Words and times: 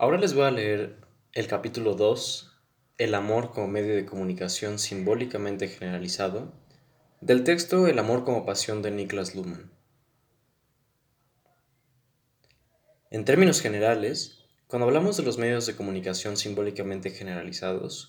Ahora 0.00 0.16
les 0.16 0.32
voy 0.32 0.44
a 0.44 0.52
leer 0.52 0.94
el 1.32 1.48
capítulo 1.48 1.94
2, 1.94 2.52
El 2.98 3.16
amor 3.16 3.50
como 3.50 3.66
medio 3.66 3.96
de 3.96 4.06
comunicación 4.06 4.78
simbólicamente 4.78 5.66
generalizado, 5.66 6.52
del 7.20 7.42
texto 7.42 7.88
El 7.88 7.98
amor 7.98 8.22
como 8.22 8.46
pasión 8.46 8.80
de 8.80 8.92
Niklas 8.92 9.34
Luhmann. 9.34 9.72
En 13.10 13.24
términos 13.24 13.60
generales, 13.60 14.44
cuando 14.68 14.86
hablamos 14.86 15.16
de 15.16 15.24
los 15.24 15.36
medios 15.36 15.66
de 15.66 15.74
comunicación 15.74 16.36
simbólicamente 16.36 17.10
generalizados, 17.10 18.08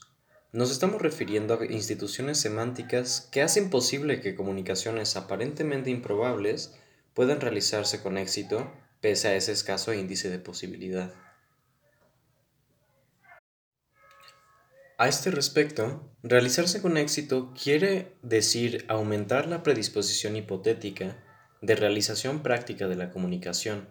nos 0.51 0.69
estamos 0.69 1.01
refiriendo 1.01 1.55
a 1.55 1.65
instituciones 1.65 2.39
semánticas 2.39 3.27
que 3.31 3.41
hacen 3.41 3.71
posible 3.71 4.21
que 4.21 4.35
comunicaciones 4.35 5.15
aparentemente 5.15 5.89
improbables 5.89 6.71
puedan 7.15 7.41
realizarse 7.41 8.03
con 8.03 8.19
éxito 8.19 8.71
pese 9.01 9.29
a 9.29 9.35
ese 9.35 9.53
escaso 9.53 9.91
índice 9.91 10.29
de 10.29 10.37
posibilidad. 10.37 11.11
A 15.01 15.07
este 15.07 15.31
respecto, 15.31 16.11
realizarse 16.23 16.81
con 16.81 16.97
éxito 16.97 17.53
quiere 17.53 18.17
decir 18.21 18.83
aumentar 18.89 19.47
la 19.47 19.63
predisposición 19.63 20.35
hipotética 20.35 21.23
de 21.61 21.77
realización 21.77 22.43
práctica 22.43 22.89
de 22.89 22.97
la 22.97 23.09
comunicación, 23.09 23.87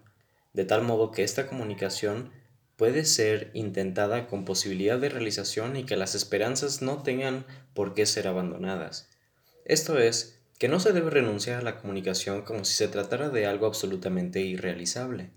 de 0.52 0.66
tal 0.66 0.82
modo 0.82 1.10
que 1.10 1.24
esta 1.24 1.46
comunicación 1.46 2.30
puede 2.76 3.06
ser 3.06 3.50
intentada 3.54 4.26
con 4.26 4.44
posibilidad 4.44 4.98
de 4.98 5.08
realización 5.08 5.76
y 5.76 5.84
que 5.84 5.96
las 5.96 6.14
esperanzas 6.14 6.82
no 6.82 7.02
tengan 7.02 7.46
por 7.72 7.94
qué 7.94 8.04
ser 8.04 8.28
abandonadas. 8.28 9.08
Esto 9.64 9.98
es, 9.98 10.42
que 10.58 10.68
no 10.68 10.78
se 10.78 10.92
debe 10.92 11.08
renunciar 11.08 11.60
a 11.60 11.64
la 11.64 11.78
comunicación 11.78 12.42
como 12.42 12.66
si 12.66 12.74
se 12.74 12.86
tratara 12.86 13.30
de 13.30 13.46
algo 13.46 13.64
absolutamente 13.64 14.40
irrealizable. 14.40 15.30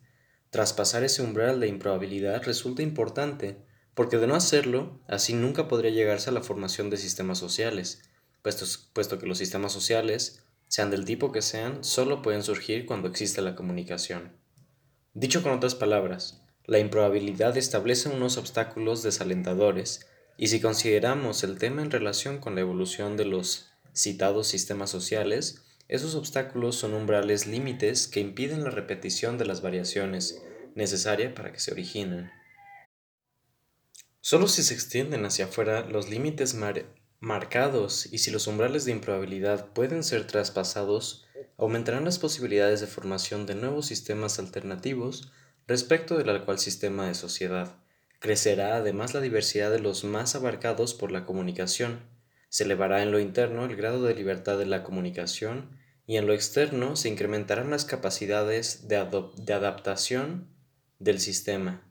Traspasar 0.49 1.05
ese 1.05 1.22
umbral 1.22 1.61
de 1.61 1.69
improbabilidad 1.69 2.44
resulta 2.44 2.81
importante, 2.81 3.70
porque 3.94 4.18
de 4.18 4.27
no 4.27 4.36
hacerlo, 4.36 5.00
así 5.08 5.34
nunca 5.34 5.67
podría 5.67 5.92
llegarse 5.92 6.30
a 6.30 6.34
la 6.34 6.42
formación 6.42 6.89
de 6.89 6.97
sistemas 6.97 7.38
sociales, 7.38 8.02
puesto, 8.42 9.20
que 9.20 9.28
los 9.28 9.38
sistemas 9.38 9.72
sociales, 9.72 10.44
sean 10.67 10.89
del 10.89 11.06
tipo 11.06 11.31
que 11.31 11.42
sean, 11.42 11.84
solo 11.84 12.22
pueden 12.22 12.44
surgir 12.44 12.86
cuando 12.86 13.09
existe 13.09 13.42
la 13.42 13.56
comunicación. 13.56 14.31
Dicho 15.14 15.44
con 15.44 15.52
otras 15.52 15.75
palabras, 15.75 16.42
la 16.66 16.80
improbabilidad 16.80 17.58
establece 17.58 18.09
unos 18.09 18.38
obstáculos 18.38 19.03
desalentadores, 19.03 20.08
y 20.38 20.47
si 20.47 20.62
consideramos 20.62 21.44
el 21.44 21.58
tema 21.58 21.81
en 21.81 21.92
relación 21.92 22.39
con 22.39 22.56
la 22.56 22.62
evolución 22.62 23.17
de 23.17 23.25
los 23.25 23.69
citados 23.94 24.47
sistemas 24.47 24.89
sociales, 24.89 25.64
esos 25.89 26.16
obstáculos 26.16 26.78
son 26.78 26.94
umbrales 26.94 27.47
límites 27.47 28.08
que 28.08 28.22
impiden 28.22 28.64
la 28.64 28.69
repetición 28.69 29.38
de 29.38 29.45
las 29.45 29.62
variaciones 29.62 30.42
necesarias 30.73 31.34
para 31.34 31.52
que 31.52 31.59
se 31.59 31.73
originen. 31.73 32.31
Solo 34.23 34.47
si 34.47 34.61
se 34.61 34.75
extienden 34.75 35.25
hacia 35.25 35.45
afuera 35.45 35.81
los 35.81 36.08
límites 36.09 36.55
marcados 37.19 38.08
y 38.11 38.19
si 38.19 38.30
los 38.30 38.45
umbrales 38.45 38.86
de 38.86 38.91
improbabilidad 38.91 39.73
pueden 39.73 40.03
ser 40.03 40.28
traspasados, 40.28 41.25
aumentarán 41.58 42.05
las 42.05 42.19
posibilidades 42.19 42.81
de 42.81 42.88
formación 42.88 43.47
de 43.47 43.55
nuevos 43.55 43.88
sistemas 43.88 44.38
alternativos 44.38 45.31
respecto 45.67 46.19
del 46.19 46.30
actual 46.30 46.59
sistema 46.59 47.08
de 47.08 47.16
sociedad. 47.16 47.75
Crecerá 48.19 48.75
además 48.75 49.16
la 49.16 49.22
diversidad 49.22 49.72
de 49.72 49.80
los 49.80 50.03
más 50.03 50.35
abarcados 50.35 50.94
por 50.94 51.11
la 51.11 51.25
comunicación. 51.25 52.02
Se 52.50 52.66
elevará 52.66 53.02
en 53.02 53.11
lo 53.11 53.19
interno 53.19 53.66
el 53.66 53.75
grado 53.75 54.03
de 54.03 54.13
libertad 54.13 54.59
de 54.59 54.67
la 54.67 54.83
comunicación 54.83 55.80
y 56.06 56.17
en 56.17 56.28
lo 56.28 56.33
externo 56.33 56.95
se 56.95 57.09
incrementarán 57.09 57.72
las 57.72 57.85
capacidades 57.85 58.88
de, 58.88 59.03
de 59.38 59.53
adaptación 59.53 60.47
del 61.00 61.19
sistema. 61.19 61.91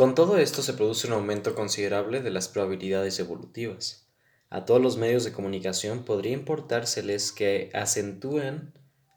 Con 0.00 0.14
todo 0.14 0.38
esto 0.38 0.62
se 0.62 0.72
produce 0.72 1.08
un 1.08 1.12
aumento 1.12 1.54
considerable 1.54 2.22
de 2.22 2.30
las 2.30 2.48
probabilidades 2.48 3.18
evolutivas. 3.18 4.08
A 4.48 4.64
todos 4.64 4.80
los 4.80 4.96
medios 4.96 5.24
de 5.24 5.32
comunicación 5.32 6.06
podría 6.06 6.32
importárseles 6.32 7.32
que 7.32 7.68
acentúen 7.74 8.72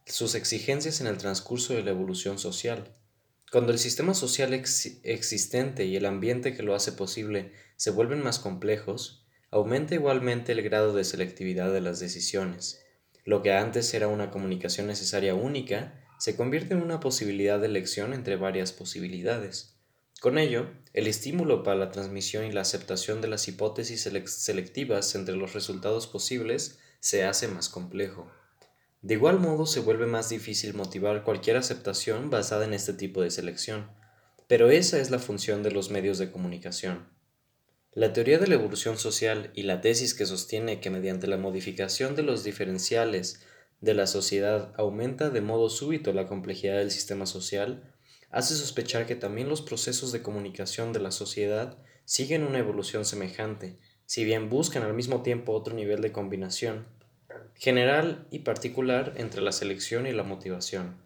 sus 0.06 0.36
exigencias 0.36 1.00
en 1.00 1.08
el 1.08 1.18
transcurso 1.18 1.74
de 1.74 1.84
la 1.84 1.92
evolución 1.92 2.38
social. 2.38 2.98
Cuando 3.50 3.72
el 3.72 3.80
sistema 3.80 4.14
social 4.14 4.54
existente 4.54 5.86
y 5.86 5.96
el 5.96 6.06
ambiente 6.06 6.54
que 6.54 6.64
lo 6.64 6.76
hace 6.76 6.92
posible 6.92 7.54
se 7.78 7.92
vuelven 7.92 8.22
más 8.22 8.40
complejos, 8.40 9.26
aumenta 9.52 9.96
igualmente 9.96 10.52
el 10.52 10.64
grado 10.64 10.92
de 10.92 11.06
selectividad 11.06 11.72
de 11.72 11.80
las 11.80 12.02
decisiones. 12.02 12.84
Lo 13.24 13.42
que 13.42 13.54
antes 13.54 13.94
era 13.94 14.10
una 14.10 14.32
comunicación 14.32 14.88
necesaria 14.88 15.34
única 15.34 16.04
se 16.20 16.36
convierte 16.36 16.74
en 16.74 16.82
una 16.82 17.00
posibilidad 17.00 17.58
de 17.58 17.68
elección 17.68 18.14
entre 18.14 18.36
varias 18.36 18.74
posibilidades. 18.74 19.73
Con 20.24 20.38
ello, 20.38 20.68
el 20.94 21.08
estímulo 21.08 21.64
para 21.64 21.78
la 21.78 21.92
transmisión 21.92 22.46
y 22.46 22.54
la 22.54 22.62
aceptación 22.62 23.20
de 23.20 23.28
las 23.28 23.50
hipótesis 23.50 24.10
selectivas 24.26 25.16
entre 25.16 25.36
los 25.36 25.52
resultados 25.52 26.08
posibles 26.08 26.80
se 27.02 27.26
hace 27.26 27.50
más 27.50 27.68
complejo. 27.68 28.32
De 29.02 29.16
igual 29.16 29.42
modo, 29.42 29.66
se 29.66 29.82
vuelve 29.82 30.06
más 30.06 30.30
difícil 30.30 30.76
motivar 30.76 31.26
cualquier 31.26 31.58
aceptación 31.58 32.30
basada 32.30 32.64
en 32.64 32.74
este 32.74 32.94
tipo 32.94 33.22
de 33.22 33.32
selección, 33.32 33.92
pero 34.48 34.72
esa 34.72 34.98
es 34.98 35.12
la 35.12 35.20
función 35.20 35.62
de 35.62 35.72
los 35.72 35.92
medios 35.92 36.20
de 36.20 36.32
comunicación. 36.32 37.10
La 37.92 38.14
teoría 38.14 38.40
de 38.40 38.48
la 38.48 38.56
evolución 38.56 38.98
social 38.98 39.52
y 39.54 39.64
la 39.64 39.82
tesis 39.82 40.14
que 40.14 40.26
sostiene 40.26 40.80
que 40.80 40.90
mediante 40.90 41.28
la 41.28 41.36
modificación 41.36 42.16
de 42.16 42.24
los 42.24 42.46
diferenciales 42.46 43.42
de 43.82 43.94
la 43.94 44.08
sociedad 44.08 44.74
aumenta 44.78 45.30
de 45.32 45.42
modo 45.42 45.70
súbito 45.70 46.14
la 46.14 46.28
complejidad 46.28 46.78
del 46.78 46.92
sistema 46.92 47.26
social 47.26 47.93
hace 48.34 48.56
sospechar 48.56 49.06
que 49.06 49.16
también 49.16 49.48
los 49.48 49.62
procesos 49.62 50.12
de 50.12 50.24
comunicación 50.24 50.92
de 50.92 51.00
la 51.00 51.12
sociedad 51.12 51.78
siguen 52.04 52.44
una 52.44 52.58
evolución 52.58 53.06
semejante, 53.06 53.78
si 54.08 54.26
bien 54.26 54.50
buscan 54.50 54.82
al 54.82 54.96
mismo 54.96 55.22
tiempo 55.22 55.54
otro 55.54 55.76
nivel 55.76 56.02
de 56.02 56.12
combinación, 56.12 56.88
general 57.54 58.28
y 58.32 58.40
particular 58.40 59.14
entre 59.18 59.42
la 59.42 59.52
selección 59.52 60.08
y 60.08 60.12
la 60.14 60.24
motivación. 60.24 60.98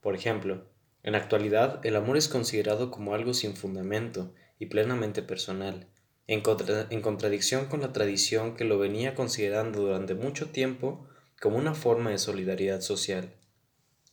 Por 0.00 0.14
ejemplo, 0.14 0.64
en 1.02 1.12
la 1.12 1.18
actualidad 1.18 1.84
el 1.84 1.94
amor 1.94 2.16
es 2.16 2.28
considerado 2.28 2.90
como 2.90 3.14
algo 3.14 3.34
sin 3.34 3.54
fundamento 3.54 4.32
y 4.58 4.66
plenamente 4.66 5.22
personal, 5.22 5.88
en, 6.26 6.42
en 6.88 7.02
contradicción 7.02 7.66
con 7.66 7.82
la 7.82 7.92
tradición 7.92 8.56
que 8.56 8.64
lo 8.64 8.78
venía 8.78 9.14
considerando 9.14 9.82
durante 9.82 10.14
mucho 10.14 10.48
tiempo 10.48 11.06
como 11.38 11.58
una 11.58 11.74
forma 11.74 12.10
de 12.10 12.18
solidaridad 12.18 12.80
social. 12.80 13.34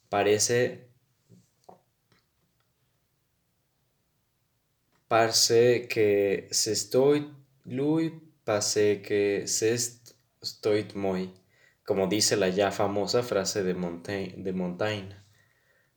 Parece 0.10 0.89
Parce 5.10 5.88
que 5.90 6.48
se 6.52 6.72
estoy 6.72 7.34
lui 7.66 8.14
parce 8.44 9.02
que 9.02 9.48
se 9.48 9.74
estoy 10.40 10.86
muy, 10.94 11.34
como 11.84 12.06
dice 12.06 12.38
la 12.38 12.50
ya 12.50 12.72
famosa 12.72 13.24
frase 13.24 13.64
de 13.64 13.74
Montaigne, 13.74 14.44
de 14.44 14.54
Montaigne. 14.54 15.16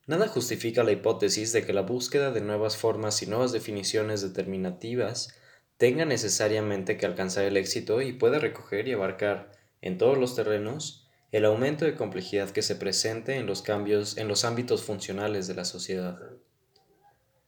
Nada 0.06 0.28
justifica 0.28 0.82
la 0.82 0.92
hipótesis 0.92 1.52
de 1.52 1.66
que 1.66 1.74
la 1.74 1.82
búsqueda 1.82 2.30
de 2.30 2.40
nuevas 2.40 2.78
formas 2.78 3.22
y 3.22 3.26
nuevas 3.26 3.52
definiciones 3.52 4.22
determinativas 4.22 5.38
tenga 5.76 6.06
necesariamente 6.06 6.96
que 6.96 7.04
alcanzar 7.04 7.44
el 7.44 7.58
éxito 7.58 8.00
y 8.00 8.14
pueda 8.14 8.38
recoger 8.38 8.88
y 8.88 8.92
abarcar 8.92 9.52
en 9.82 9.98
todos 9.98 10.16
los 10.16 10.34
terrenos 10.34 11.06
el 11.32 11.44
aumento 11.44 11.84
de 11.84 11.96
complejidad 11.96 12.48
que 12.48 12.62
se 12.62 12.76
presente 12.76 13.36
en 13.36 13.44
los 13.44 13.60
cambios 13.60 14.16
en 14.16 14.28
los 14.28 14.46
ámbitos 14.46 14.82
funcionales 14.82 15.48
de 15.48 15.54
la 15.54 15.66
sociedad. 15.66 16.18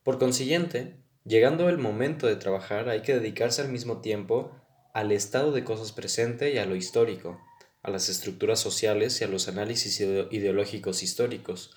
Por 0.03 0.19
consiguiente, 0.19 1.03
Llegando 1.25 1.71
el 1.71 1.79
momento 1.79 2.27
de 2.27 2.37
trabajar 2.37 2.91
hay 2.91 3.01
que 3.01 3.15
dedicarse 3.15 3.63
al 3.63 3.71
mismo 3.71 4.03
tiempo 4.03 4.53
al 4.93 5.11
estado 5.11 5.53
de 5.53 5.65
cosas 5.65 5.93
presente 5.93 6.53
y 6.53 6.59
a 6.59 6.67
lo 6.67 6.77
histórico, 6.77 7.41
a 7.83 7.91
las 7.91 8.11
estructuras 8.11 8.61
sociales 8.61 9.21
y 9.21 9.25
a 9.25 9.29
los 9.29 9.49
análisis 9.49 10.01
ideológicos 10.01 11.03
históricos. 11.03 11.75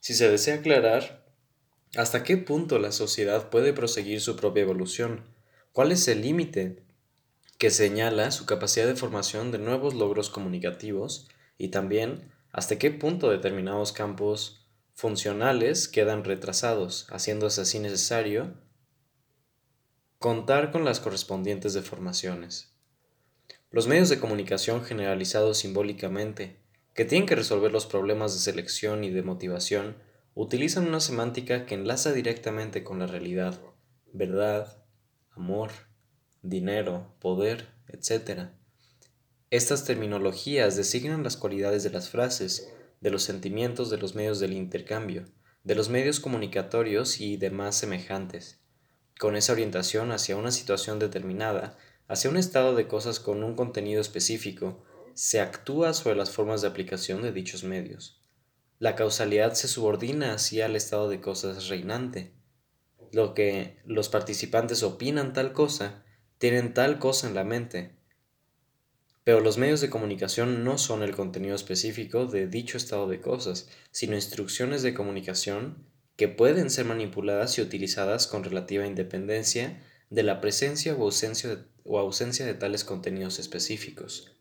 Si 0.00 0.12
se 0.12 0.30
desea 0.30 0.56
aclarar 0.56 1.26
hasta 1.96 2.22
qué 2.22 2.36
punto 2.36 2.78
la 2.78 2.92
sociedad 2.92 3.48
puede 3.48 3.72
proseguir 3.72 4.20
su 4.20 4.36
propia 4.36 4.62
evolución, 4.62 5.24
cuál 5.72 5.90
es 5.90 6.06
el 6.08 6.20
límite 6.20 6.84
que 7.58 7.70
señala 7.70 8.30
su 8.30 8.44
capacidad 8.44 8.86
de 8.86 8.96
formación 8.96 9.52
de 9.52 9.58
nuevos 9.58 9.94
logros 9.94 10.28
comunicativos 10.28 11.28
y 11.56 11.68
también 11.68 12.30
hasta 12.52 12.78
qué 12.78 12.90
punto 12.90 13.30
determinados 13.30 13.92
campos 13.92 14.66
funcionales 14.94 15.88
quedan 15.88 16.24
retrasados, 16.24 17.06
haciéndose 17.10 17.62
así 17.62 17.78
necesario 17.78 18.61
Contar 20.22 20.70
con 20.70 20.84
las 20.84 21.00
correspondientes 21.00 21.74
deformaciones. 21.74 22.76
Los 23.72 23.88
medios 23.88 24.08
de 24.08 24.20
comunicación 24.20 24.84
generalizados 24.84 25.58
simbólicamente, 25.58 26.60
que 26.94 27.04
tienen 27.04 27.26
que 27.26 27.34
resolver 27.34 27.72
los 27.72 27.86
problemas 27.86 28.32
de 28.32 28.38
selección 28.38 29.02
y 29.02 29.10
de 29.10 29.24
motivación, 29.24 29.96
utilizan 30.36 30.86
una 30.86 31.00
semántica 31.00 31.66
que 31.66 31.74
enlaza 31.74 32.12
directamente 32.12 32.84
con 32.84 33.00
la 33.00 33.08
realidad, 33.08 33.60
verdad, 34.12 34.84
amor, 35.32 35.72
dinero, 36.40 37.16
poder, 37.18 37.70
etc. 37.88 38.50
Estas 39.50 39.84
terminologías 39.84 40.76
designan 40.76 41.24
las 41.24 41.36
cualidades 41.36 41.82
de 41.82 41.90
las 41.90 42.10
frases, 42.10 42.72
de 43.00 43.10
los 43.10 43.24
sentimientos, 43.24 43.90
de 43.90 43.98
los 43.98 44.14
medios 44.14 44.38
del 44.38 44.52
intercambio, 44.52 45.24
de 45.64 45.74
los 45.74 45.88
medios 45.88 46.20
comunicatorios 46.20 47.20
y 47.20 47.38
demás 47.38 47.74
semejantes. 47.74 48.61
Con 49.18 49.36
esa 49.36 49.52
orientación 49.52 50.10
hacia 50.10 50.36
una 50.36 50.50
situación 50.50 50.98
determinada, 50.98 51.78
hacia 52.08 52.30
un 52.30 52.36
estado 52.36 52.74
de 52.74 52.88
cosas 52.88 53.20
con 53.20 53.44
un 53.44 53.54
contenido 53.54 54.00
específico, 54.00 54.82
se 55.14 55.40
actúa 55.40 55.94
sobre 55.94 56.16
las 56.16 56.30
formas 56.30 56.62
de 56.62 56.68
aplicación 56.68 57.22
de 57.22 57.32
dichos 57.32 57.64
medios. 57.64 58.20
La 58.78 58.96
causalidad 58.96 59.54
se 59.54 59.68
subordina 59.68 60.34
así 60.34 60.60
al 60.60 60.74
estado 60.74 61.08
de 61.08 61.20
cosas 61.20 61.68
reinante. 61.68 62.32
Lo 63.12 63.34
que 63.34 63.78
los 63.84 64.08
participantes 64.08 64.82
opinan 64.82 65.32
tal 65.32 65.52
cosa, 65.52 66.02
tienen 66.38 66.74
tal 66.74 66.98
cosa 66.98 67.28
en 67.28 67.34
la 67.34 67.44
mente. 67.44 67.94
Pero 69.24 69.40
los 69.40 69.56
medios 69.56 69.80
de 69.80 69.90
comunicación 69.90 70.64
no 70.64 70.78
son 70.78 71.02
el 71.02 71.14
contenido 71.14 71.54
específico 71.54 72.26
de 72.26 72.48
dicho 72.48 72.76
estado 72.76 73.06
de 73.06 73.20
cosas, 73.20 73.68
sino 73.92 74.16
instrucciones 74.16 74.82
de 74.82 74.94
comunicación 74.94 75.86
que 76.16 76.28
pueden 76.28 76.70
ser 76.70 76.84
manipuladas 76.84 77.58
y 77.58 77.62
utilizadas 77.62 78.26
con 78.26 78.44
relativa 78.44 78.86
independencia 78.86 79.82
de 80.10 80.22
la 80.22 80.40
presencia 80.40 80.94
o 80.94 81.98
ausencia 81.98 82.46
de, 82.46 82.54
tales 82.54 82.84
contenidos 82.84 83.38
específicos. 83.38 84.36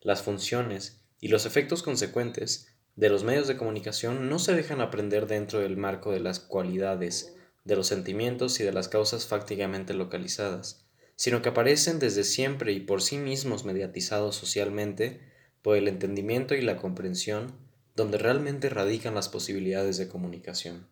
Las 0.00 0.22
funciones 0.22 1.02
y 1.20 1.28
los 1.28 1.44
efectos 1.44 1.82
consecuentes 1.82 2.68
de 2.96 3.10
los 3.10 3.24
medios 3.24 3.46
de 3.46 3.56
comunicación 3.56 4.28
no 4.28 4.38
se 4.38 4.54
dejan 4.54 4.80
aprender 4.80 5.26
dentro 5.26 5.60
del 5.60 5.76
marco 5.76 6.12
de 6.12 6.20
las 6.20 6.40
cualidades, 6.40 7.36
de 7.64 7.76
los 7.76 7.86
sentimientos 7.86 8.58
y 8.60 8.64
de 8.64 8.72
las 8.72 8.88
causas 8.88 9.26
fácticamente 9.26 9.94
localizadas, 9.94 10.86
sino 11.14 11.42
que 11.42 11.50
aparecen 11.50 11.98
desde 11.98 12.24
siempre 12.24 12.72
y 12.72 12.80
por 12.80 13.02
sí 13.02 13.18
mismos 13.18 13.64
mediatizados 13.64 14.34
socialmente 14.36 15.20
por 15.60 15.76
el 15.76 15.88
entendimiento 15.88 16.54
y 16.54 16.62
la 16.62 16.78
comprensión, 16.78 17.54
donde 17.94 18.18
realmente 18.18 18.68
radican 18.70 19.14
las 19.14 19.28
posibilidades 19.28 19.98
de 19.98 20.08
comunicación. 20.08 20.88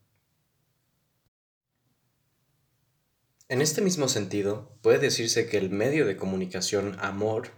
En 3.50 3.62
este 3.62 3.82
mismo 3.82 4.06
sentido, 4.06 4.78
puede 4.80 5.00
decirse 5.00 5.48
que 5.48 5.58
el 5.58 5.70
medio 5.70 6.06
de 6.06 6.16
comunicación 6.16 6.96
amor 7.00 7.48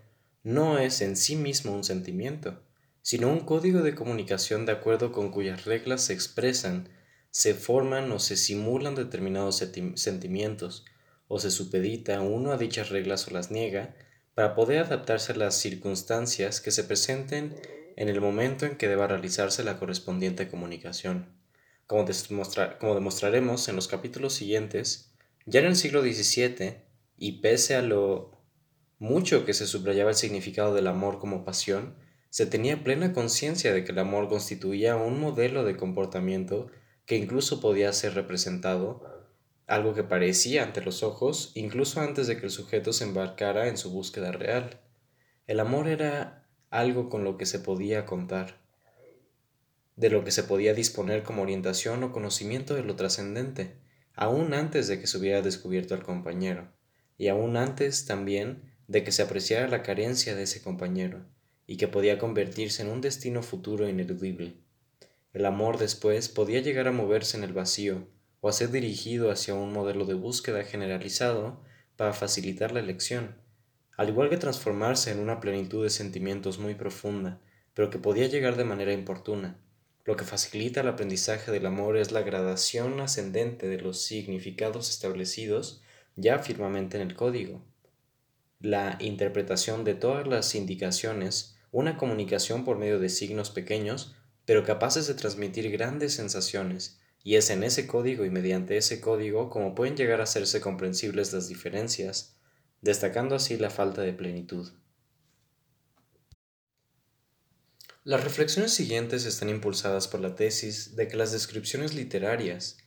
no 0.42 0.78
es 0.78 1.02
en 1.02 1.18
sí 1.18 1.36
mismo 1.36 1.74
un 1.74 1.84
sentimiento, 1.84 2.62
sino 3.02 3.28
un 3.28 3.40
código 3.40 3.82
de 3.82 3.94
comunicación 3.94 4.64
de 4.64 4.72
acuerdo 4.72 5.12
con 5.12 5.30
cuyas 5.30 5.66
reglas 5.66 6.00
se 6.00 6.14
expresan, 6.14 6.88
se 7.30 7.52
forman 7.52 8.10
o 8.10 8.20
se 8.20 8.36
simulan 8.36 8.94
determinados 8.94 9.62
sentimientos, 9.96 10.86
o 11.28 11.38
se 11.38 11.50
supedita 11.50 12.22
uno 12.22 12.52
a 12.52 12.56
dichas 12.56 12.88
reglas 12.88 13.28
o 13.28 13.32
las 13.32 13.50
niega, 13.50 13.94
para 14.32 14.54
poder 14.54 14.84
adaptarse 14.84 15.32
a 15.32 15.36
las 15.36 15.56
circunstancias 15.56 16.62
que 16.62 16.70
se 16.70 16.84
presenten 16.84 17.54
en 17.96 18.08
el 18.08 18.22
momento 18.22 18.64
en 18.64 18.78
que 18.78 18.88
deba 18.88 19.08
realizarse 19.08 19.62
la 19.62 19.78
correspondiente 19.78 20.48
comunicación. 20.48 21.36
Como, 21.86 22.06
demostraremos 22.06 23.68
en 23.68 23.76
los 23.76 23.88
capítulos 23.88 24.32
siguientes, 24.32 25.11
ya 25.46 25.60
en 25.60 25.66
el 25.66 25.76
siglo 25.76 26.02
XVII, 26.02 26.76
y 27.16 27.40
pese 27.40 27.76
a 27.76 27.82
lo 27.82 28.42
mucho 28.98 29.44
que 29.44 29.54
se 29.54 29.66
subrayaba 29.66 30.10
el 30.10 30.16
significado 30.16 30.74
del 30.74 30.86
amor 30.86 31.18
como 31.18 31.44
pasión, 31.44 31.96
se 32.30 32.46
tenía 32.46 32.82
plena 32.82 33.12
conciencia 33.12 33.74
de 33.74 33.84
que 33.84 33.92
el 33.92 33.98
amor 33.98 34.28
constituía 34.28 34.96
un 34.96 35.20
modelo 35.20 35.64
de 35.64 35.76
comportamiento 35.76 36.70
que 37.04 37.16
incluso 37.16 37.60
podía 37.60 37.92
ser 37.92 38.14
representado, 38.14 39.28
algo 39.66 39.94
que 39.94 40.04
parecía 40.04 40.62
ante 40.62 40.82
los 40.82 41.02
ojos 41.02 41.52
incluso 41.54 42.00
antes 42.00 42.26
de 42.26 42.38
que 42.38 42.46
el 42.46 42.50
sujeto 42.50 42.92
se 42.92 43.04
embarcara 43.04 43.68
en 43.68 43.76
su 43.76 43.90
búsqueda 43.90 44.32
real. 44.32 44.80
El 45.46 45.60
amor 45.60 45.88
era 45.88 46.48
algo 46.70 47.08
con 47.08 47.24
lo 47.24 47.36
que 47.36 47.44
se 47.44 47.58
podía 47.58 48.06
contar, 48.06 48.62
de 49.96 50.08
lo 50.08 50.24
que 50.24 50.30
se 50.30 50.44
podía 50.44 50.74
disponer 50.74 51.22
como 51.22 51.42
orientación 51.42 52.02
o 52.02 52.12
conocimiento 52.12 52.74
de 52.74 52.82
lo 52.82 52.96
trascendente, 52.96 53.81
aún 54.14 54.54
antes 54.54 54.88
de 54.88 55.00
que 55.00 55.06
se 55.06 55.18
hubiera 55.18 55.42
descubierto 55.42 55.94
al 55.94 56.02
compañero, 56.02 56.68
y 57.18 57.28
aún 57.28 57.56
antes 57.56 58.06
también 58.06 58.62
de 58.88 59.04
que 59.04 59.12
se 59.12 59.22
apreciara 59.22 59.68
la 59.68 59.82
carencia 59.82 60.34
de 60.34 60.42
ese 60.42 60.62
compañero 60.62 61.24
y 61.66 61.76
que 61.76 61.88
podía 61.88 62.18
convertirse 62.18 62.82
en 62.82 62.88
un 62.88 63.00
destino 63.00 63.42
futuro 63.42 63.88
ineludible. 63.88 64.54
El 65.32 65.46
amor 65.46 65.78
después 65.78 66.28
podía 66.28 66.60
llegar 66.60 66.88
a 66.88 66.92
moverse 66.92 67.36
en 67.36 67.44
el 67.44 67.52
vacío 67.52 68.06
o 68.40 68.48
a 68.48 68.52
ser 68.52 68.70
dirigido 68.70 69.30
hacia 69.30 69.54
un 69.54 69.72
modelo 69.72 70.04
de 70.04 70.14
búsqueda 70.14 70.64
generalizado 70.64 71.62
para 71.96 72.12
facilitar 72.12 72.72
la 72.72 72.80
elección, 72.80 73.36
al 73.96 74.08
igual 74.08 74.28
que 74.28 74.36
transformarse 74.36 75.10
en 75.10 75.20
una 75.20 75.40
plenitud 75.40 75.84
de 75.84 75.90
sentimientos 75.90 76.58
muy 76.58 76.74
profunda, 76.74 77.40
pero 77.72 77.88
que 77.88 77.98
podía 77.98 78.26
llegar 78.26 78.56
de 78.56 78.64
manera 78.64 78.92
importuna. 78.92 79.56
Lo 80.04 80.16
que 80.16 80.24
facilita 80.24 80.80
el 80.80 80.88
aprendizaje 80.88 81.52
del 81.52 81.66
amor 81.66 81.96
es 81.96 82.12
la 82.12 82.22
gradación 82.22 83.00
ascendente 83.00 83.68
de 83.68 83.80
los 83.80 84.02
significados 84.02 84.90
establecidos 84.90 85.82
ya 86.16 86.38
firmemente 86.38 86.96
en 86.96 87.08
el 87.08 87.14
código 87.14 87.62
la 88.62 88.96
interpretación 89.00 89.82
de 89.82 89.94
todas 89.94 90.28
las 90.28 90.54
indicaciones, 90.54 91.56
una 91.72 91.96
comunicación 91.96 92.64
por 92.64 92.78
medio 92.78 93.00
de 93.00 93.08
signos 93.08 93.50
pequeños, 93.50 94.14
pero 94.44 94.62
capaces 94.62 95.08
de 95.08 95.14
transmitir 95.14 95.68
grandes 95.72 96.14
sensaciones, 96.14 97.00
y 97.24 97.34
es 97.34 97.50
en 97.50 97.64
ese 97.64 97.88
código 97.88 98.24
y 98.24 98.30
mediante 98.30 98.76
ese 98.76 99.00
código 99.00 99.50
como 99.50 99.74
pueden 99.74 99.96
llegar 99.96 100.20
a 100.20 100.24
hacerse 100.24 100.60
comprensibles 100.60 101.32
las 101.32 101.48
diferencias, 101.48 102.36
destacando 102.82 103.34
así 103.34 103.56
la 103.56 103.70
falta 103.70 104.02
de 104.02 104.12
plenitud. 104.12 104.68
Las 108.04 108.24
reflexiones 108.24 108.74
siguientes 108.74 109.26
están 109.26 109.48
impulsadas 109.48 110.08
por 110.08 110.18
la 110.18 110.34
tesis 110.34 110.96
de 110.96 111.06
que 111.06 111.16
las 111.16 111.30
descripciones 111.30 111.94
literarias, 111.94 112.78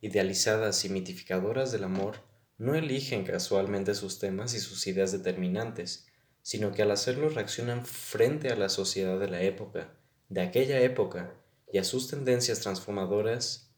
idealizadas 0.00 0.84
y 0.84 0.88
mitificadoras 0.88 1.70
del 1.70 1.84
amor, 1.84 2.16
no 2.58 2.74
eligen 2.74 3.22
casualmente 3.22 3.94
sus 3.94 4.18
temas 4.18 4.52
y 4.52 4.58
sus 4.58 4.88
ideas 4.88 5.12
determinantes, 5.12 6.08
sino 6.42 6.72
que 6.72 6.82
al 6.82 6.90
hacerlo 6.90 7.28
reaccionan 7.28 7.86
frente 7.86 8.48
a 8.48 8.56
la 8.56 8.68
sociedad 8.68 9.20
de 9.20 9.28
la 9.28 9.42
época, 9.42 9.96
de 10.28 10.40
aquella 10.40 10.80
época, 10.80 11.32
y 11.72 11.78
a 11.78 11.84
sus 11.84 12.08
tendencias 12.08 12.58
transformadoras 12.58 13.72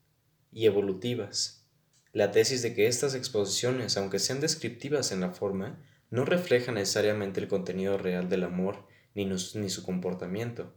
y 0.51 0.65
evolutivas. 0.65 1.69
La 2.15 2.31
tesis 2.31 2.63
de 2.63 2.73
que 2.73 2.87
estas 2.87 3.15
exposiciones, 3.15 3.99
aunque 3.99 4.19
sean 4.19 4.41
descriptivas 4.41 5.13
en 5.13 5.21
la 5.21 5.31
forma, 5.31 5.79
no 6.09 6.25
reflejan 6.25 6.77
necesariamente 6.77 7.39
el 7.39 7.49
contenido 7.49 7.99
real 7.99 8.31
del 8.31 8.45
amor 8.45 8.87
ni, 9.15 9.69
su 9.69 9.83
comportamiento, 9.83 10.75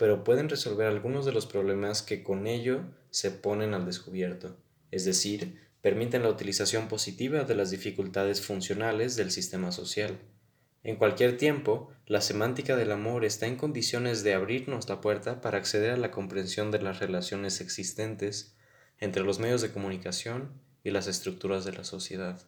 pero 0.00 0.24
pueden 0.24 0.48
resolver 0.48 0.86
algunos 0.86 1.26
de 1.26 1.32
los 1.32 1.44
problemas 1.44 2.00
que 2.00 2.22
con 2.22 2.46
ello 2.46 2.84
se 3.10 3.30
ponen 3.30 3.74
al 3.74 3.84
descubierto, 3.84 4.56
es 4.90 5.04
decir, 5.04 5.60
permiten 5.82 6.22
la 6.22 6.30
utilización 6.30 6.88
positiva 6.88 7.44
de 7.44 7.54
las 7.54 7.70
dificultades 7.70 8.40
funcionales 8.40 9.16
del 9.16 9.30
sistema 9.30 9.72
social. 9.72 10.18
En 10.84 10.96
cualquier 10.96 11.36
tiempo, 11.36 11.90
la 12.06 12.22
semántica 12.22 12.76
del 12.76 12.92
amor 12.92 13.26
está 13.26 13.46
en 13.46 13.56
condiciones 13.56 14.22
de 14.22 14.32
abrirnos 14.32 14.88
la 14.88 15.02
puerta 15.02 15.42
para 15.42 15.58
acceder 15.58 15.90
a 15.90 15.98
la 15.98 16.10
comprensión 16.10 16.70
de 16.70 16.80
las 16.80 16.98
relaciones 16.98 17.60
existentes 17.60 18.56
entre 19.00 19.22
los 19.22 19.38
medios 19.38 19.60
de 19.60 19.70
comunicación 19.70 20.62
y 20.82 20.92
las 20.92 21.08
estructuras 21.08 21.66
de 21.66 21.72
la 21.72 21.84
sociedad. 21.84 22.40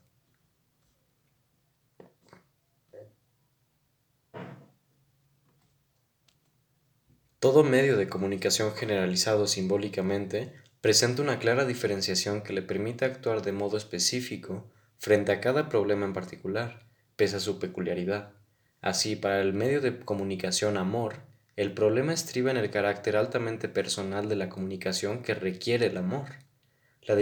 Todo 7.43 7.65
medio 7.65 7.97
de 7.97 8.09
comunicación 8.09 8.73
generalizado 8.73 9.49
simbólicamente 9.49 10.53
presenta 10.81 11.23
una 11.23 11.41
clara 11.41 11.65
diferenciación 11.65 12.43
que 12.43 12.53
le 12.53 12.63
permite 12.63 13.05
actuar 13.05 13.43
de 13.43 13.51
modo 13.51 13.77
específico 13.77 14.71
frente 14.97 15.33
a 15.33 15.41
cada 15.41 15.69
problema 15.69 16.07
en 16.07 16.13
particular, 16.13 16.87
pese 17.17 17.35
a 17.35 17.41
su 17.41 17.59
peculiaridad. 17.59 18.31
Así, 18.81 19.17
para 19.17 19.41
el 19.41 19.55
medio 19.55 19.81
de 19.81 19.99
comunicación 19.99 20.77
amor, 20.77 21.17
el 21.57 21.75
problema 21.75 22.13
estriba 22.13 22.53
en 22.53 22.59
el 22.59 22.71
carácter 22.71 23.17
altamente 23.17 23.69
personal 23.69 24.29
de 24.29 24.37
la 24.37 24.49
comunicación 24.49 25.25
que 25.25 25.35
requiere 25.35 25.87
el 25.87 25.97
amor. 25.97 26.29
La, 27.01 27.17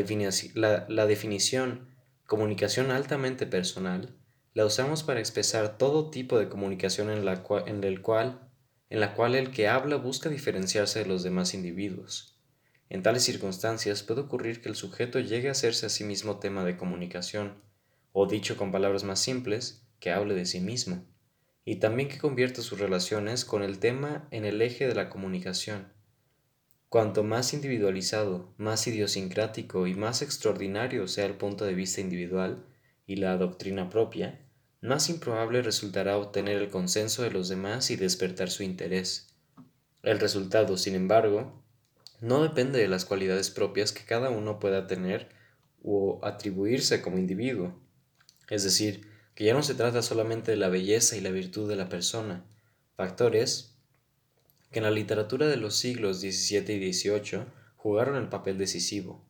definición 1.06 1.88
comunicación 2.26 2.90
altamente 2.90 3.46
personal 3.46 4.14
la 4.52 4.66
usamos 4.66 5.02
para 5.02 5.20
expresar 5.20 5.78
todo 5.78 6.10
tipo 6.10 6.38
de 6.38 6.50
comunicación 6.50 7.08
en 7.08 7.24
la, 7.24 7.42
en 7.64 7.82
el 7.84 8.02
cual, 8.02 8.49
en 8.90 9.00
la 9.00 9.14
cual 9.14 9.36
el 9.36 9.52
que 9.52 9.68
habla 9.68 9.96
busca 9.96 10.28
diferenciarse 10.28 10.98
de 10.98 11.06
los 11.06 11.22
demás 11.22 11.54
individuos. 11.54 12.36
En 12.90 13.04
tales 13.04 13.22
circunstancias 13.22 14.02
puede 14.02 14.22
ocurrir 14.22 14.60
que 14.60 14.68
el 14.68 14.74
sujeto 14.74 15.20
llegue 15.20 15.48
a 15.48 15.52
hacerse 15.52 15.86
a 15.86 15.90
sí 15.90 16.02
mismo 16.02 16.40
tema 16.40 16.64
de 16.64 16.76
comunicación, 16.76 17.54
o 18.12 18.26
dicho 18.26 18.56
con 18.56 18.72
palabras 18.72 19.04
más 19.04 19.20
simples, 19.20 19.86
que 20.00 20.10
hable 20.10 20.34
de 20.34 20.44
sí 20.44 20.60
mismo, 20.60 21.06
y 21.64 21.76
también 21.76 22.08
que 22.08 22.18
convierta 22.18 22.62
sus 22.62 22.80
relaciones 22.80 23.44
con 23.44 23.62
el 23.62 23.78
tema 23.78 24.26
en 24.32 24.44
el 24.44 24.60
eje 24.60 24.88
de 24.88 24.94
la 24.96 25.08
comunicación. 25.08 25.92
Cuanto 26.88 27.22
más 27.22 27.54
individualizado, 27.54 28.52
más 28.56 28.84
idiosincrático 28.88 29.86
y 29.86 29.94
más 29.94 30.22
extraordinario 30.22 31.06
sea 31.06 31.26
el 31.26 31.34
punto 31.34 31.64
de 31.64 31.74
vista 31.74 32.00
individual 32.00 32.64
y 33.06 33.16
la 33.16 33.36
doctrina 33.36 33.88
propia, 33.88 34.40
más 34.88 35.10
improbable 35.10 35.62
resultará 35.62 36.16
obtener 36.16 36.56
el 36.56 36.70
consenso 36.70 37.22
de 37.22 37.30
los 37.30 37.48
demás 37.48 37.90
y 37.90 37.96
despertar 37.96 38.50
su 38.50 38.62
interés. 38.62 39.28
El 40.02 40.18
resultado, 40.18 40.78
sin 40.78 40.94
embargo, 40.94 41.62
no 42.20 42.42
depende 42.42 42.78
de 42.78 42.88
las 42.88 43.04
cualidades 43.04 43.50
propias 43.50 43.92
que 43.92 44.04
cada 44.04 44.30
uno 44.30 44.58
pueda 44.58 44.86
tener 44.86 45.28
o 45.82 46.20
atribuirse 46.22 47.02
como 47.02 47.18
individuo. 47.18 47.78
Es 48.48 48.64
decir, 48.64 49.08
que 49.34 49.44
ya 49.44 49.54
no 49.54 49.62
se 49.62 49.74
trata 49.74 50.02
solamente 50.02 50.50
de 50.50 50.56
la 50.56 50.68
belleza 50.68 51.16
y 51.16 51.20
la 51.20 51.30
virtud 51.30 51.68
de 51.68 51.76
la 51.76 51.88
persona, 51.88 52.44
factores 52.96 53.74
que 54.70 54.78
en 54.78 54.84
la 54.84 54.90
literatura 54.90 55.46
de 55.46 55.56
los 55.56 55.76
siglos 55.76 56.20
XVII 56.20 56.74
y 56.74 56.92
XVIII 56.92 57.44
jugaron 57.76 58.16
el 58.16 58.28
papel 58.28 58.58
decisivo. 58.58 59.24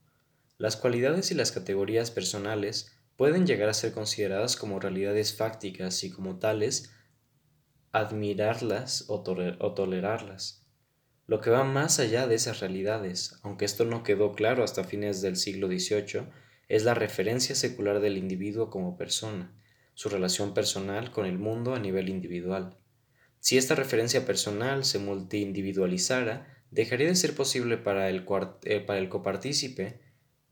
Las 0.59 0.77
cualidades 0.77 1.31
y 1.31 1.35
las 1.35 1.53
categorías 1.53 2.11
personales 2.11 2.93
pueden 3.21 3.47
llegar 3.47 3.69
a 3.69 3.75
ser 3.75 3.93
consideradas 3.93 4.57
como 4.57 4.81
realidades 4.81 5.37
fácticas 5.37 6.05
y 6.05 6.11
como 6.11 6.39
tales 6.39 6.91
admirarlas 7.93 9.05
o, 9.09 9.23
tolerarlas. 9.23 10.67
Lo 11.27 11.43
que 11.43 11.51
va 11.51 11.63
más 11.63 12.01
allá 12.01 12.27
de 12.27 12.37
esas 12.37 12.61
realidades, 12.61 13.39
aunque 13.43 13.67
esto 13.67 13.85
no 13.85 14.05
quedó 14.05 14.33
claro 14.33 14.65
hasta 14.65 14.85
fines 14.85 15.21
del 15.21 15.37
siglo 15.37 15.67
XVIII, 15.69 16.31
es 16.69 16.85
la 16.85 16.95
referencia 16.95 17.55
secular 17.55 18.01
del 18.01 18.17
individuo 18.17 18.71
como 18.71 18.97
persona, 18.97 19.53
su 19.93 20.09
relación 20.09 20.55
personal 20.55 21.11
con 21.11 21.27
el 21.27 21.39
mundo 21.39 21.75
a 21.75 21.79
nivel 21.79 22.09
individual. 22.09 22.79
Si 23.39 23.59
esta 23.59 23.75
referencia 23.75 24.25
personal 24.25 24.83
se 24.87 24.99
multiindividualizara, 24.99 26.47
dejaría 26.71 27.09
de 27.09 27.17
ser 27.17 27.35
posible 27.35 27.77
para 27.77 28.09
el, 28.09 28.25
eh, 28.63 28.81
para 28.81 28.99
el 28.99 29.11
copartícipe 29.11 30.01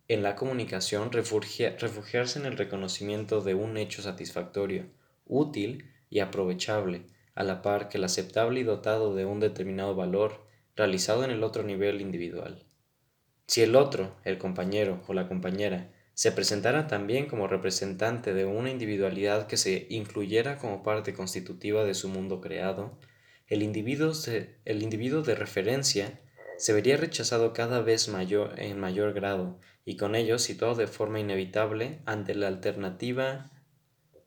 en 0.08 0.22
la 0.22 0.36
comunicación 0.36 1.12
refugiarse 1.12 2.38
en 2.38 2.46
el 2.46 2.56
reconocimiento 2.56 3.42
de 3.42 3.54
un 3.54 3.76
hecho 3.76 4.00
satisfactorio, 4.00 4.86
útil 5.26 5.90
y 6.08 6.20
aprovechable, 6.20 7.02
a 7.34 7.44
la 7.44 7.60
par 7.60 7.90
que 7.90 7.98
el 7.98 8.04
aceptable 8.04 8.60
y 8.60 8.64
dotado 8.64 9.14
de 9.14 9.26
un 9.26 9.38
determinado 9.38 9.94
valor 9.94 10.46
realizado 10.74 11.24
en 11.24 11.30
el 11.30 11.44
otro 11.44 11.62
nivel 11.62 12.00
individual. 12.00 12.64
Si 13.46 13.60
el 13.60 13.76
otro, 13.76 14.16
el 14.24 14.38
compañero 14.38 15.02
o 15.06 15.12
la 15.12 15.28
compañera, 15.28 15.92
se 16.14 16.32
presentara 16.32 16.86
también 16.86 17.26
como 17.26 17.46
representante 17.46 18.32
de 18.32 18.44
una 18.44 18.70
individualidad 18.70 19.46
que 19.46 19.56
se 19.56 19.86
incluyera 19.90 20.56
como 20.58 20.82
parte 20.82 21.12
constitutiva 21.12 21.84
de 21.84 21.94
su 21.94 22.08
mundo 22.08 22.40
creado, 22.40 22.98
el 23.46 23.62
individuo, 23.62 24.12
el 24.64 24.82
individuo 24.82 25.22
de 25.22 25.34
referencia 25.34 26.20
se 26.56 26.72
vería 26.72 26.96
rechazado 26.96 27.52
cada 27.52 27.80
vez 27.82 28.08
mayor, 28.08 28.58
en 28.58 28.80
mayor 28.80 29.12
grado 29.12 29.60
y 29.88 29.96
con 29.96 30.14
ello 30.14 30.38
situado 30.38 30.74
de 30.74 30.86
forma 30.86 31.18
inevitable 31.18 32.00
ante 32.04 32.34
la 32.34 32.48
alternativa 32.48 33.50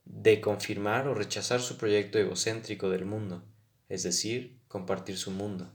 de 0.06 0.42
confirmar 0.42 1.08
o 1.08 1.14
rechazar 1.14 1.62
su 1.62 1.78
proyecto 1.78 2.18
egocéntrico 2.18 2.90
del 2.90 3.06
mundo, 3.06 3.44
es 3.88 4.02
decir, 4.02 4.58
compartir 4.68 5.18
su 5.18 5.30
mundo. 5.30 5.72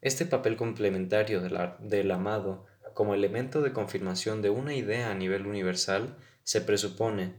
Este 0.00 0.24
papel 0.24 0.56
complementario 0.56 1.40
del 1.40 2.10
amado 2.12 2.66
como 2.94 3.12
elemento 3.12 3.60
de 3.60 3.72
confirmación 3.72 4.40
de 4.40 4.50
una 4.50 4.76
idea 4.76 5.10
a 5.10 5.14
nivel 5.14 5.48
universal 5.48 6.16
se 6.44 6.60
presupone, 6.60 7.34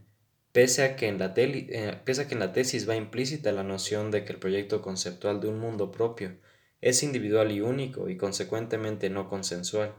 pese 0.52 0.84
a, 0.84 0.98
que 0.98 1.08
en 1.08 1.18
la 1.18 1.34
eh, 1.38 1.98
pese 2.04 2.24
a 2.24 2.28
que 2.28 2.34
en 2.34 2.42
la 2.42 2.52
tesis 2.52 2.90
va 2.90 2.98
implícita 2.98 3.54
la 3.54 3.64
noción 3.64 4.12
de 4.12 4.26
que 4.26 4.34
el 4.34 4.40
proyecto 4.40 4.82
conceptual 4.82 5.40
de 5.40 5.48
un 5.48 5.60
mundo 5.60 5.92
propio 5.92 6.36
es 6.82 7.04
individual 7.04 7.54
y 7.54 7.62
único 7.62 8.10
y 8.10 8.18
consecuentemente 8.18 9.10
no 9.10 9.30
consensual. 9.30 9.96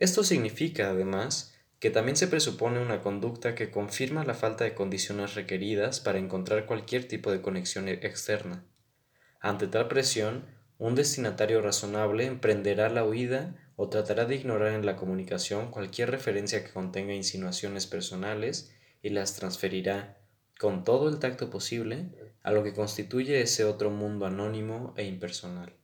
Esto 0.00 0.24
significa, 0.24 0.88
además, 0.88 1.54
que 1.78 1.90
también 1.90 2.16
se 2.16 2.26
presupone 2.26 2.80
una 2.80 3.02
conducta 3.02 3.54
que 3.54 3.70
confirma 3.70 4.24
la 4.24 4.32
falta 4.32 4.64
de 4.64 4.74
condiciones 4.74 5.34
requeridas 5.34 6.00
para 6.00 6.18
encontrar 6.18 6.64
cualquier 6.64 7.06
tipo 7.06 7.30
de 7.30 7.42
conexión 7.42 7.86
e-, 7.86 7.92
externa. 7.92 8.64
Ante 9.40 9.66
tal 9.66 9.88
presión, 9.88 10.46
un 10.78 10.94
destinatario 10.94 11.60
razonable 11.60 12.24
emprenderá 12.24 12.88
la 12.88 13.04
huida 13.04 13.54
o 13.76 13.90
tratará 13.90 14.24
de 14.24 14.36
ignorar 14.36 14.72
en 14.72 14.86
la 14.86 14.96
comunicación 14.96 15.70
cualquier 15.70 16.10
referencia 16.10 16.64
que 16.64 16.72
contenga 16.72 17.12
insinuaciones 17.12 17.86
personales 17.86 18.74
y 19.02 19.10
las 19.10 19.34
transferirá, 19.36 20.18
con 20.58 20.82
todo 20.82 21.10
el 21.10 21.18
tacto 21.18 21.50
posible, 21.50 22.08
a 22.42 22.52
lo 22.52 22.64
que 22.64 22.72
constituye 22.72 23.42
ese 23.42 23.66
otro 23.66 23.90
mundo 23.90 24.24
anónimo 24.24 24.94
e 24.96 25.04
impersonal. 25.04 25.74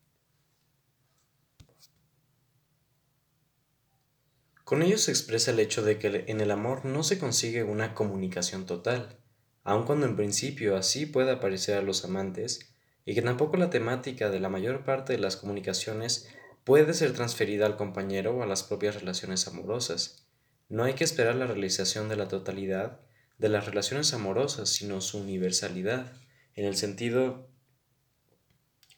Con 4.67 4.83
ello 4.83 4.99
se 4.99 5.13
expresa 5.13 5.53
el 5.53 5.61
hecho 5.61 5.85
de 5.85 5.97
que 5.97 6.25
en 6.27 6.41
el 6.41 6.51
amor 6.51 6.85
no 6.85 7.05
se 7.05 7.21
consigue 7.21 7.63
una 7.63 7.95
comunicación 7.95 8.67
total, 8.67 9.17
aun 9.63 9.87
cuando 9.87 10.07
en 10.07 10.17
principio 10.17 10.77
así 10.77 11.07
pueda 11.07 11.39
parecer 11.39 11.79
a 11.79 11.83
los 11.83 12.05
amantes, 12.05 12.75
y 13.05 13.15
que 13.15 13.23
tampoco 13.23 13.59
la 13.59 13.71
temática 13.71 14.29
de 14.29 14.41
la 14.41 14.49
mayor 14.49 14.85
parte 14.85 15.13
de 15.13 15.21
las 15.21 15.37
comunicaciones 15.37 16.29
puede 16.65 16.95
ser 16.95 17.13
transferida 17.13 17.65
al 17.65 17.77
compañero 17.77 18.37
o 18.37 18.43
a 18.43 18.47
las 18.47 18.65
propias 18.65 18.97
relaciones 18.97 19.47
amorosas. 19.47 20.27
No 20.69 20.83
hay 20.83 20.95
que 20.95 21.05
esperar 21.05 21.37
la 21.37 21.47
realización 21.47 22.09
de 22.09 22.17
la 22.17 22.27
totalidad 22.27 22.99
de 23.39 23.49
las 23.49 23.67
relaciones 23.67 24.13
amorosas, 24.15 24.69
sino 24.71 25.01
su 25.01 25.19
universalidad, 25.19 26.13
en 26.57 26.65
el 26.65 26.75
sentido 26.75 27.53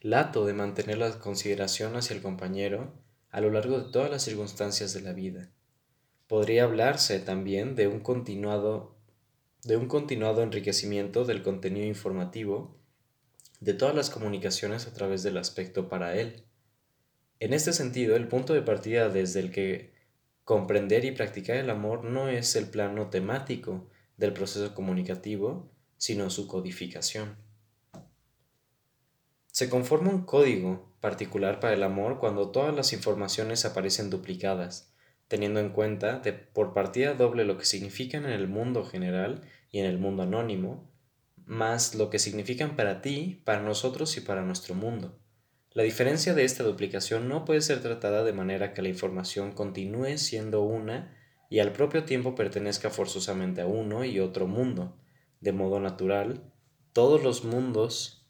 lato 0.01 0.47
de 0.47 0.55
mantener 0.55 0.97
la 0.97 1.19
consideración 1.19 1.95
hacia 1.95 2.17
el 2.17 2.23
compañero 2.23 2.95
a 3.29 3.43
lo 3.43 3.51
largo 3.51 3.79
de 3.79 3.93
todas 3.93 4.11
las 4.11 4.23
circunstancias 4.23 4.95
de 4.95 5.03
la 5.03 5.13
vida. 5.13 5.51
Podría 6.29 6.65
hablarse 6.65 7.19
también 7.21 7.75
de 7.75 7.89
un 7.89 8.01
continuado, 8.01 8.95
de 9.65 9.77
un 9.79 9.89
continuado 9.89 10.43
enriquecimiento 10.43 11.25
del 11.25 11.43
contenido 11.43 11.87
informativo 11.87 12.79
de 13.61 13.75
todas 13.75 13.95
las 13.95 14.11
comunicaciones 14.11 14.87
a 14.87 14.93
través 14.93 15.23
del 15.23 15.39
aspecto 15.39 15.89
para 15.89 16.17
él. 16.17 16.45
En 17.41 17.55
este 17.55 17.73
sentido, 17.73 18.15
el 18.15 18.29
punto 18.29 18.53
de 18.53 18.63
partida 18.63 19.09
desde 19.09 19.41
el 19.41 19.51
que 19.51 19.95
comprender 20.45 21.05
y 21.05 21.13
practicar 21.13 21.57
el 21.57 21.71
amor 21.71 22.05
no 22.05 22.29
es 22.29 22.55
el 22.57 22.67
plano 22.67 23.09
temático 23.09 23.89
del 24.17 24.33
proceso 24.33 24.75
comunicativo, 24.75 25.71
sino 25.97 26.31
su 26.31 26.47
codificación. 26.47 27.37
Se 29.51 29.71
conforma 29.71 30.11
un 30.11 30.27
código 30.27 30.93
particular 31.01 31.59
para 31.59 31.75
el 31.75 31.83
amor 31.83 32.19
cuando 32.19 32.51
todas 32.51 32.75
las 32.75 32.93
informaciones 32.93 33.65
aparecen 33.65 34.11
duplicadas, 34.11 34.93
teniendo 35.29 35.61
en 35.61 35.71
cuenta 35.71 36.19
de 36.19 36.33
por 36.33 36.73
partida 36.73 37.15
doble 37.15 37.45
lo 37.45 37.59
que 37.59 37.65
significan 37.65 38.25
en 38.25 38.33
el 38.33 38.49
mundo 38.49 38.85
general 38.85 39.43
y 39.71 39.79
en 39.79 39.87
el 39.87 39.99
mundo 39.99 40.23
anónimo, 40.23 40.91
más 41.45 41.95
lo 41.95 42.11
que 42.11 42.19
significan 42.19 42.77
para 42.77 43.01
ti, 43.01 43.43
para 43.45 43.63
nosotros 43.63 44.17
y 44.17 44.21
para 44.21 44.43
nuestro 44.43 44.75
mundo. 44.75 45.19
La 45.73 45.83
diferencia 45.83 46.35
de 46.35 46.45
esta 46.45 46.65
duplicación 46.65 47.29
no 47.29 47.45
puede 47.45 47.61
ser 47.61 47.81
tratada 47.83 48.25
de 48.25 48.33
manera 48.33 48.73
que 48.73 48.83
la 48.83 48.89
información 48.89 49.53
continúe 49.53 50.17
siendo 50.19 50.63
una 50.63 51.15
y 51.51 51.61
al 51.61 51.73
propio 51.73 52.05
tiempo 52.05 52.35
pertenezca 52.35 52.91
forzosamente 52.91 53.61
a 53.61 53.67
uno 53.67 54.05
y 54.05 54.21
otro 54.21 54.47
mundo. 54.47 54.97
De 55.41 55.53
modo 55.53 55.79
natural, 55.79 56.43
todos 56.93 57.23
los 57.23 57.45
mundos 57.45 58.27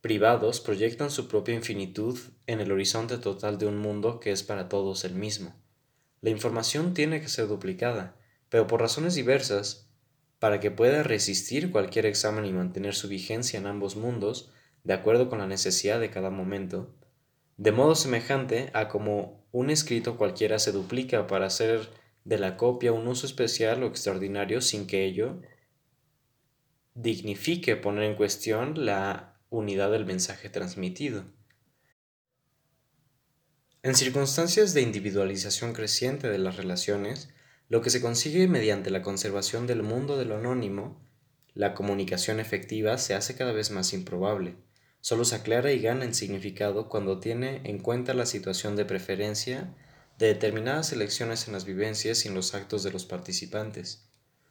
privados 0.00 0.60
proyectan 0.60 1.10
su 1.10 1.28
propia 1.28 1.54
infinitud 1.54 2.18
en 2.46 2.60
el 2.60 2.72
horizonte 2.72 3.18
total 3.18 3.58
de 3.58 3.66
un 3.66 3.78
mundo 3.78 4.20
que 4.20 4.32
es 4.32 4.42
para 4.42 4.68
todos 4.68 5.04
el 5.04 5.14
mismo. 5.14 5.59
La 6.22 6.30
información 6.30 6.94
tiene 6.94 7.20
que 7.20 7.28
ser 7.28 7.46
duplicada, 7.46 8.16
pero 8.48 8.66
por 8.66 8.80
razones 8.80 9.14
diversas, 9.14 9.88
para 10.38 10.60
que 10.60 10.70
pueda 10.70 11.02
resistir 11.02 11.70
cualquier 11.70 12.06
examen 12.06 12.44
y 12.46 12.52
mantener 12.52 12.94
su 12.94 13.08
vigencia 13.08 13.58
en 13.58 13.66
ambos 13.66 13.96
mundos, 13.96 14.52
de 14.84 14.94
acuerdo 14.94 15.28
con 15.28 15.38
la 15.38 15.46
necesidad 15.46 16.00
de 16.00 16.10
cada 16.10 16.30
momento, 16.30 16.94
de 17.56 17.72
modo 17.72 17.94
semejante 17.94 18.70
a 18.72 18.88
como 18.88 19.44
un 19.52 19.70
escrito 19.70 20.16
cualquiera 20.16 20.58
se 20.58 20.72
duplica 20.72 21.26
para 21.26 21.46
hacer 21.46 21.90
de 22.24 22.38
la 22.38 22.56
copia 22.56 22.92
un 22.92 23.06
uso 23.06 23.26
especial 23.26 23.82
o 23.82 23.86
extraordinario 23.86 24.60
sin 24.60 24.86
que 24.86 25.04
ello 25.04 25.40
dignifique 26.94 27.76
poner 27.76 28.04
en 28.04 28.16
cuestión 28.16 28.86
la 28.86 29.40
unidad 29.48 29.90
del 29.90 30.06
mensaje 30.06 30.48
transmitido. 30.48 31.24
En 33.82 33.94
circunstancias 33.94 34.74
de 34.74 34.82
individualización 34.82 35.72
creciente 35.72 36.28
de 36.28 36.36
las 36.36 36.56
relaciones, 36.56 37.30
lo 37.70 37.80
que 37.80 37.88
se 37.88 38.02
consigue 38.02 38.46
mediante 38.46 38.90
la 38.90 39.00
conservación 39.00 39.66
del 39.66 39.82
mundo 39.82 40.18
de 40.18 40.26
lo 40.26 40.36
anónimo, 40.36 41.00
la 41.54 41.72
comunicación 41.72 42.40
efectiva 42.40 42.98
se 42.98 43.14
hace 43.14 43.36
cada 43.36 43.52
vez 43.52 43.70
más 43.70 43.94
improbable. 43.94 44.56
Solo 45.00 45.24
se 45.24 45.36
aclara 45.36 45.72
y 45.72 45.80
gana 45.80 46.04
en 46.04 46.14
significado 46.14 46.90
cuando 46.90 47.20
tiene 47.20 47.62
en 47.64 47.78
cuenta 47.78 48.12
la 48.12 48.26
situación 48.26 48.76
de 48.76 48.84
preferencia 48.84 49.74
de 50.18 50.26
determinadas 50.26 50.92
elecciones 50.92 51.46
en 51.46 51.54
las 51.54 51.64
vivencias 51.64 52.26
y 52.26 52.28
en 52.28 52.34
los 52.34 52.54
actos 52.54 52.82
de 52.82 52.92
los 52.92 53.06
participantes. 53.06 54.10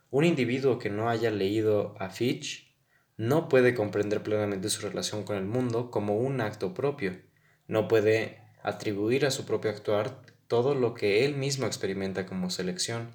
Un 0.10 0.26
individuo 0.26 0.80
que 0.80 0.90
no 0.90 1.08
haya 1.08 1.30
leído 1.30 1.96
a 2.00 2.10
Fitch 2.10 2.76
no 3.16 3.48
puede 3.48 3.76
comprender 3.76 4.24
plenamente 4.24 4.72
su 4.72 4.82
relación 4.82 5.24
con 5.24 5.38
el 5.38 5.46
mundo 5.46 5.92
como 5.92 6.18
un 6.18 6.42
acto 6.42 6.74
propio, 6.74 7.22
no 7.68 7.88
puede 7.88 8.49
atribuir 8.70 9.26
a 9.26 9.32
su 9.32 9.46
propio 9.46 9.72
actuar 9.72 10.22
todo 10.48 10.74
lo 10.74 10.94
que 10.94 11.26
él 11.26 11.36
mismo 11.36 11.68
experimenta 11.68 12.26
como 12.26 12.50
selección. 12.50 13.12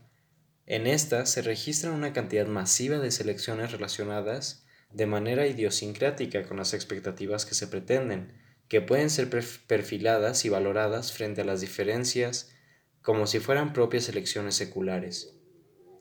En 0.66 0.86
esta 0.86 1.26
se 1.26 1.42
registra 1.42 1.90
una 1.90 2.12
cantidad 2.12 2.46
masiva 2.46 2.98
de 2.98 3.10
selecciones 3.10 3.72
relacionadas 3.72 4.64
de 4.90 5.06
manera 5.06 5.46
idiosincrática 5.46 6.44
con 6.44 6.56
las 6.56 6.72
expectativas 6.72 7.44
que 7.44 7.54
se 7.54 7.66
pretenden, 7.66 8.32
que 8.68 8.80
pueden 8.80 9.10
ser 9.10 9.28
perfiladas 9.66 10.44
y 10.44 10.48
valoradas 10.48 11.12
frente 11.12 11.42
a 11.42 11.44
las 11.44 11.60
diferencias 11.60 12.52
como 13.02 13.26
si 13.26 13.40
fueran 13.40 13.72
propias 13.72 14.08
elecciones 14.08 14.54
seculares. 14.54 15.36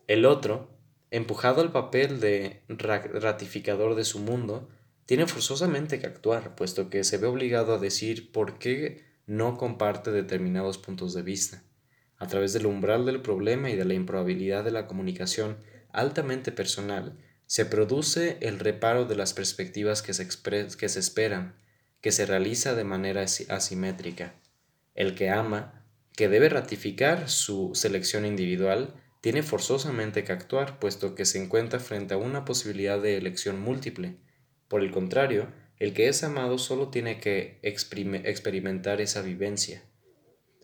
El 0.07 0.25
otro, 0.25 0.69
empujado 1.11 1.61
al 1.61 1.71
papel 1.71 2.19
de 2.19 2.61
ratificador 2.69 3.95
de 3.95 4.05
su 4.05 4.19
mundo, 4.19 4.69
tiene 5.05 5.27
forzosamente 5.27 5.99
que 5.99 6.07
actuar, 6.07 6.55
puesto 6.55 6.89
que 6.89 7.03
se 7.03 7.17
ve 7.17 7.27
obligado 7.27 7.73
a 7.73 7.79
decir 7.79 8.31
por 8.31 8.57
qué 8.57 9.12
no 9.25 9.57
comparte 9.57 10.11
determinados 10.11 10.77
puntos 10.77 11.13
de 11.13 11.21
vista. 11.21 11.63
A 12.17 12.27
través 12.27 12.53
del 12.53 12.65
umbral 12.65 13.05
del 13.05 13.21
problema 13.21 13.69
y 13.69 13.75
de 13.75 13.85
la 13.85 13.93
improbabilidad 13.93 14.63
de 14.63 14.71
la 14.71 14.87
comunicación 14.87 15.57
altamente 15.91 16.51
personal, 16.51 17.17
se 17.45 17.65
produce 17.65 18.37
el 18.41 18.59
reparo 18.59 19.05
de 19.05 19.15
las 19.15 19.33
perspectivas 19.33 20.01
que 20.01 20.13
se, 20.13 20.27
que 20.27 20.89
se 20.89 20.99
esperan, 20.99 21.55
que 22.01 22.11
se 22.11 22.25
realiza 22.25 22.75
de 22.75 22.83
manera 22.83 23.21
asimétrica. 23.21 24.35
El 24.95 25.15
que 25.15 25.29
ama, 25.29 25.85
que 26.15 26.29
debe 26.29 26.49
ratificar 26.49 27.29
su 27.29 27.71
selección 27.73 28.25
individual, 28.25 28.93
tiene 29.21 29.41
forzosamente 29.41 30.23
que 30.23 30.33
actuar, 30.33 30.79
puesto 30.79 31.15
que 31.15 31.25
se 31.25 31.41
encuentra 31.41 31.79
frente 31.79 32.13
a 32.13 32.17
una 32.17 32.43
posibilidad 32.43 33.01
de 33.01 33.17
elección 33.17 33.59
múltiple. 33.59 34.17
Por 34.67 34.81
el 34.81 34.91
contrario, 34.91 35.47
el 35.83 35.93
que 35.93 36.07
es 36.07 36.23
amado 36.23 36.59
solo 36.59 36.87
tiene 36.87 37.19
que 37.19 37.59
experimentar 37.61 39.01
esa 39.01 39.21
vivencia. 39.21 39.83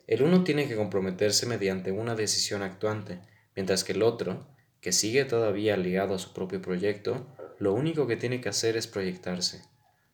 El 0.07 0.21
uno 0.21 0.45
tiene 0.45 0.65
que 0.65 0.77
comprometerse 0.77 1.45
mediante 1.45 1.91
una 1.91 2.15
decisión 2.15 2.61
actuante, 2.61 3.19
mientras 3.53 3.83
que 3.83 3.91
el 3.91 4.01
otro, 4.01 4.47
que 4.79 4.93
sigue 4.93 5.25
todavía 5.25 5.75
ligado 5.75 6.15
a 6.15 6.19
su 6.19 6.31
propio 6.31 6.61
proyecto, 6.61 7.27
lo 7.57 7.73
único 7.73 8.07
que 8.07 8.15
tiene 8.15 8.39
que 8.39 8.47
hacer 8.47 8.77
es 8.77 8.87
proyectarse. 8.87 9.61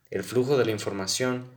El 0.10 0.24
flujo 0.24 0.58
de 0.58 0.66
la 0.66 0.72
información, 0.72 1.52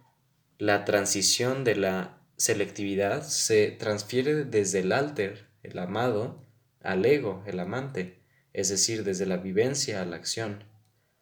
la 0.58 0.84
transición 0.84 1.64
de 1.64 1.76
la 1.76 2.20
selectividad 2.36 3.22
se 3.22 3.70
transfiere 3.70 4.44
desde 4.44 4.80
el 4.80 4.92
alter, 4.92 5.48
el 5.62 5.78
amado, 5.78 6.44
al 6.82 7.06
ego, 7.06 7.42
el 7.46 7.60
amante, 7.60 8.18
es 8.52 8.68
decir, 8.68 9.04
desde 9.04 9.24
la 9.24 9.38
vivencia 9.38 10.02
a 10.02 10.04
la 10.04 10.16
acción. 10.16 10.64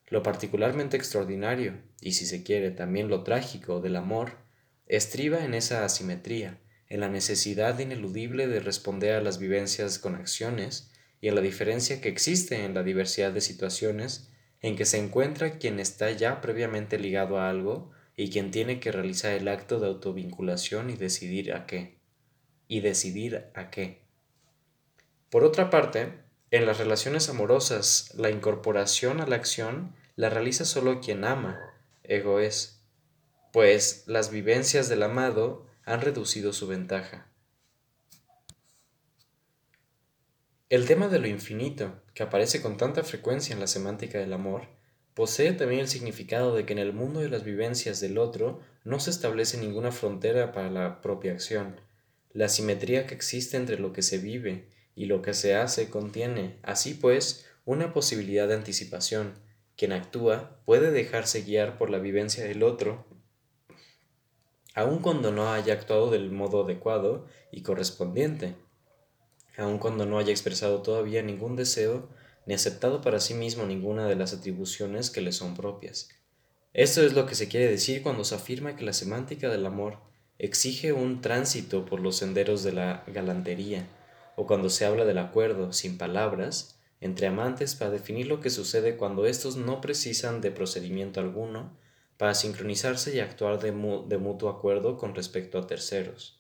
Lo 0.09 0.23
particularmente 0.23 0.97
extraordinario, 0.97 1.75
y 2.01 2.13
si 2.13 2.27
se 2.27 2.43
quiere 2.43 2.71
también 2.71 3.09
lo 3.09 3.25
trágico 3.25 3.81
del 3.81 3.97
amor, 3.97 4.33
estriba 4.87 5.45
en 5.45 5.55
esa 5.55 5.85
asimetría, 5.85 6.61
en 6.89 7.01
la 7.01 7.09
necesidad 7.09 7.79
ineludible 7.79 8.47
de 8.47 8.61
responder 8.61 9.15
a 9.15 9.21
las 9.21 9.39
vivencias 9.39 9.99
con 9.99 10.15
acciones 10.15 10.93
y 11.21 11.29
en 11.29 11.35
la 11.35 11.41
diferencia 11.41 12.01
que 12.01 12.09
existe 12.09 12.65
en 12.65 12.75
la 12.75 12.85
diversidad 12.85 13.33
de 13.33 13.41
situaciones 13.41 14.31
en 14.61 14.77
que 14.77 14.85
se 14.85 14.99
encuentra 14.99 15.59
quien 15.59 15.81
está 15.81 16.11
ya 16.13 16.41
previamente 16.41 16.99
ligado 16.99 17.39
a 17.39 17.51
algo 17.51 17.91
y 18.17 18.31
quien 18.31 18.51
tiene 18.51 18.81
que 18.81 18.93
realizar 18.93 19.33
el 19.33 19.49
acto 19.49 19.81
de 19.81 19.89
autovinculación 19.89 20.91
y 20.91 20.95
decidir 20.95 21.53
a 21.53 21.67
qué. 21.67 21.99
Y 22.69 22.81
decidir 22.81 23.47
a 23.55 23.71
qué. 23.71 24.03
Por 25.31 25.45
otra 25.45 25.71
parte, 25.71 26.13
en 26.51 26.65
las 26.65 26.79
relaciones 26.79 27.29
amorosas, 27.29 28.13
la 28.15 28.31
incorporación 28.31 29.21
a 29.21 29.27
la 29.27 29.37
acción 29.37 29.95
la 30.15 30.31
realiza 30.31 30.65
solo 30.65 31.01
quien 31.01 31.25
ama, 31.25 31.59
ego 32.05 32.39
es, 32.41 32.81
pues 33.53 34.05
las 34.07 34.31
vivencias 34.31 34.89
del 34.89 35.03
amado 35.03 35.67
han 35.85 36.01
reducido 36.01 36.53
su 36.53 36.67
ventaja. 36.67 37.27
El 40.69 40.87
tema 40.87 41.09
de 41.09 41.19
lo 41.19 41.27
infinito, 41.27 42.01
que 42.15 42.23
aparece 42.23 42.63
con 42.63 42.77
tanta 42.77 43.03
frecuencia 43.03 43.53
en 43.53 43.61
la 43.61 43.67
semántica 43.67 44.19
del 44.19 44.33
amor, 44.33 44.69
posee 45.15 45.53
también 45.53 45.81
el 45.81 45.89
significado 45.89 46.55
de 46.55 46.67
que 46.67 46.73
en 46.73 46.79
el 46.79 46.93
mundo 46.93 47.21
de 47.21 47.29
las 47.29 47.45
vivencias 47.45 48.01
del 48.01 48.19
otro 48.19 48.61
no 48.85 49.01
se 49.01 49.11
establece 49.11 49.59
ninguna 49.59 49.93
frontera 49.93 50.53
para 50.53 50.71
la 50.71 51.01
propia 51.01 51.33
acción. 51.33 51.81
La 52.33 52.49
simetría 52.49 53.07
que 53.07 53.15
existe 53.15 53.57
entre 53.57 53.79
lo 53.79 53.93
que 53.93 54.03
se 54.03 54.19
vive 54.19 54.69
y 54.97 55.05
lo 55.05 55.23
que 55.23 55.35
se 55.35 55.55
hace 55.55 55.91
contiene, 55.91 56.59
así 56.63 56.95
pues, 56.95 57.47
una 57.65 57.93
posibilidad 57.93 58.49
de 58.49 58.55
anticipación. 58.55 59.35
Quien 59.77 59.93
actúa 59.93 60.59
puede 60.65 60.91
dejarse 60.91 61.43
guiar 61.43 61.77
por 61.77 61.91
la 61.91 61.99
vivencia 61.99 62.43
del 62.45 62.63
otro, 62.63 63.05
aun 64.75 64.99
cuando 64.99 65.31
no 65.31 65.53
haya 65.53 65.75
actuado 65.75 66.11
del 66.11 66.31
modo 66.33 66.65
adecuado 66.65 67.27
y 67.53 67.63
correspondiente, 67.63 68.57
aun 69.59 69.79
cuando 69.79 70.07
no 70.07 70.19
haya 70.19 70.33
expresado 70.33 70.83
todavía 70.83 71.23
ningún 71.23 71.57
deseo 71.57 72.09
ni 72.47 72.55
aceptado 72.55 73.03
para 73.03 73.21
sí 73.21 73.35
mismo 73.35 73.65
ninguna 73.65 74.07
de 74.07 74.17
las 74.17 74.33
atribuciones 74.33 75.11
que 75.11 75.21
le 75.21 75.33
son 75.33 75.55
propias. 75.55 76.09
Esto 76.73 77.03
es 77.03 77.13
lo 77.13 77.27
que 77.27 77.35
se 77.35 77.49
quiere 77.49 77.69
decir 77.71 78.03
cuando 78.03 78.25
se 78.25 78.35
afirma 78.35 78.77
que 78.77 78.85
la 78.85 78.93
semántica 78.93 79.49
del 79.51 79.67
amor 79.67 79.99
exige 80.39 80.93
un 80.93 81.21
tránsito 81.21 81.85
por 81.85 82.01
los 82.01 82.17
senderos 82.17 82.63
de 82.63 82.73
la 82.73 83.03
galantería, 83.07 83.89
o 84.37 84.47
cuando 84.47 84.71
se 84.71 84.87
habla 84.87 85.05
del 85.05 85.19
acuerdo, 85.19 85.73
sin 85.73 85.99
palabras, 85.99 86.79
entre 87.01 87.27
amantes 87.27 87.75
para 87.75 87.91
definir 87.91 88.29
lo 88.29 88.41
que 88.41 88.51
sucede 88.51 88.97
cuando 88.97 89.27
éstos 89.27 89.57
no 89.57 89.81
precisan 89.81 90.41
de 90.41 90.51
procedimiento 90.51 91.21
alguno 91.21 91.77
para 92.17 92.35
sincronizarse 92.35 93.15
y 93.15 93.21
actuar 93.21 93.59
de, 93.61 93.73
de 94.07 94.19
mutuo 94.19 94.49
acuerdo 94.49 94.97
con 94.97 95.15
respecto 95.15 95.59
a 95.59 95.67
terceros. 95.67 96.39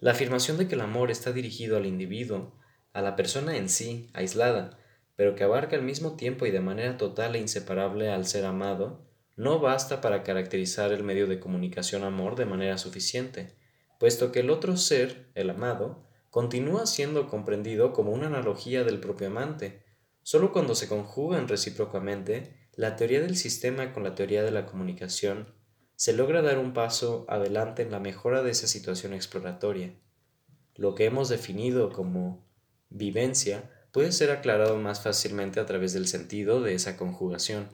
La 0.00 0.12
afirmación 0.12 0.58
de 0.58 0.68
que 0.68 0.74
el 0.74 0.80
amor 0.80 1.10
está 1.10 1.32
dirigido 1.32 1.76
al 1.76 1.86
individuo, 1.86 2.54
a 2.92 3.02
la 3.02 3.16
persona 3.16 3.56
en 3.56 3.68
sí, 3.68 4.10
aislada, 4.14 4.78
pero 5.16 5.34
que 5.34 5.44
abarca 5.44 5.76
al 5.76 5.82
mismo 5.82 6.16
tiempo 6.16 6.46
y 6.46 6.50
de 6.50 6.60
manera 6.60 6.96
total 6.96 7.34
e 7.34 7.40
inseparable 7.40 8.10
al 8.10 8.26
ser 8.26 8.44
amado, 8.44 9.04
no 9.36 9.60
basta 9.60 10.00
para 10.00 10.22
caracterizar 10.22 10.92
el 10.92 11.04
medio 11.04 11.26
de 11.26 11.38
comunicación 11.38 12.02
amor 12.04 12.34
de 12.36 12.44
manera 12.44 12.78
suficiente, 12.78 13.56
puesto 13.98 14.32
que 14.32 14.40
el 14.40 14.50
otro 14.50 14.76
ser, 14.76 15.28
el 15.34 15.50
amado, 15.50 16.07
continúa 16.30 16.86
siendo 16.86 17.28
comprendido 17.28 17.92
como 17.92 18.12
una 18.12 18.26
analogía 18.26 18.84
del 18.84 19.00
propio 19.00 19.28
amante. 19.28 19.82
Solo 20.22 20.52
cuando 20.52 20.74
se 20.74 20.88
conjugan 20.88 21.48
recíprocamente 21.48 22.68
la 22.74 22.96
teoría 22.96 23.20
del 23.20 23.36
sistema 23.36 23.92
con 23.92 24.04
la 24.04 24.14
teoría 24.14 24.42
de 24.42 24.50
la 24.50 24.66
comunicación, 24.66 25.54
se 25.96 26.12
logra 26.12 26.42
dar 26.42 26.58
un 26.58 26.74
paso 26.74 27.26
adelante 27.28 27.82
en 27.82 27.90
la 27.90 27.98
mejora 27.98 28.42
de 28.42 28.50
esa 28.50 28.68
situación 28.68 29.14
exploratoria. 29.14 29.98
Lo 30.76 30.94
que 30.94 31.06
hemos 31.06 31.28
definido 31.28 31.90
como 31.90 32.46
vivencia 32.88 33.68
puede 33.90 34.12
ser 34.12 34.30
aclarado 34.30 34.76
más 34.76 35.02
fácilmente 35.02 35.58
a 35.58 35.66
través 35.66 35.92
del 35.92 36.06
sentido 36.06 36.62
de 36.62 36.74
esa 36.74 36.96
conjugación. 36.96 37.68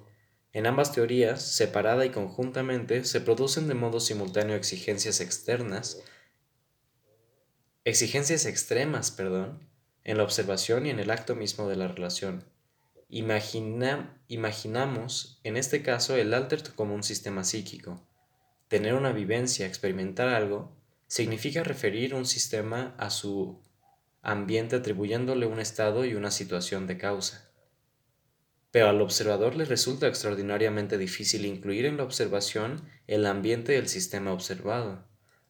En 0.53 0.67
ambas 0.67 0.93
teorías, 0.93 1.43
separada 1.43 2.07
y 2.07 2.11
conjuntamente, 2.11 3.05
se 3.05 3.21
producen 3.21 3.69
de 3.69 3.75
modo 3.75 4.01
simultáneo 4.01 4.57
exigencias 4.57 5.21
externas 5.21 6.03
Exigencias 7.87 8.47
extremas, 8.47 9.11
perdón, 9.11 9.61
en 10.05 10.17
la 10.17 10.23
observación 10.23 10.87
y 10.87 10.91
en 10.91 11.01
el 11.01 11.11
acto 11.11 11.37
mismo 11.37 11.69
de 11.69 11.77
la 11.77 11.87
relación. 11.87 12.43
imaginamos, 13.11 14.19
en 15.45 15.59
este 15.59 15.83
caso, 15.83 16.17
el 16.17 16.33
alter 16.33 16.63
como 16.75 16.95
un 16.95 17.03
sistema 17.03 17.45
psíquico. 17.45 18.01
Tener 18.69 18.95
una 18.95 19.13
vivencia, 19.13 19.67
experimentar 19.67 20.29
algo, 20.29 20.75
significa 21.09 21.63
referir 21.63 22.15
un 22.15 22.25
sistema 22.25 22.95
a 22.97 23.11
su 23.11 23.61
ambiente 24.23 24.77
atribuyéndole 24.77 25.45
un 25.45 25.61
estado 25.61 26.07
y 26.07 26.15
una 26.15 26.31
situación 26.31 26.87
de 26.87 26.97
causa. 26.97 27.51
Pero 28.71 28.89
al 28.89 29.03
observador 29.03 29.57
le 29.57 29.67
resulta 29.67 30.09
extraordinariamente 30.09 30.97
difícil 30.97 31.45
incluir 31.45 31.85
en 31.85 31.99
la 31.99 32.05
observación 32.05 32.89
el 33.09 33.27
ambiente 33.27 33.73
del 33.73 33.89
sistema 33.89 34.33
observado 34.33 35.05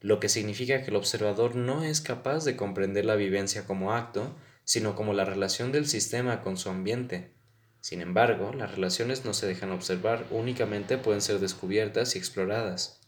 lo 0.05 0.21
que 0.21 0.29
significa 0.29 0.83
que 0.83 0.90
el 0.90 0.97
observador 0.97 1.57
no 1.57 1.83
es 1.83 2.03
capaz 2.03 2.45
de 2.45 2.57
comprender 2.57 3.07
la 3.07 3.17
vivencia 3.17 3.64
como 3.64 3.95
acto, 3.95 4.37
sino 4.62 4.97
como 4.97 5.14
la 5.14 5.25
relación 5.25 5.73
del 5.73 5.87
sistema 5.87 6.43
con 6.43 6.59
su 6.59 6.69
ambiente. 6.69 7.33
Sin 7.81 8.03
embargo, 8.03 8.53
las 8.53 8.75
relaciones 8.75 9.25
no 9.25 9.33
se 9.33 9.47
dejan 9.47 9.71
observar, 9.71 10.27
únicamente 10.31 10.99
pueden 10.99 11.23
ser 11.23 11.38
descubiertas 11.38 12.14
y 12.14 12.19
exploradas. 12.19 13.01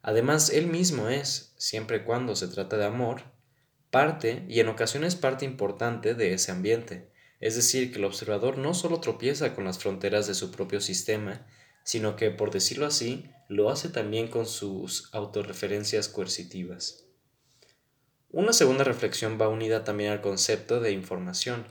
Además, 0.00 0.48
él 0.48 0.68
mismo 0.68 1.10
es, 1.10 1.52
siempre 1.58 2.02
cuando 2.02 2.34
se 2.34 2.48
trata 2.48 2.78
de 2.78 2.86
amor, 2.86 3.24
parte 3.90 4.46
y 4.48 4.60
en 4.60 4.68
ocasiones 4.68 5.16
parte 5.16 5.44
importante 5.44 6.14
de 6.14 6.32
ese 6.32 6.50
ambiente. 6.50 7.10
Es 7.40 7.56
decir, 7.56 7.92
que 7.92 7.98
el 7.98 8.06
observador 8.06 8.56
no 8.56 8.72
solo 8.72 9.00
tropieza 9.00 9.54
con 9.54 9.66
las 9.66 9.78
fronteras 9.78 10.26
de 10.26 10.32
su 10.32 10.50
propio 10.50 10.80
sistema, 10.80 11.46
sino 11.88 12.16
que, 12.16 12.30
por 12.30 12.50
decirlo 12.50 12.84
así, 12.84 13.30
lo 13.48 13.70
hace 13.70 13.88
también 13.88 14.28
con 14.28 14.44
sus 14.44 15.08
autorreferencias 15.14 16.10
coercitivas. 16.10 17.06
Una 18.28 18.52
segunda 18.52 18.84
reflexión 18.84 19.38
va 19.40 19.48
unida 19.48 19.84
también 19.84 20.12
al 20.12 20.20
concepto 20.20 20.80
de 20.80 20.92
información. 20.92 21.64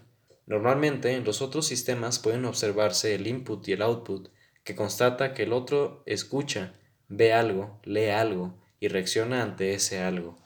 Normalmente 0.48 1.12
en 1.12 1.24
los 1.24 1.44
otros 1.44 1.68
sistemas 1.68 2.18
pueden 2.18 2.46
observarse 2.46 3.14
el 3.14 3.28
input 3.28 3.68
y 3.68 3.74
el 3.74 3.84
output, 3.84 4.30
que 4.64 4.76
constata 4.76 5.36
que 5.36 5.44
el 5.44 5.54
otro 5.54 6.02
escucha, 6.08 6.74
ve 7.08 7.34
algo, 7.34 7.80
lee 7.84 8.10
algo 8.10 8.60
y 8.80 8.88
reacciona 8.88 9.44
ante 9.44 9.76
ese 9.76 10.00
algo. 10.00 10.40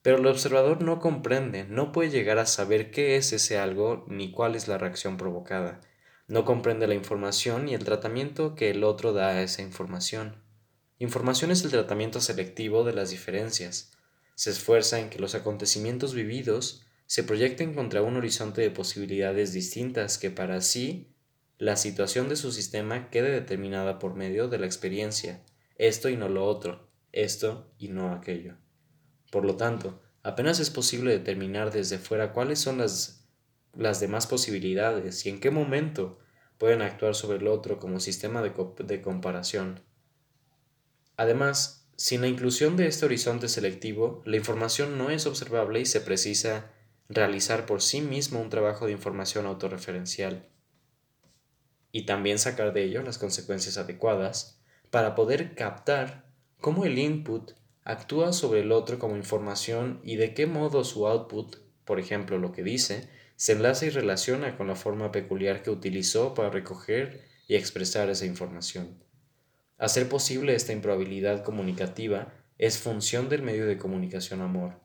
Pero 0.00 0.16
el 0.16 0.26
observador 0.26 0.80
no 0.80 1.00
comprende, 1.00 1.64
no 1.64 1.92
puede 1.92 2.08
llegar 2.08 2.38
a 2.38 2.46
saber 2.46 2.90
qué 2.90 3.16
es 3.16 3.34
ese 3.34 3.58
algo 3.58 4.06
ni 4.08 4.30
cuál 4.30 4.54
es 4.54 4.68
la 4.68 4.78
reacción 4.78 5.18
provocada. 5.18 5.82
No 6.28 6.44
comprende 6.44 6.86
la 6.86 6.94
información 6.94 7.68
y 7.68 7.74
el 7.74 7.84
tratamiento 7.84 8.54
que 8.54 8.70
el 8.70 8.82
otro 8.84 9.12
da 9.12 9.28
a 9.28 9.42
esa 9.42 9.62
información. 9.62 10.42
Información 10.98 11.50
es 11.50 11.62
el 11.64 11.70
tratamiento 11.70 12.20
selectivo 12.20 12.82
de 12.82 12.94
las 12.94 13.10
diferencias. 13.10 13.92
Se 14.34 14.50
esfuerza 14.50 14.98
en 14.98 15.10
que 15.10 15.18
los 15.18 15.34
acontecimientos 15.34 16.14
vividos 16.14 16.84
se 17.06 17.22
proyecten 17.22 17.74
contra 17.74 18.02
un 18.02 18.16
horizonte 18.16 18.60
de 18.60 18.70
posibilidades 18.70 19.52
distintas 19.52 20.18
que 20.18 20.30
para 20.30 20.60
sí 20.60 21.12
la 21.58 21.76
situación 21.76 22.28
de 22.28 22.36
su 22.36 22.52
sistema 22.52 23.08
quede 23.10 23.30
determinada 23.30 23.98
por 23.98 24.14
medio 24.14 24.48
de 24.48 24.58
la 24.58 24.66
experiencia, 24.66 25.42
esto 25.76 26.08
y 26.08 26.16
no 26.16 26.28
lo 26.28 26.44
otro, 26.44 26.90
esto 27.12 27.72
y 27.78 27.88
no 27.88 28.12
aquello. 28.12 28.56
Por 29.30 29.44
lo 29.44 29.56
tanto, 29.56 30.02
apenas 30.22 30.60
es 30.60 30.70
posible 30.70 31.12
determinar 31.12 31.70
desde 31.72 31.98
fuera 31.98 32.32
cuáles 32.32 32.58
son 32.58 32.78
las, 32.78 33.25
las 33.76 34.00
demás 34.00 34.26
posibilidades 34.26 35.24
y 35.26 35.30
en 35.30 35.40
qué 35.40 35.50
momento 35.50 36.18
pueden 36.58 36.82
actuar 36.82 37.14
sobre 37.14 37.38
el 37.38 37.48
otro 37.48 37.78
como 37.78 38.00
sistema 38.00 38.42
de, 38.42 38.52
de 38.84 39.02
comparación. 39.02 39.80
Además, 41.16 41.88
sin 41.96 42.20
la 42.20 42.28
inclusión 42.28 42.76
de 42.76 42.86
este 42.86 43.06
horizonte 43.06 43.48
selectivo, 43.48 44.22
la 44.26 44.36
información 44.36 44.98
no 44.98 45.10
es 45.10 45.26
observable 45.26 45.80
y 45.80 45.86
se 45.86 46.00
precisa 46.00 46.72
realizar 47.08 47.66
por 47.66 47.82
sí 47.82 48.00
mismo 48.00 48.40
un 48.40 48.50
trabajo 48.50 48.86
de 48.86 48.92
información 48.92 49.46
autorreferencial 49.46 50.48
y 51.92 52.04
también 52.04 52.38
sacar 52.38 52.74
de 52.74 52.84
ello 52.84 53.02
las 53.02 53.16
consecuencias 53.16 53.78
adecuadas 53.78 54.60
para 54.90 55.14
poder 55.14 55.54
captar 55.54 56.26
cómo 56.60 56.84
el 56.84 56.98
input 56.98 57.52
actúa 57.84 58.32
sobre 58.32 58.60
el 58.60 58.72
otro 58.72 58.98
como 58.98 59.16
información 59.16 60.00
y 60.02 60.16
de 60.16 60.34
qué 60.34 60.46
modo 60.46 60.84
su 60.84 61.06
output, 61.06 61.56
por 61.84 61.98
ejemplo 62.00 62.38
lo 62.38 62.52
que 62.52 62.62
dice, 62.62 63.08
se 63.36 63.52
enlaza 63.52 63.86
y 63.86 63.90
relaciona 63.90 64.56
con 64.56 64.66
la 64.66 64.76
forma 64.76 65.12
peculiar 65.12 65.62
que 65.62 65.70
utilizó 65.70 66.34
para 66.34 66.50
recoger 66.50 67.24
y 67.46 67.54
expresar 67.54 68.10
esa 68.10 68.26
información. 68.26 69.02
Hacer 69.78 70.08
posible 70.08 70.54
esta 70.54 70.72
improbabilidad 70.72 71.44
comunicativa 71.44 72.32
es 72.58 72.78
función 72.78 73.28
del 73.28 73.42
medio 73.42 73.66
de 73.66 73.76
comunicación 73.76 74.40
amor. 74.40 74.80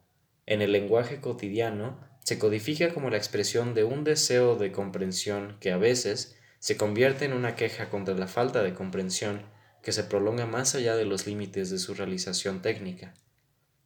En 0.46 0.62
el 0.62 0.74
lenguaje 0.74 1.22
cotidiano 1.22 2.00
se 2.24 2.38
codifica 2.38 2.94
como 2.94 3.10
la 3.10 3.18
expresión 3.18 3.74
de 3.74 3.86
un 3.86 4.04
deseo 4.04 4.56
de 4.56 4.72
comprensión 4.72 5.58
que 5.60 5.72
a 5.72 5.78
veces 5.78 6.36
se 6.60 6.78
convierte 6.78 7.26
en 7.26 7.34
una 7.34 7.56
queja 7.56 7.90
contra 7.90 8.14
la 8.14 8.28
falta 8.28 8.62
de 8.62 8.74
comprensión 8.74 9.44
que 9.82 9.94
se 9.94 10.04
prolonga 10.04 10.46
más 10.46 10.76
allá 10.76 10.96
de 10.96 11.06
los 11.06 11.26
límites 11.26 11.70
de 11.70 11.80
su 11.80 11.94
realización 11.94 12.62
técnica. 12.62 13.14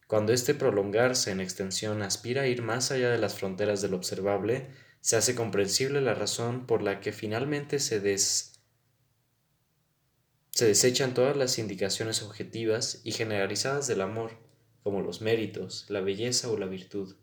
Cuando 0.07 0.33
este 0.33 0.53
prolongarse 0.53 1.31
en 1.31 1.39
extensión 1.39 2.03
aspira 2.03 2.43
a 2.43 2.47
ir 2.47 2.61
más 2.61 2.91
allá 2.91 3.09
de 3.09 3.17
las 3.17 3.33
fronteras 3.33 3.81
del 3.81 3.95
observable, 3.95 4.67
se 5.01 5.15
hace 5.15 5.33
comprensible 5.35 5.99
la 6.01 6.13
razón 6.13 6.67
por 6.67 6.83
la 6.83 6.99
que 6.99 7.11
finalmente 7.11 7.79
se, 7.79 8.17
se 8.17 8.55
desechan 10.65 11.13
todas 11.13 11.35
las 11.35 11.57
indicaciones 11.57 12.21
objetivas 12.21 13.01
y 13.03 13.13
generalizadas 13.13 13.87
del 13.87 14.01
amor, 14.01 14.31
como 14.83 15.01
los 15.01 15.21
méritos, 15.21 15.85
la 15.89 16.01
belleza 16.01 16.49
o 16.49 16.57
la 16.57 16.67
virtud. 16.67 17.15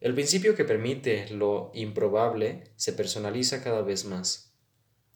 El 0.00 0.14
principio 0.14 0.56
que 0.56 0.64
permite 0.64 1.28
lo 1.30 1.70
improbable 1.74 2.64
se 2.76 2.92
personaliza 2.92 3.62
cada 3.62 3.82
vez 3.82 4.06
más. 4.06 4.52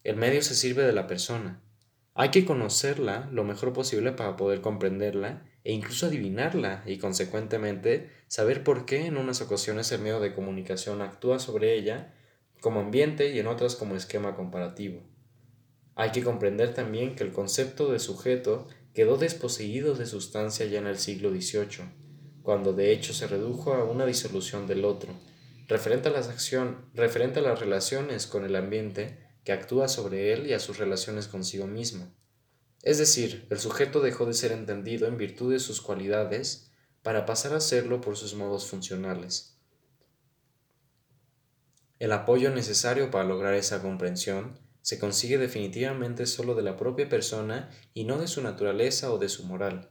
El 0.04 0.16
medio 0.16 0.42
se 0.42 0.54
sirve 0.54 0.84
de 0.84 0.92
la 0.92 1.06
persona. 1.06 1.62
Hay 2.14 2.30
que 2.30 2.44
conocerla 2.44 3.28
lo 3.32 3.44
mejor 3.44 3.72
posible 3.72 4.12
para 4.12 4.36
poder 4.36 4.60
comprenderla 4.60 5.44
e 5.66 5.72
incluso 5.72 6.06
adivinarla 6.06 6.84
y 6.86 6.98
consecuentemente 6.98 8.08
saber 8.28 8.62
por 8.62 8.86
qué 8.86 9.06
en 9.06 9.16
unas 9.16 9.40
ocasiones 9.40 9.90
el 9.90 10.00
medio 10.00 10.20
de 10.20 10.32
comunicación 10.32 11.02
actúa 11.02 11.40
sobre 11.40 11.74
ella 11.74 12.14
como 12.60 12.78
ambiente 12.78 13.32
y 13.32 13.40
en 13.40 13.48
otras 13.48 13.74
como 13.74 13.96
esquema 13.96 14.36
comparativo. 14.36 15.02
Hay 15.96 16.12
que 16.12 16.22
comprender 16.22 16.72
también 16.72 17.16
que 17.16 17.24
el 17.24 17.32
concepto 17.32 17.90
de 17.90 17.98
sujeto 17.98 18.68
quedó 18.94 19.16
desposeído 19.16 19.96
de 19.96 20.06
sustancia 20.06 20.66
ya 20.66 20.78
en 20.78 20.86
el 20.86 20.98
siglo 20.98 21.30
XVIII 21.30 22.06
cuando 22.46 22.72
de 22.72 22.92
hecho 22.92 23.12
se 23.12 23.26
redujo 23.26 23.74
a 23.74 23.82
una 23.82 24.06
disolución 24.06 24.68
del 24.68 24.84
otro, 24.84 25.12
referente 25.66 26.10
a, 26.10 26.12
las 26.12 26.28
acción, 26.28 26.76
referente 26.94 27.40
a 27.40 27.42
las 27.42 27.58
relaciones 27.58 28.28
con 28.28 28.44
el 28.44 28.54
ambiente 28.54 29.18
que 29.42 29.50
actúa 29.50 29.88
sobre 29.88 30.32
él 30.32 30.46
y 30.46 30.52
a 30.52 30.60
sus 30.60 30.78
relaciones 30.78 31.26
consigo 31.26 31.66
mismo. 31.66 32.14
Es 32.86 32.98
decir, 32.98 33.48
el 33.50 33.58
sujeto 33.58 33.98
dejó 33.98 34.26
de 34.26 34.32
ser 34.32 34.52
entendido 34.52 35.08
en 35.08 35.16
virtud 35.16 35.52
de 35.52 35.58
sus 35.58 35.80
cualidades 35.80 36.70
para 37.02 37.26
pasar 37.26 37.52
a 37.52 37.58
serlo 37.58 38.00
por 38.00 38.16
sus 38.16 38.36
modos 38.36 38.68
funcionales. 38.68 39.58
El 41.98 42.12
apoyo 42.12 42.50
necesario 42.50 43.10
para 43.10 43.24
lograr 43.24 43.54
esa 43.54 43.82
comprensión 43.82 44.60
se 44.82 45.00
consigue 45.00 45.36
definitivamente 45.36 46.26
solo 46.26 46.54
de 46.54 46.62
la 46.62 46.76
propia 46.76 47.08
persona 47.08 47.70
y 47.92 48.04
no 48.04 48.18
de 48.18 48.28
su 48.28 48.40
naturaleza 48.40 49.12
o 49.12 49.18
de 49.18 49.30
su 49.30 49.42
moral. 49.42 49.90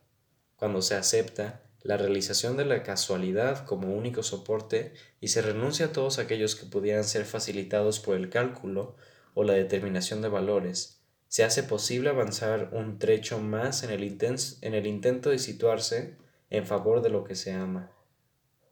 Cuando 0.56 0.82
se 0.82 0.96
acepta 0.96 1.66
la 1.82 1.98
realización 1.98 2.56
de 2.56 2.64
la 2.64 2.82
casualidad 2.82 3.66
como 3.66 3.94
único 3.94 4.24
soporte 4.24 4.94
y 5.20 5.28
se 5.28 5.42
renuncia 5.42 5.88
a 5.88 5.92
todos 5.92 6.18
aquellos 6.18 6.56
que 6.56 6.66
pudieran 6.66 7.04
ser 7.04 7.26
facilitados 7.26 8.00
por 8.00 8.16
el 8.16 8.30
cálculo 8.30 8.96
o 9.34 9.44
la 9.44 9.52
determinación 9.52 10.22
de 10.22 10.30
valores, 10.30 10.95
se 11.36 11.44
hace 11.44 11.64
posible 11.64 12.12
avanzar 12.12 12.70
un 12.72 12.98
trecho 12.98 13.40
más 13.40 13.84
en 13.84 13.90
el, 13.90 14.04
en 14.62 14.74
el 14.74 14.88
intento 14.88 15.32
de 15.32 15.38
situarse 15.38 16.16
en 16.50 16.66
favor 16.66 17.02
de 17.02 17.10
lo 17.10 17.26
que 17.26 17.36
se 17.36 17.52
ama. 17.52 17.92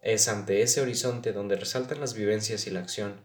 Es 0.02 0.30
ante 0.30 0.62
ese 0.62 0.80
horizonte 0.80 1.34
donde 1.34 1.58
resaltan 1.58 2.00
las 2.00 2.14
vivencias 2.14 2.66
y 2.66 2.70
la 2.70 2.80
acción. 2.80 3.20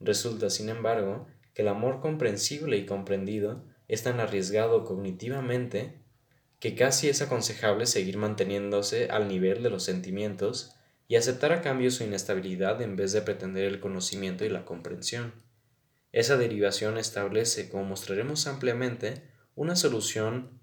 Resulta, 0.00 0.48
sin 0.48 0.70
embargo, 0.70 1.26
que 1.52 1.60
el 1.60 1.68
amor 1.68 2.00
comprensible 2.00 2.78
y 2.78 2.86
comprendido 2.86 3.62
es 3.88 4.04
tan 4.04 4.20
arriesgado 4.20 4.86
cognitivamente 4.86 6.00
que 6.58 6.74
casi 6.74 7.10
es 7.10 7.20
aconsejable 7.20 7.84
seguir 7.84 8.16
manteniéndose 8.16 9.10
al 9.10 9.28
nivel 9.28 9.62
de 9.62 9.68
los 9.68 9.82
sentimientos 9.82 10.76
y 11.08 11.16
aceptar 11.16 11.52
a 11.52 11.60
cambio 11.60 11.90
su 11.90 12.04
inestabilidad 12.04 12.80
en 12.80 12.96
vez 12.96 13.12
de 13.12 13.20
pretender 13.20 13.64
el 13.66 13.80
conocimiento 13.80 14.46
y 14.46 14.48
la 14.48 14.64
comprensión. 14.64 15.34
Esa 16.18 16.36
derivación 16.36 16.98
establece, 16.98 17.68
como 17.68 17.84
mostraremos 17.84 18.48
ampliamente, 18.48 19.22
una 19.54 19.76
solución 19.76 20.58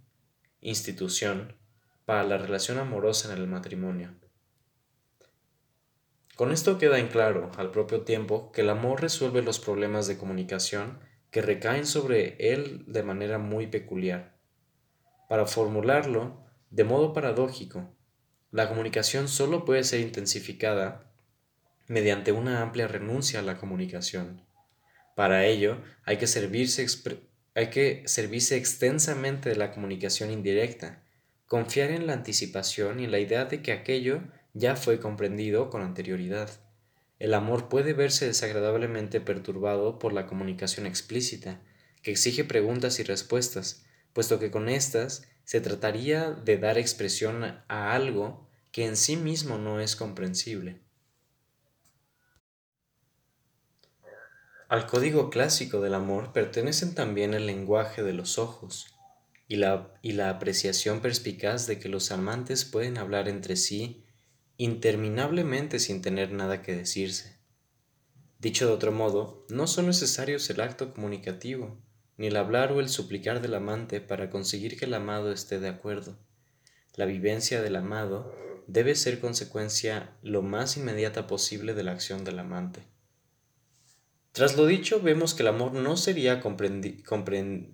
institución 0.59 1.55
para 2.03 2.25
la 2.25 2.37
relación 2.37 2.77
amorosa 2.77 3.31
en 3.31 3.39
el 3.39 3.47
matrimonio. 3.47 4.13
Con 6.35 6.51
esto 6.51 6.77
queda 6.77 6.99
en 6.99 7.07
claro, 7.07 7.53
al 7.55 7.71
propio 7.71 8.01
tiempo, 8.01 8.51
que 8.51 8.63
el 8.63 8.69
amor 8.69 9.01
resuelve 9.01 9.41
los 9.43 9.61
problemas 9.61 10.07
de 10.07 10.17
comunicación 10.17 10.99
que 11.31 11.41
recaen 11.41 11.85
sobre 11.85 12.35
él 12.37 12.83
de 12.87 13.03
manera 13.03 13.37
muy 13.37 13.67
peculiar 13.67 14.35
para 15.29 15.45
formularlo 15.45 16.43
de 16.69 16.83
modo 16.83 17.13
paradójico, 17.13 17.95
la 18.51 18.67
comunicación 18.67 19.29
solo 19.29 19.63
puede 19.63 19.85
ser 19.85 20.01
intensificada 20.01 21.13
mediante 21.87 22.33
una 22.33 22.61
amplia 22.61 22.89
renuncia 22.89 23.39
a 23.39 23.43
la 23.43 23.57
comunicación. 23.57 24.44
Para 25.15 25.45
ello 25.45 25.81
hay 26.03 26.17
que 26.17 26.27
servirse, 26.27 26.83
extensamente 28.57 29.49
de 29.49 29.55
la 29.55 29.71
comunicación 29.71 30.29
indirecta, 30.29 31.03
confiar 31.47 31.91
en 31.91 32.05
la 32.05 32.13
anticipación 32.13 32.99
y 32.99 33.05
en 33.05 33.11
la 33.11 33.19
idea 33.19 33.45
de 33.45 33.61
que 33.61 33.71
aquello 33.71 34.21
ya 34.53 34.75
fue 34.75 34.99
comprendido 34.99 35.69
con 35.69 35.81
anterioridad. 35.81 36.49
El 37.17 37.33
amor 37.33 37.69
puede 37.69 37.93
verse 37.93 38.27
desagradablemente 38.27 39.21
perturbado 39.21 39.99
por 39.99 40.11
la 40.11 40.27
comunicación 40.27 40.85
explícita, 40.85 41.61
que 42.01 42.11
exige 42.11 42.43
preguntas 42.43 42.99
y 42.99 43.03
respuestas, 43.03 43.85
puesto 44.11 44.37
que 44.37 44.51
con 44.51 44.67
estas 44.67 45.27
se 45.45 45.61
trataría 45.61 46.31
de 46.31 46.57
dar 46.57 46.77
expresión 46.77 47.43
a 47.43 47.93
algo 47.93 48.49
que 48.73 48.85
en 48.85 48.97
sí 48.97 49.15
mismo 49.15 49.57
no 49.57 49.79
es 49.79 49.95
comprensible. 49.95 50.84
Al 54.75 54.87
código 54.87 55.29
clásico 55.29 55.79
del 55.79 55.93
amor 55.93 56.33
pertenecen 56.33 56.95
también 56.95 57.33
el 57.33 57.45
lenguaje 57.45 58.03
de 58.03 58.11
los 58.11 58.37
ojos 58.37 58.93
y 59.47 59.55
la, 59.55 59.93
y 60.01 60.11
la 60.11 60.29
apreciación 60.29 60.99
perspicaz 60.99 61.65
de 61.65 61.79
que 61.79 61.87
los 61.87 62.11
amantes 62.11 62.65
pueden 62.65 62.97
hablar 62.97 63.29
entre 63.29 63.55
sí 63.55 64.03
interminablemente 64.57 65.79
sin 65.79 66.01
tener 66.01 66.33
nada 66.33 66.61
que 66.61 66.75
decirse. 66.75 67.37
Dicho 68.39 68.67
de 68.67 68.73
otro 68.73 68.91
modo, 68.91 69.45
no 69.47 69.65
son 69.65 69.87
necesarios 69.87 70.49
el 70.49 70.59
acto 70.59 70.93
comunicativo, 70.93 71.77
ni 72.17 72.27
el 72.27 72.35
hablar 72.35 72.73
o 72.73 72.81
el 72.81 72.89
suplicar 72.89 73.41
del 73.41 73.53
amante 73.53 74.01
para 74.01 74.29
conseguir 74.29 74.77
que 74.77 74.83
el 74.83 74.93
amado 74.93 75.31
esté 75.31 75.61
de 75.61 75.69
acuerdo. 75.69 76.17
La 76.95 77.05
vivencia 77.05 77.61
del 77.61 77.77
amado 77.77 78.35
debe 78.67 78.95
ser 78.95 79.21
consecuencia 79.21 80.17
lo 80.21 80.41
más 80.41 80.75
inmediata 80.75 81.27
posible 81.27 81.75
de 81.75 81.83
la 81.83 81.93
acción 81.93 82.25
del 82.25 82.39
amante. 82.39 82.93
Tras 84.35 84.57
lo 84.57 84.65
dicho, 84.65 84.99
vemos 84.99 85.33
que 85.33 85.43
el 85.43 85.47
amor 85.47 85.71
no 85.71 85.95
sería 85.95 86.41
comprendido 86.41 87.71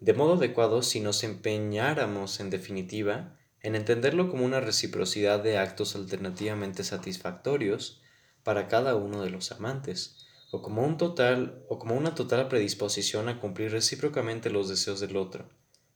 de 0.00 0.12
modo 0.12 0.34
adecuado 0.34 0.82
si 0.82 1.00
nos 1.00 1.24
empeñáramos, 1.24 2.40
en 2.40 2.50
definitiva, 2.50 3.38
en 3.62 3.74
entenderlo 3.74 4.28
como 4.28 4.44
una 4.44 4.60
reciprocidad 4.60 5.42
de 5.42 5.56
actos 5.56 5.96
alternativamente 5.96 6.84
satisfactorios 6.84 8.02
para 8.42 8.68
cada 8.68 8.96
uno 8.96 9.22
de 9.22 9.30
los 9.30 9.50
amantes, 9.50 10.26
o 10.50 10.60
como 10.60 10.84
un 10.84 10.98
total 10.98 11.64
o 11.70 11.78
como 11.78 11.96
una 11.96 12.14
total 12.14 12.48
predisposición 12.48 13.30
a 13.30 13.40
cumplir 13.40 13.72
recíprocamente 13.72 14.50
los 14.50 14.68
deseos 14.68 15.00
del 15.00 15.16
otro. 15.16 15.48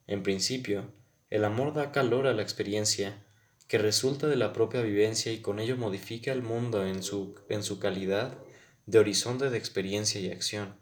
En 0.06 0.22
principio, 0.22 0.90
El 1.28 1.44
amor 1.44 1.74
da 1.74 1.92
calor 1.92 2.26
a 2.26 2.32
la 2.32 2.40
experiencia, 2.40 3.26
que 3.68 3.76
resulta 3.76 4.26
de 4.26 4.36
la 4.36 4.54
propia 4.54 4.80
vivencia 4.80 5.30
y 5.32 5.42
con 5.42 5.60
ello 5.60 5.76
modifica 5.76 6.32
el 6.32 6.42
mundo 6.42 6.86
en 6.86 7.02
su, 7.02 7.34
en 7.50 7.62
su 7.62 7.78
calidad 7.78 8.38
de 8.90 8.98
horizonte 8.98 9.50
de 9.50 9.56
experiencia 9.56 10.20
y 10.20 10.32
acción. 10.32 10.74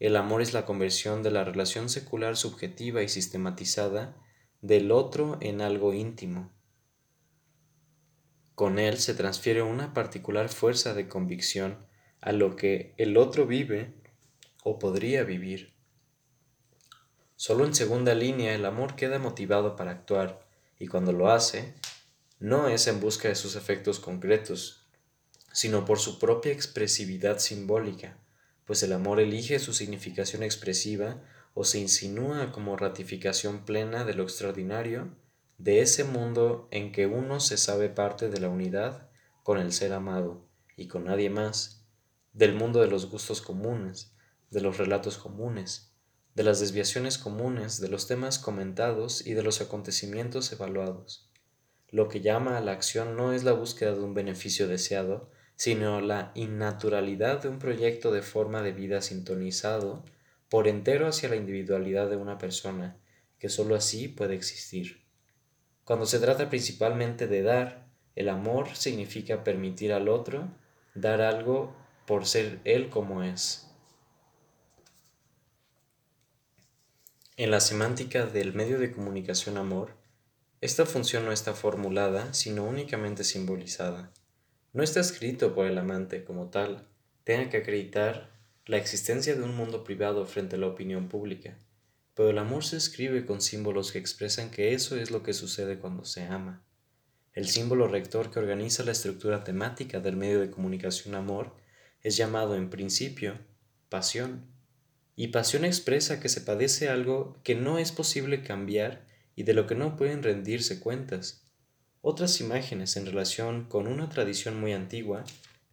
El 0.00 0.16
amor 0.16 0.42
es 0.42 0.52
la 0.52 0.66
conversión 0.66 1.22
de 1.22 1.30
la 1.30 1.44
relación 1.44 1.88
secular 1.88 2.36
subjetiva 2.36 3.04
y 3.04 3.08
sistematizada 3.08 4.16
del 4.62 4.90
otro 4.90 5.38
en 5.40 5.60
algo 5.60 5.94
íntimo. 5.94 6.50
Con 8.56 8.80
él 8.80 8.98
se 8.98 9.14
transfiere 9.14 9.62
una 9.62 9.94
particular 9.94 10.48
fuerza 10.48 10.92
de 10.92 11.06
convicción 11.06 11.86
a 12.20 12.32
lo 12.32 12.56
que 12.56 12.94
el 12.96 13.16
otro 13.16 13.46
vive 13.46 13.94
o 14.64 14.80
podría 14.80 15.22
vivir. 15.22 15.72
Solo 17.36 17.64
en 17.64 17.76
segunda 17.76 18.16
línea 18.16 18.56
el 18.56 18.64
amor 18.64 18.96
queda 18.96 19.20
motivado 19.20 19.76
para 19.76 19.92
actuar, 19.92 20.44
y 20.80 20.88
cuando 20.88 21.12
lo 21.12 21.30
hace, 21.30 21.74
no 22.40 22.66
es 22.66 22.88
en 22.88 22.98
busca 22.98 23.28
de 23.28 23.36
sus 23.36 23.54
efectos 23.54 24.00
concretos, 24.00 24.85
sino 25.56 25.86
por 25.86 25.98
su 25.98 26.18
propia 26.18 26.52
expresividad 26.52 27.38
simbólica, 27.38 28.18
pues 28.66 28.82
el 28.82 28.92
amor 28.92 29.20
elige 29.20 29.58
su 29.58 29.72
significación 29.72 30.42
expresiva 30.42 31.22
o 31.54 31.64
se 31.64 31.78
insinúa 31.78 32.52
como 32.52 32.76
ratificación 32.76 33.64
plena 33.64 34.04
de 34.04 34.12
lo 34.12 34.24
extraordinario 34.24 35.16
de 35.56 35.80
ese 35.80 36.04
mundo 36.04 36.68
en 36.72 36.92
que 36.92 37.06
uno 37.06 37.40
se 37.40 37.56
sabe 37.56 37.88
parte 37.88 38.28
de 38.28 38.38
la 38.38 38.50
unidad 38.50 39.08
con 39.42 39.56
el 39.56 39.72
ser 39.72 39.94
amado 39.94 40.46
y 40.76 40.88
con 40.88 41.04
nadie 41.04 41.30
más, 41.30 41.86
del 42.34 42.54
mundo 42.54 42.82
de 42.82 42.88
los 42.88 43.08
gustos 43.08 43.40
comunes, 43.40 44.12
de 44.50 44.60
los 44.60 44.76
relatos 44.76 45.16
comunes, 45.16 45.90
de 46.34 46.42
las 46.42 46.60
desviaciones 46.60 47.16
comunes, 47.16 47.80
de 47.80 47.88
los 47.88 48.06
temas 48.06 48.38
comentados 48.38 49.26
y 49.26 49.32
de 49.32 49.42
los 49.42 49.62
acontecimientos 49.62 50.52
evaluados. 50.52 51.30
Lo 51.88 52.08
que 52.10 52.20
llama 52.20 52.58
a 52.58 52.60
la 52.60 52.72
acción 52.72 53.16
no 53.16 53.32
es 53.32 53.42
la 53.42 53.52
búsqueda 53.52 53.94
de 53.94 54.00
un 54.00 54.12
beneficio 54.12 54.68
deseado, 54.68 55.30
sino 55.56 56.00
la 56.00 56.32
innaturalidad 56.34 57.42
de 57.42 57.48
un 57.48 57.58
proyecto 57.58 58.12
de 58.12 58.22
forma 58.22 58.62
de 58.62 58.72
vida 58.72 59.00
sintonizado 59.00 60.04
por 60.48 60.68
entero 60.68 61.08
hacia 61.08 61.28
la 61.28 61.36
individualidad 61.36 62.08
de 62.08 62.16
una 62.16 62.38
persona, 62.38 62.96
que 63.38 63.48
sólo 63.48 63.74
así 63.74 64.08
puede 64.08 64.34
existir. 64.34 65.02
Cuando 65.84 66.06
se 66.06 66.18
trata 66.18 66.50
principalmente 66.50 67.26
de 67.26 67.42
dar, 67.42 67.86
el 68.14 68.28
amor 68.28 68.76
significa 68.76 69.44
permitir 69.44 69.92
al 69.92 70.08
otro 70.08 70.48
dar 70.94 71.20
algo 71.20 71.74
por 72.06 72.26
ser 72.26 72.60
él 72.64 72.88
como 72.88 73.22
es. 73.22 73.66
En 77.36 77.50
la 77.50 77.60
semántica 77.60 78.24
del 78.24 78.54
medio 78.54 78.78
de 78.78 78.92
comunicación 78.92 79.58
amor, 79.58 79.94
esta 80.62 80.86
función 80.86 81.26
no 81.26 81.32
está 81.32 81.52
formulada, 81.52 82.32
sino 82.32 82.64
únicamente 82.64 83.24
simbolizada. 83.24 84.10
No 84.76 84.84
está 84.84 85.00
escrito 85.00 85.54
por 85.54 85.66
el 85.66 85.78
amante 85.78 86.22
como 86.22 86.50
tal, 86.50 86.86
tenga 87.24 87.50
que 87.50 87.56
acreditar 87.56 88.30
la 88.64 88.76
existencia 88.76 89.34
de 89.34 89.42
un 89.42 89.56
mundo 89.56 89.82
privado 89.82 90.24
frente 90.26 90.54
a 90.54 90.58
la 90.60 90.68
opinión 90.68 91.08
pública 91.08 91.56
pero 92.16 92.30
el 92.30 92.38
amor 92.38 92.64
se 92.64 92.78
escribe 92.78 93.26
con 93.26 93.42
símbolos 93.42 93.92
que 93.92 93.98
expresan 93.98 94.50
que 94.50 94.72
eso 94.72 94.96
es 94.96 95.10
lo 95.10 95.22
que 95.22 95.34
sucede 95.34 95.78
cuando 95.78 96.06
se 96.06 96.22
ama. 96.24 96.64
El 97.34 97.46
símbolo 97.46 97.88
rector 97.88 98.30
que 98.30 98.38
organiza 98.38 98.84
la 98.84 98.92
estructura 98.92 99.44
temática 99.44 100.00
del 100.00 100.16
medio 100.16 100.40
de 100.40 100.50
comunicación 100.50 101.14
amor 101.14 101.54
es 102.02 102.16
llamado 102.16 102.56
en 102.56 102.70
principio 102.70 103.38
pasión, 103.90 104.46
y 105.14 105.28
pasión 105.28 105.66
expresa 105.66 106.18
que 106.18 106.30
se 106.30 106.40
padece 106.40 106.88
algo 106.88 107.38
que 107.44 107.54
no 107.54 107.78
es 107.78 107.92
posible 107.92 108.42
cambiar 108.42 109.06
y 109.34 109.42
de 109.42 109.52
lo 109.52 109.66
que 109.66 109.74
no 109.74 109.98
pueden 109.98 110.22
rendirse 110.22 110.80
cuentas. 110.80 111.45
Otras 112.08 112.40
imágenes 112.40 112.96
en 112.96 113.04
relación 113.04 113.64
con 113.64 113.88
una 113.88 114.08
tradición 114.08 114.60
muy 114.60 114.72
antigua 114.72 115.24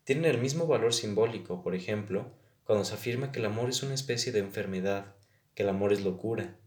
tienen 0.03 0.25
el 0.25 0.39
mismo 0.39 0.65
valor 0.65 0.91
simbólico, 0.91 1.61
por 1.61 1.75
ejemplo, 1.75 2.31
cuando 2.63 2.85
se 2.85 2.95
afirma 2.95 3.31
que 3.31 3.37
el 3.37 3.45
amor 3.45 3.69
es 3.69 3.83
una 3.83 3.93
especie 3.93 4.31
de 4.31 4.39
enfermedad, 4.39 5.13
que 5.53 5.61
el 5.61 5.69
amor 5.69 5.93
es 5.93 6.01
locura 6.01 6.57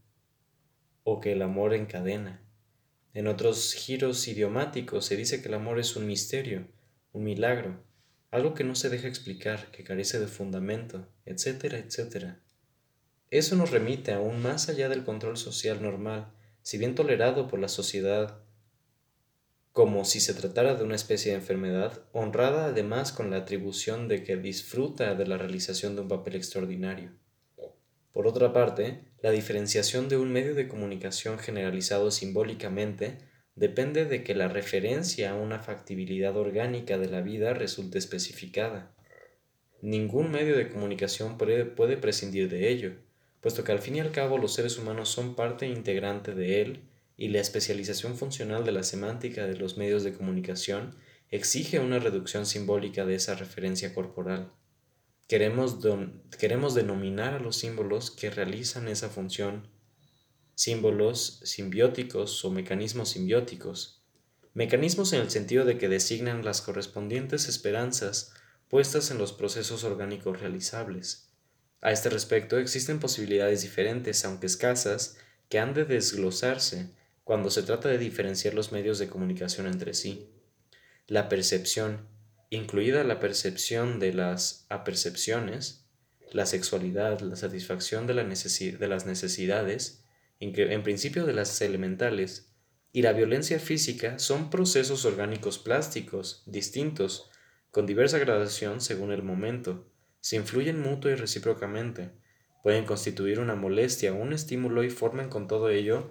o 1.03 1.19
que 1.19 1.33
el 1.33 1.43
amor 1.43 1.75
encadena. 1.75 2.41
En 3.13 3.27
otros 3.27 3.75
giros 3.75 4.29
idiomáticos 4.29 5.05
se 5.05 5.17
dice 5.17 5.43
que 5.43 5.49
el 5.49 5.55
amor 5.55 5.81
es 5.81 5.97
un 5.97 6.07
misterio, 6.07 6.69
un 7.13 7.25
milagro, 7.25 7.83
algo 8.31 8.55
que 8.55 8.63
no 8.63 8.77
se 8.77 8.89
deja 8.89 9.09
explicar, 9.09 9.73
que 9.73 9.83
carece 9.83 10.21
de 10.21 10.29
fundamento, 10.29 11.09
etcétera, 11.25 11.79
etcétera. 11.79 12.41
Eso 13.33 13.57
nos 13.57 13.73
remite 13.73 14.13
aún 14.13 14.41
más 14.41 14.69
allá 14.69 14.89
del 14.89 15.03
control 15.03 15.37
social 15.37 15.83
normal, 15.83 16.33
si 16.63 16.79
bien 16.79 16.95
tolerado 16.95 17.49
por 17.49 17.59
la 17.59 17.69
sociedad 17.69 18.46
como 19.77 20.07
si 20.07 20.21
se 20.21 20.33
tratara 20.33 20.75
de 20.75 20.85
una 20.85 20.95
especie 20.95 21.33
de 21.33 21.37
enfermedad, 21.37 22.01
honrada 22.13 22.69
además 22.69 23.13
con 23.13 23.31
la 23.31 23.37
atribución 23.37 24.09
de 24.09 24.25
que 24.25 24.39
disfruta 24.39 25.15
de 25.15 25.27
la 25.27 25.37
realización 25.37 25.95
de 25.95 26.01
un 26.01 26.09
papel 26.09 26.35
extraordinario. 26.37 27.11
Por 28.11 28.27
otra 28.27 28.55
parte, 28.55 29.03
la 29.21 29.33
diferenciación 29.33 30.09
de 30.09 30.17
un 30.17 30.33
medio 30.33 30.55
de 30.55 30.67
comunicación 30.67 31.39
generalizado 31.39 32.11
simbólicamente 32.11 33.19
depende 33.55 34.07
de 34.07 34.25
que 34.25 34.35
la 34.35 34.49
referencia 34.49 35.33
a 35.33 35.35
una 35.35 35.59
factibilidad 35.59 36.35
orgánica 36.39 36.97
de 36.97 37.11
la 37.11 37.21
vida 37.21 37.53
resulte 37.53 37.99
especificada. 37.99 38.97
Ningún 39.83 40.31
medio 40.31 40.57
de 40.57 40.71
comunicación 40.71 41.37
puede, 41.37 41.99
prescindir 41.99 42.49
de 42.49 42.71
ello, 42.71 42.95
puesto 43.43 43.63
que 43.63 43.73
al 43.73 43.81
fin 43.81 43.97
y 43.97 44.01
al 44.01 44.11
cabo 44.11 44.39
los 44.39 44.55
seres 44.55 44.79
humanos 44.79 45.11
son 45.11 45.35
parte 45.35 45.67
integrante 45.67 46.35
de 46.35 46.63
él 46.63 46.81
y 47.17 47.29
la 47.29 47.41
especialización 47.41 48.17
funcional 48.17 48.65
de 48.65 48.73
la 48.73 48.83
semántica 48.83 49.47
de 49.47 49.57
los 49.57 49.77
medios 49.77 50.05
de 50.05 50.13
comunicación 50.13 50.97
exige 51.31 51.81
una 51.81 51.99
reducción 51.99 52.47
simbólica 52.47 53.05
de 53.05 53.15
esa 53.15 53.35
referencia 53.35 53.95
corporal. 53.95 54.53
Queremos, 55.27 55.79
queremos 56.39 56.75
denominar 56.75 57.35
a 57.35 57.41
los 57.41 57.57
símbolos 57.57 58.11
que 58.11 58.31
realizan 58.31 58.89
esa 58.89 59.09
función 59.09 59.69
símbolos 60.55 61.41
simbióticos 61.45 62.43
o 62.45 62.51
mecanismos 62.51 63.11
simbióticos. 63.11 64.03
Mecanismos 64.55 65.13
en 65.13 65.21
el 65.21 65.31
sentido 65.31 65.67
de 65.67 65.77
que 65.77 65.89
designan 65.89 66.45
las 66.45 66.63
correspondientes 66.63 67.47
esperanzas 67.47 68.33
puestas 68.69 69.11
en 69.11 69.19
los 69.19 69.35
procesos 69.35 69.85
orgánicos 69.85 70.41
realizables. 70.41 71.29
A 71.83 71.93
este 71.93 72.09
respecto 72.09 72.59
existen 72.59 73.01
posibilidades 73.01 73.63
diferentes, 73.63 74.25
aunque 74.25 74.47
escasas, 74.47 75.19
que 75.51 75.59
han 75.59 75.75
de 75.75 75.85
desglosarse 75.85 76.91
cuando 77.27 77.51
se 77.51 77.65
trata 77.65 77.89
de 77.89 77.99
diferenciar 77.99 78.55
los 78.55 78.71
medios 78.71 79.01
de 79.01 79.09
comunicación 79.09 79.67
entre 79.67 79.95
sí. 79.95 80.31
La 81.09 81.29
percepción, 81.29 82.07
incluida 82.51 83.03
la 83.03 83.19
percepción 83.19 83.99
de 83.99 84.13
las 84.13 84.65
apercepciones, 84.69 85.89
la 86.31 86.47
sexualidad, 86.47 87.19
la 87.23 87.35
satisfacción 87.35 88.07
de, 88.07 88.15
las 88.15 89.07
necesidades, 89.07 90.05
en 90.39 90.83
principio 90.85 91.27
de 91.27 91.33
las 91.33 91.61
elementales, 91.61 92.53
y 92.93 93.03
la 93.03 93.13
violencia 93.13 93.59
física 93.59 94.21
son 94.21 94.49
procesos 94.49 95.05
orgánicos 95.05 95.59
plásticos 95.59 96.45
distintos, 96.47 97.29
con 97.73 97.87
diversa 97.87 98.19
gradación 98.19 98.81
según 98.81 99.11
el 99.11 99.25
momento, 99.25 99.91
se 100.21 100.37
influyen 100.37 100.81
mutuo 100.81 101.11
y 101.11 101.17
recíprocamente, 101.17 102.13
pueden 102.63 102.85
constituir 102.85 103.41
una 103.41 103.57
molestia 103.57 104.13
un 104.13 104.33
estímulo 104.33 104.85
y 104.85 104.91
forman 104.91 105.29
con 105.29 105.49
todo 105.49 105.71
ello 105.71 106.09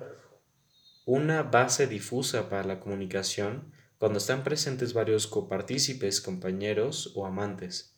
una 1.06 1.44
base 1.44 1.86
difusa 1.86 2.50
para 2.50 2.63
la 2.63 2.80
comunicación 2.80 3.72
cuando 4.00 4.18
están 4.18 4.44
presentes 4.44 4.94
varios 4.94 5.28
copartícipes, 5.28 6.20
compañeros 6.20 7.13
o 7.15 7.26
amantes. 7.28 7.96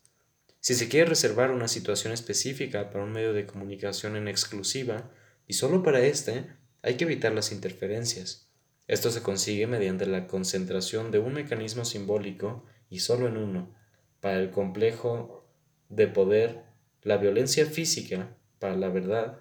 Si 0.59 0.75
se 0.75 0.89
quiere 0.89 1.09
reservar 1.09 1.51
una 1.51 1.69
situación 1.69 2.11
específica 2.11 2.89
para 2.89 3.05
un 3.05 3.13
medio 3.13 3.31
de 3.31 3.45
comunicación 3.45 4.17
en 4.17 4.27
exclusiva 4.27 5.09
y 5.47 5.53
solo 5.53 5.83
para 5.83 6.01
éste, 6.01 6.47
hay 6.81 6.95
que 6.95 7.05
evitar 7.05 7.33
las 7.33 7.53
interferencias. 7.53 8.49
Esto 8.87 9.09
se 9.09 9.21
consigue 9.21 9.67
mediante 9.67 10.05
la 10.05 10.27
concentración 10.27 11.09
de 11.11 11.19
un 11.19 11.33
mecanismo 11.33 11.85
simbólico 11.85 12.65
y 12.89 12.99
solo 12.99 13.27
en 13.27 13.37
uno, 13.37 13.73
para 14.19 14.39
el 14.39 14.51
complejo 14.51 15.45
de 15.87 16.07
poder, 16.07 16.63
la 17.01 17.17
violencia 17.17 17.65
física, 17.65 18.35
para 18.59 18.75
la 18.75 18.89
verdad, 18.89 19.39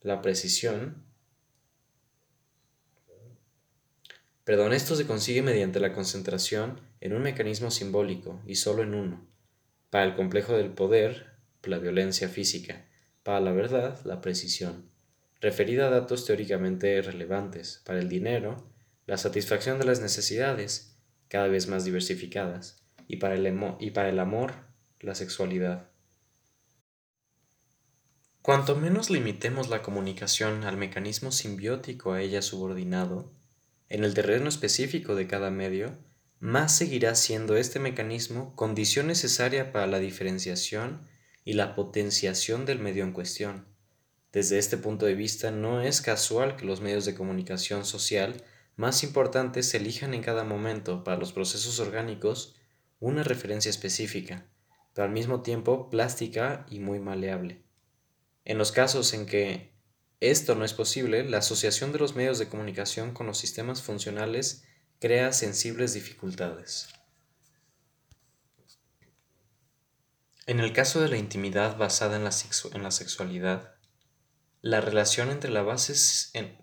la 0.00 0.22
precisión 0.22 1.03
Perdón, 4.44 4.74
esto 4.74 4.94
se 4.94 5.06
consigue 5.06 5.40
mediante 5.40 5.80
la 5.80 5.94
concentración 5.94 6.80
en 7.00 7.14
un 7.14 7.22
mecanismo 7.22 7.70
simbólico 7.70 8.42
y 8.46 8.56
solo 8.56 8.82
en 8.82 8.94
uno. 8.94 9.26
Para 9.88 10.04
el 10.04 10.14
complejo 10.14 10.52
del 10.52 10.70
poder, 10.70 11.34
la 11.62 11.78
violencia 11.78 12.28
física. 12.28 12.84
Para 13.22 13.40
la 13.40 13.52
verdad, 13.52 13.98
la 14.04 14.20
precisión. 14.20 14.90
Referida 15.40 15.86
a 15.86 15.90
datos 15.90 16.26
teóricamente 16.26 17.00
relevantes. 17.00 17.80
Para 17.86 18.00
el 18.00 18.08
dinero, 18.08 18.70
la 19.06 19.16
satisfacción 19.16 19.78
de 19.78 19.86
las 19.86 20.00
necesidades, 20.00 20.98
cada 21.28 21.48
vez 21.48 21.66
más 21.68 21.84
diversificadas. 21.84 22.82
Y 23.08 23.16
para 23.16 23.34
el, 23.34 23.60
y 23.80 23.90
para 23.92 24.10
el 24.10 24.18
amor, 24.18 24.52
la 25.00 25.14
sexualidad. 25.14 25.88
Cuanto 28.42 28.76
menos 28.76 29.08
limitemos 29.08 29.70
la 29.70 29.80
comunicación 29.80 30.64
al 30.64 30.76
mecanismo 30.76 31.32
simbiótico 31.32 32.12
a 32.12 32.20
ella 32.20 32.42
subordinado, 32.42 33.32
en 33.94 34.02
el 34.02 34.12
terreno 34.12 34.48
específico 34.48 35.14
de 35.14 35.28
cada 35.28 35.52
medio, 35.52 35.96
más 36.40 36.76
seguirá 36.76 37.14
siendo 37.14 37.56
este 37.56 37.78
mecanismo 37.78 38.56
condición 38.56 39.06
necesaria 39.06 39.70
para 39.70 39.86
la 39.86 40.00
diferenciación 40.00 41.06
y 41.44 41.52
la 41.52 41.76
potenciación 41.76 42.66
del 42.66 42.80
medio 42.80 43.04
en 43.04 43.12
cuestión. 43.12 43.66
Desde 44.32 44.58
este 44.58 44.78
punto 44.78 45.06
de 45.06 45.14
vista, 45.14 45.52
no 45.52 45.80
es 45.80 46.00
casual 46.00 46.56
que 46.56 46.64
los 46.64 46.80
medios 46.80 47.04
de 47.04 47.14
comunicación 47.14 47.84
social 47.84 48.42
más 48.74 49.04
importantes 49.04 49.72
elijan 49.74 50.12
en 50.12 50.22
cada 50.22 50.42
momento 50.42 51.04
para 51.04 51.16
los 51.16 51.32
procesos 51.32 51.78
orgánicos 51.78 52.56
una 52.98 53.22
referencia 53.22 53.70
específica, 53.70 54.44
pero 54.92 55.06
al 55.06 55.12
mismo 55.12 55.42
tiempo 55.42 55.88
plástica 55.88 56.66
y 56.68 56.80
muy 56.80 56.98
maleable. 56.98 57.62
En 58.44 58.58
los 58.58 58.72
casos 58.72 59.14
en 59.14 59.26
que 59.26 59.73
esto 60.30 60.54
no 60.54 60.64
es 60.64 60.72
posible, 60.72 61.24
la 61.24 61.38
asociación 61.38 61.92
de 61.92 61.98
los 61.98 62.14
medios 62.14 62.38
de 62.38 62.48
comunicación 62.48 63.12
con 63.12 63.26
los 63.26 63.38
sistemas 63.38 63.82
funcionales 63.82 64.64
crea 65.00 65.32
sensibles 65.32 65.94
dificultades. 65.94 66.88
En 70.46 70.60
el 70.60 70.72
caso 70.72 71.00
de 71.00 71.08
la 71.08 71.16
intimidad 71.16 71.78
basada 71.78 72.16
en 72.16 72.24
la, 72.24 72.90
sexualidad, 72.90 73.74
la 74.60 74.80
relación, 74.80 75.30
entre 75.30 75.50
la 75.50 75.62
base, 75.62 75.94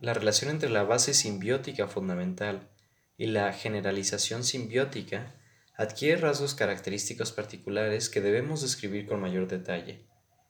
la 0.01 0.13
relación 0.13 0.51
entre 0.51 0.69
la 0.69 0.83
base 0.83 1.13
simbiótica 1.13 1.87
fundamental 1.87 2.69
y 3.17 3.25
la 3.27 3.51
generalización 3.53 4.43
simbiótica 4.43 5.35
adquiere 5.75 6.21
rasgos 6.21 6.53
característicos 6.53 7.31
particulares 7.31 8.09
que 8.09 8.21
debemos 8.21 8.61
describir 8.61 9.07
con 9.07 9.19
mayor 9.19 9.47
detalle. 9.47 10.07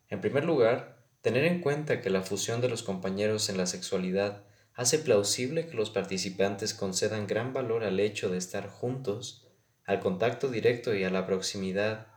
En 0.10 0.20
primer 0.20 0.44
lugar, 0.44 1.01
Tener 1.22 1.46
en 1.46 1.62
cuenta 1.62 2.02
que 2.02 2.10
la 2.10 2.24
fusión 2.24 2.62
de 2.62 2.70
los 2.70 2.82
compañeros 2.82 3.48
en 3.50 3.58
la 3.58 3.68
sexualidad 3.68 4.44
hace 4.74 4.98
plausible 4.98 5.68
que 5.68 5.76
los 5.76 5.92
participantes 5.92 6.74
concedan 6.74 7.28
gran 7.28 7.54
valor 7.54 7.84
al 7.84 8.00
hecho 8.00 8.30
de 8.30 8.40
estar 8.40 8.68
juntos, 8.68 9.48
al 9.86 10.00
contacto 10.00 10.50
directo 10.50 10.96
y 10.96 11.04
a 11.04 11.12
la 11.12 11.28
proximidad 11.28 12.08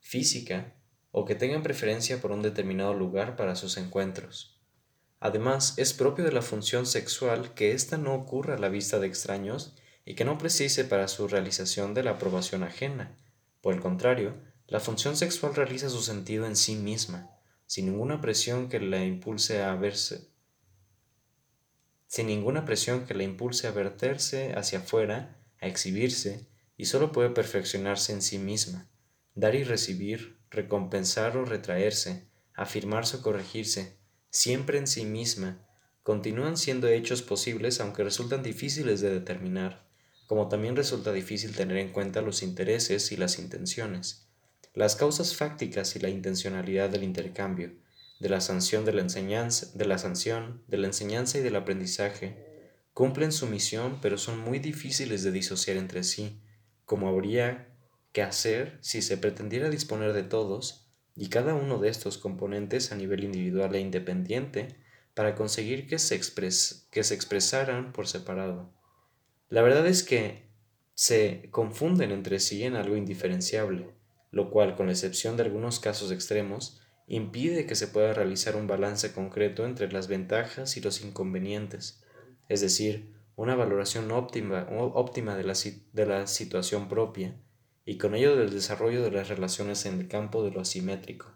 física, 0.00 0.74
o 1.12 1.24
que 1.24 1.36
tengan 1.36 1.62
preferencia 1.62 2.20
por 2.20 2.32
un 2.32 2.42
determinado 2.42 2.94
lugar 2.94 3.36
para 3.36 3.54
sus 3.54 3.76
encuentros. 3.76 4.60
Además, 5.20 5.74
es 5.76 5.92
propio 5.92 6.24
de 6.24 6.32
la 6.32 6.42
función 6.42 6.84
sexual 6.84 7.54
que 7.54 7.72
ésta 7.72 7.96
no 7.96 8.12
ocurra 8.14 8.56
a 8.56 8.58
la 8.58 8.68
vista 8.68 8.98
de 8.98 9.06
extraños 9.06 9.76
y 10.04 10.14
que 10.14 10.24
no 10.24 10.36
precise 10.36 10.84
para 10.84 11.06
su 11.06 11.28
realización 11.28 11.94
de 11.94 12.02
la 12.02 12.12
aprobación 12.12 12.64
ajena. 12.64 13.16
Por 13.60 13.74
el 13.74 13.80
contrario, 13.80 14.34
la 14.66 14.80
función 14.80 15.16
sexual 15.16 15.54
realiza 15.54 15.88
su 15.88 16.02
sentido 16.02 16.44
en 16.46 16.56
sí 16.56 16.74
misma 16.74 17.37
sin 17.68 17.84
ninguna 17.84 18.22
presión 18.22 18.70
que 18.70 18.80
la 18.80 19.04
impulse 19.04 19.62
a 19.62 19.74
verse, 19.74 20.26
sin 22.06 22.28
ninguna 22.28 22.64
presión 22.64 23.04
que 23.04 23.12
la 23.12 23.24
impulse 23.24 23.66
a 23.66 23.72
verterse 23.72 24.54
hacia 24.56 24.78
afuera, 24.78 25.38
a 25.60 25.66
exhibirse, 25.66 26.48
y 26.78 26.86
solo 26.86 27.12
puede 27.12 27.28
perfeccionarse 27.28 28.14
en 28.14 28.22
sí 28.22 28.38
misma, 28.38 28.88
dar 29.34 29.54
y 29.54 29.64
recibir, 29.64 30.40
recompensar 30.48 31.36
o 31.36 31.44
retraerse, 31.44 32.26
afirmarse 32.54 33.18
o 33.18 33.22
corregirse, 33.22 33.98
siempre 34.30 34.78
en 34.78 34.86
sí 34.86 35.04
misma, 35.04 35.68
continúan 36.02 36.56
siendo 36.56 36.88
hechos 36.88 37.20
posibles 37.20 37.80
aunque 37.82 38.02
resultan 38.02 38.42
difíciles 38.42 39.02
de 39.02 39.10
determinar, 39.10 39.86
como 40.26 40.48
también 40.48 40.74
resulta 40.74 41.12
difícil 41.12 41.54
tener 41.54 41.76
en 41.76 41.92
cuenta 41.92 42.22
los 42.22 42.42
intereses 42.42 43.12
y 43.12 43.18
las 43.18 43.38
intenciones. 43.38 44.27
Las 44.78 44.94
causas 44.94 45.34
fácticas 45.34 45.96
y 45.96 45.98
la 45.98 46.08
intencionalidad 46.08 46.88
del 46.88 47.02
intercambio, 47.02 47.72
de 48.20 48.28
la 48.28 48.40
sanción 48.40 48.84
de 48.84 48.92
la 48.92 49.00
enseñanza, 49.00 49.66
de 49.74 49.84
la 49.84 49.98
sanción, 49.98 50.62
de 50.68 50.76
la 50.76 50.86
enseñanza 50.86 51.36
y 51.36 51.40
del 51.40 51.56
aprendizaje, 51.56 52.70
cumplen 52.94 53.32
su 53.32 53.48
misión, 53.48 53.98
pero 54.00 54.18
son 54.18 54.38
muy 54.38 54.60
difíciles 54.60 55.24
de 55.24 55.32
disociar 55.32 55.78
entre 55.78 56.04
sí, 56.04 56.40
como 56.84 57.08
habría 57.08 57.74
que 58.12 58.22
hacer 58.22 58.78
si 58.80 59.02
se 59.02 59.18
pretendiera 59.18 59.68
disponer 59.68 60.12
de 60.12 60.22
todos 60.22 60.88
y 61.16 61.28
cada 61.28 61.54
uno 61.54 61.78
de 61.78 61.88
estos 61.88 62.16
componentes 62.16 62.92
a 62.92 62.94
nivel 62.94 63.24
individual 63.24 63.74
e 63.74 63.80
independiente 63.80 64.76
para 65.12 65.34
conseguir 65.34 65.88
que 65.88 65.98
se, 65.98 66.20
que 66.20 67.02
se 67.02 67.14
expresaran 67.16 67.92
por 67.92 68.06
separado. 68.06 68.72
La 69.48 69.62
verdad 69.62 69.88
es 69.88 70.04
que 70.04 70.52
se 70.94 71.48
confunden 71.50 72.12
entre 72.12 72.38
sí 72.38 72.62
en 72.62 72.76
algo 72.76 72.96
indiferenciable 72.96 73.97
lo 74.30 74.50
cual, 74.50 74.76
con 74.76 74.86
la 74.86 74.92
excepción 74.92 75.36
de 75.36 75.44
algunos 75.44 75.80
casos 75.80 76.12
extremos, 76.12 76.80
impide 77.06 77.66
que 77.66 77.74
se 77.74 77.88
pueda 77.88 78.12
realizar 78.12 78.56
un 78.56 78.66
balance 78.66 79.12
concreto 79.12 79.64
entre 79.64 79.90
las 79.90 80.08
ventajas 80.08 80.76
y 80.76 80.80
los 80.80 81.02
inconvenientes, 81.02 82.02
es 82.48 82.60
decir, 82.60 83.14
una 83.36 83.54
valoración 83.54 84.10
óptima, 84.10 84.66
óptima 84.70 85.36
de, 85.36 85.44
la, 85.44 85.54
de 85.92 86.06
la 86.06 86.26
situación 86.26 86.88
propia 86.88 87.36
y 87.84 87.96
con 87.96 88.14
ello 88.14 88.36
del 88.36 88.50
desarrollo 88.50 89.02
de 89.02 89.10
las 89.10 89.28
relaciones 89.28 89.86
en 89.86 89.98
el 89.98 90.08
campo 90.08 90.42
de 90.42 90.50
lo 90.50 90.60
asimétrico. 90.60 91.32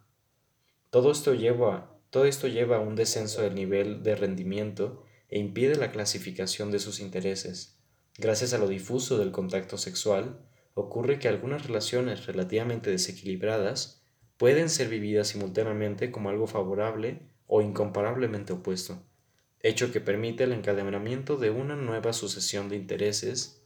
Todo 0.90 1.10
esto 1.10 1.32
lleva, 1.32 1.96
todo 2.10 2.26
esto 2.26 2.48
lleva 2.48 2.76
a 2.76 2.80
un 2.80 2.96
descenso 2.96 3.40
del 3.40 3.54
nivel 3.54 4.02
de 4.02 4.16
rendimiento 4.16 5.04
e 5.28 5.38
impide 5.38 5.76
la 5.76 5.92
clasificación 5.92 6.70
de 6.70 6.78
sus 6.78 7.00
intereses. 7.00 7.78
Gracias 8.18 8.52
a 8.52 8.58
lo 8.58 8.68
difuso 8.68 9.16
del 9.16 9.32
contacto 9.32 9.78
sexual, 9.78 10.38
ocurre 10.74 11.18
que 11.18 11.28
algunas 11.28 11.66
relaciones 11.66 12.26
relativamente 12.26 12.90
desequilibradas 12.90 14.02
pueden 14.36 14.70
ser 14.70 14.88
vividas 14.88 15.28
simultáneamente 15.28 16.10
como 16.10 16.30
algo 16.30 16.46
favorable 16.46 17.20
o 17.46 17.60
incomparablemente 17.60 18.52
opuesto, 18.52 19.02
hecho 19.60 19.92
que 19.92 20.00
permite 20.00 20.44
el 20.44 20.52
encadenamiento 20.52 21.36
de 21.36 21.50
una 21.50 21.76
nueva 21.76 22.12
sucesión 22.12 22.68
de 22.68 22.76
intereses 22.76 23.62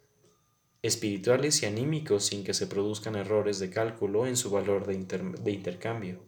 espirituales 0.83 1.63
y 1.63 1.67
anímicos 1.67 2.27
sin 2.27 2.45
que 2.45 2.55
se 2.55 2.67
produzcan 2.67 3.17
errores 3.17 3.59
de 3.59 3.71
cálculo 3.71 4.27
en 4.27 4.37
su 4.37 4.51
valor 4.51 4.87
de, 4.87 5.53
intercambio. 5.53 6.23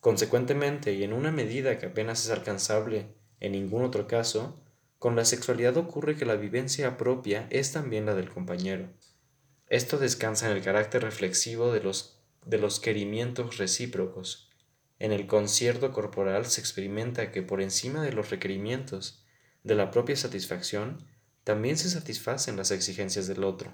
Consecuentemente, 0.00 0.92
y 0.94 1.04
en 1.04 1.12
una 1.12 1.32
medida 1.32 1.78
que 1.78 1.86
apenas 1.86 2.24
es 2.24 2.30
alcanzable 2.30 3.14
en 3.40 3.52
ningún 3.52 3.82
otro 3.82 4.06
caso, 4.06 4.60
con 4.98 5.16
la 5.16 5.24
sexualidad 5.24 5.76
ocurre 5.76 6.16
que 6.16 6.26
la 6.26 6.36
vivencia 6.36 6.96
propia 6.96 7.46
es 7.50 7.72
también 7.72 8.06
la 8.06 8.14
del 8.14 8.30
compañero 8.30 8.88
esto 9.72 9.96
descansa 9.96 10.50
en 10.50 10.54
el 10.54 10.62
carácter 10.62 11.02
reflexivo 11.02 11.72
de 11.72 11.80
los, 11.82 12.18
de 12.44 12.58
los 12.58 12.78
querimientos 12.78 13.56
recíprocos. 13.56 14.50
En 14.98 15.12
el 15.12 15.26
concierto 15.26 15.92
corporal 15.92 16.44
se 16.44 16.60
experimenta 16.60 17.32
que 17.32 17.40
por 17.40 17.62
encima 17.62 18.02
de 18.02 18.12
los 18.12 18.28
requerimientos 18.28 19.24
de 19.64 19.74
la 19.74 19.90
propia 19.90 20.14
satisfacción, 20.14 20.98
también 21.42 21.78
se 21.78 21.88
satisfacen 21.88 22.58
las 22.58 22.70
exigencias 22.70 23.26
del 23.26 23.44
otro. 23.44 23.72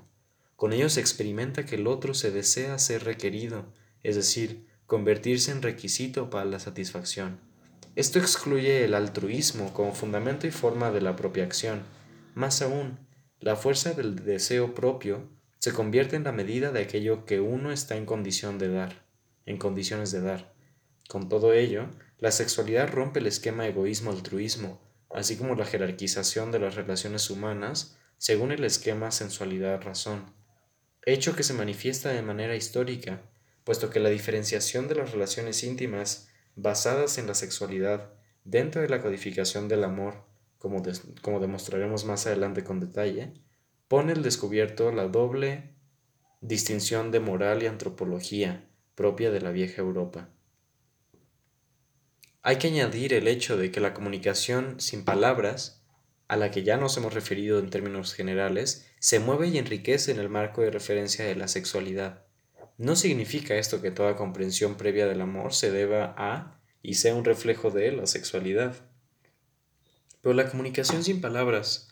Con 0.54 0.72
ello 0.72 0.88
se 0.88 1.00
experimenta 1.00 1.66
que 1.66 1.74
el 1.74 1.88
otro 1.88 2.14
se 2.14 2.30
desea 2.30 2.78
ser 2.78 3.02
requerido, 3.02 3.66
es 4.04 4.14
decir, 4.14 4.68
convertirse 4.86 5.50
en 5.50 5.62
requisito 5.62 6.30
para 6.30 6.44
la 6.44 6.60
satisfacción. 6.60 7.40
Esto 7.96 8.20
excluye 8.20 8.84
el 8.84 8.94
altruismo 8.94 9.72
como 9.72 9.92
fundamento 9.96 10.46
y 10.46 10.52
forma 10.52 10.92
de 10.92 11.00
la 11.00 11.16
propia 11.16 11.42
acción. 11.42 11.82
Más 12.36 12.62
aún, 12.62 13.00
la 13.40 13.56
fuerza 13.56 13.94
del 13.94 14.24
deseo 14.24 14.76
propio 14.76 15.36
se 15.58 15.72
convierte 15.72 16.16
en 16.16 16.24
la 16.24 16.32
medida 16.32 16.70
de 16.72 16.80
aquello 16.80 17.24
que 17.24 17.40
uno 17.40 17.72
está 17.72 17.96
en 17.96 18.06
condición 18.06 18.58
de 18.58 18.68
dar, 18.68 19.04
en 19.46 19.58
condiciones 19.58 20.12
de 20.12 20.20
dar. 20.20 20.54
Con 21.08 21.28
todo 21.28 21.52
ello, 21.52 21.88
la 22.18 22.30
sexualidad 22.30 22.90
rompe 22.90 23.20
el 23.20 23.26
esquema 23.26 23.66
egoísmo-altruismo, 23.66 24.80
así 25.10 25.36
como 25.36 25.54
la 25.54 25.64
jerarquización 25.64 26.52
de 26.52 26.58
las 26.58 26.74
relaciones 26.74 27.30
humanas 27.30 27.98
según 28.18 28.50
el 28.50 28.64
esquema 28.64 29.10
sensualidad-razón, 29.12 30.34
hecho 31.06 31.36
que 31.36 31.44
se 31.44 31.54
manifiesta 31.54 32.10
de 32.10 32.22
manera 32.22 32.56
histórica, 32.56 33.22
puesto 33.64 33.90
que 33.90 34.00
la 34.00 34.08
diferenciación 34.08 34.88
de 34.88 34.96
las 34.96 35.12
relaciones 35.12 35.62
íntimas 35.62 36.28
basadas 36.56 37.18
en 37.18 37.28
la 37.28 37.34
sexualidad 37.34 38.12
dentro 38.44 38.82
de 38.82 38.88
la 38.88 39.00
codificación 39.00 39.68
del 39.68 39.84
amor, 39.84 40.24
como, 40.58 40.82
como 41.22 41.38
demostraremos 41.38 42.04
más 42.04 42.26
adelante 42.26 42.64
con 42.64 42.80
detalle, 42.80 43.32
pone 43.88 44.12
al 44.12 44.22
descubierto 44.22 44.92
la 44.92 45.08
doble 45.08 45.70
distinción 46.40 47.10
de 47.10 47.20
moral 47.20 47.62
y 47.62 47.66
antropología 47.66 48.68
propia 48.94 49.30
de 49.30 49.40
la 49.40 49.50
vieja 49.50 49.80
Europa. 49.80 50.28
Hay 52.42 52.56
que 52.56 52.68
añadir 52.68 53.14
el 53.14 53.26
hecho 53.28 53.56
de 53.56 53.70
que 53.70 53.80
la 53.80 53.94
comunicación 53.94 54.80
sin 54.80 55.04
palabras, 55.04 55.82
a 56.28 56.36
la 56.36 56.50
que 56.50 56.62
ya 56.62 56.76
nos 56.76 56.96
hemos 56.96 57.14
referido 57.14 57.58
en 57.58 57.70
términos 57.70 58.14
generales, 58.14 58.86
se 59.00 59.18
mueve 59.18 59.48
y 59.48 59.58
enriquece 59.58 60.12
en 60.12 60.18
el 60.18 60.28
marco 60.28 60.60
de 60.60 60.70
referencia 60.70 61.24
de 61.24 61.34
la 61.34 61.48
sexualidad. 61.48 62.24
No 62.76 62.94
significa 62.94 63.56
esto 63.56 63.82
que 63.82 63.90
toda 63.90 64.16
comprensión 64.16 64.76
previa 64.76 65.06
del 65.06 65.20
amor 65.20 65.52
se 65.52 65.70
deba 65.70 66.14
a 66.16 66.60
y 66.82 66.94
sea 66.94 67.14
un 67.14 67.24
reflejo 67.24 67.70
de 67.70 67.92
la 67.92 68.06
sexualidad. 68.06 68.76
Pero 70.20 70.34
la 70.34 70.48
comunicación 70.48 71.02
sin 71.02 71.20
palabras 71.20 71.87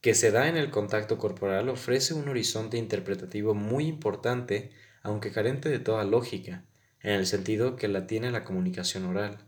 que 0.00 0.14
se 0.14 0.30
da 0.30 0.48
en 0.48 0.56
el 0.56 0.70
contacto 0.70 1.18
corporal 1.18 1.68
ofrece 1.68 2.14
un 2.14 2.28
horizonte 2.28 2.76
interpretativo 2.76 3.54
muy 3.54 3.86
importante, 3.86 4.70
aunque 5.02 5.32
carente 5.32 5.68
de 5.68 5.78
toda 5.78 6.04
lógica, 6.04 6.64
en 7.00 7.12
el 7.12 7.26
sentido 7.26 7.76
que 7.76 7.88
la 7.88 8.06
tiene 8.06 8.30
la 8.30 8.44
comunicación 8.44 9.04
oral. 9.04 9.38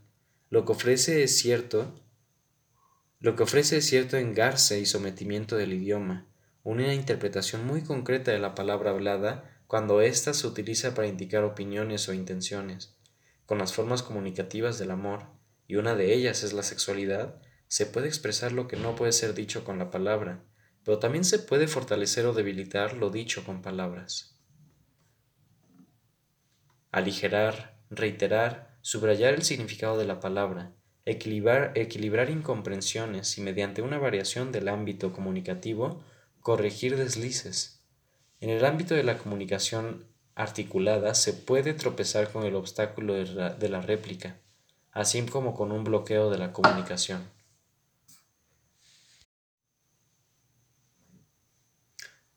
lo 0.49 0.65
que 0.65 0.71
ofrece 0.71 1.23
es 1.23 1.37
cierto, 1.37 1.93
lo 3.19 3.35
que 3.35 3.43
ofrece 3.43 3.77
es 3.77 3.85
cierto 3.85 4.17
engarce 4.17 4.79
y 4.79 4.85
sometimiento 4.85 5.55
del 5.57 5.73
idioma, 5.73 6.25
una 6.63 6.93
interpretación 6.93 7.65
muy 7.65 7.83
concreta 7.83 8.31
de 8.31 8.39
la 8.39 8.55
palabra 8.55 8.91
hablada 8.91 9.59
cuando 9.67 10.01
ésta 10.01 10.33
se 10.33 10.47
utiliza 10.47 10.95
para 10.95 11.07
indicar 11.07 11.43
opiniones 11.43 12.09
o 12.09 12.13
intenciones. 12.13 12.95
Con 13.45 13.59
las 13.59 13.73
formas 13.73 14.03
comunicativas 14.03 14.79
del 14.79 14.91
amor, 14.91 15.27
y 15.67 15.75
una 15.75 15.95
de 15.95 16.13
ellas 16.13 16.43
es 16.43 16.53
la 16.53 16.63
sexualidad, 16.63 17.39
se 17.69 17.85
puede 17.85 18.07
expresar 18.07 18.51
lo 18.51 18.67
que 18.67 18.77
no 18.77 18.95
puede 18.95 19.11
ser 19.11 19.35
dicho 19.35 19.63
con 19.63 19.77
la 19.77 19.91
palabra, 19.91 20.43
pero 20.83 20.97
también 20.97 21.23
se 21.23 21.37
puede 21.37 21.67
fortalecer 21.67 22.25
o 22.25 22.33
debilitar 22.33 22.93
lo 22.93 23.11
dicho 23.11 23.45
con 23.45 23.61
palabras. 23.61 24.35
Aligerar, 26.91 27.79
reiterar, 27.91 28.75
subrayar 28.81 29.35
el 29.35 29.43
significado 29.43 29.99
de 29.99 30.05
la 30.05 30.19
palabra, 30.19 30.73
equilibrar, 31.05 31.71
equilibrar 31.75 32.31
incomprensiones 32.31 33.37
y 33.37 33.41
mediante 33.41 33.83
una 33.83 33.99
variación 33.99 34.51
del 34.51 34.67
ámbito 34.67 35.13
comunicativo, 35.13 36.03
corregir 36.39 36.97
deslices. 36.97 37.85
En 38.39 38.49
el 38.49 38.65
ámbito 38.65 38.95
de 38.95 39.03
la 39.03 39.19
comunicación 39.19 40.07
articulada 40.33 41.13
se 41.13 41.33
puede 41.33 41.75
tropezar 41.75 42.31
con 42.31 42.45
el 42.45 42.55
obstáculo 42.55 43.13
de 43.13 43.69
la 43.69 43.81
réplica, 43.81 44.39
así 44.91 45.21
como 45.27 45.53
con 45.53 45.71
un 45.71 45.83
bloqueo 45.83 46.31
de 46.31 46.39
la 46.39 46.51
comunicación. 46.51 47.37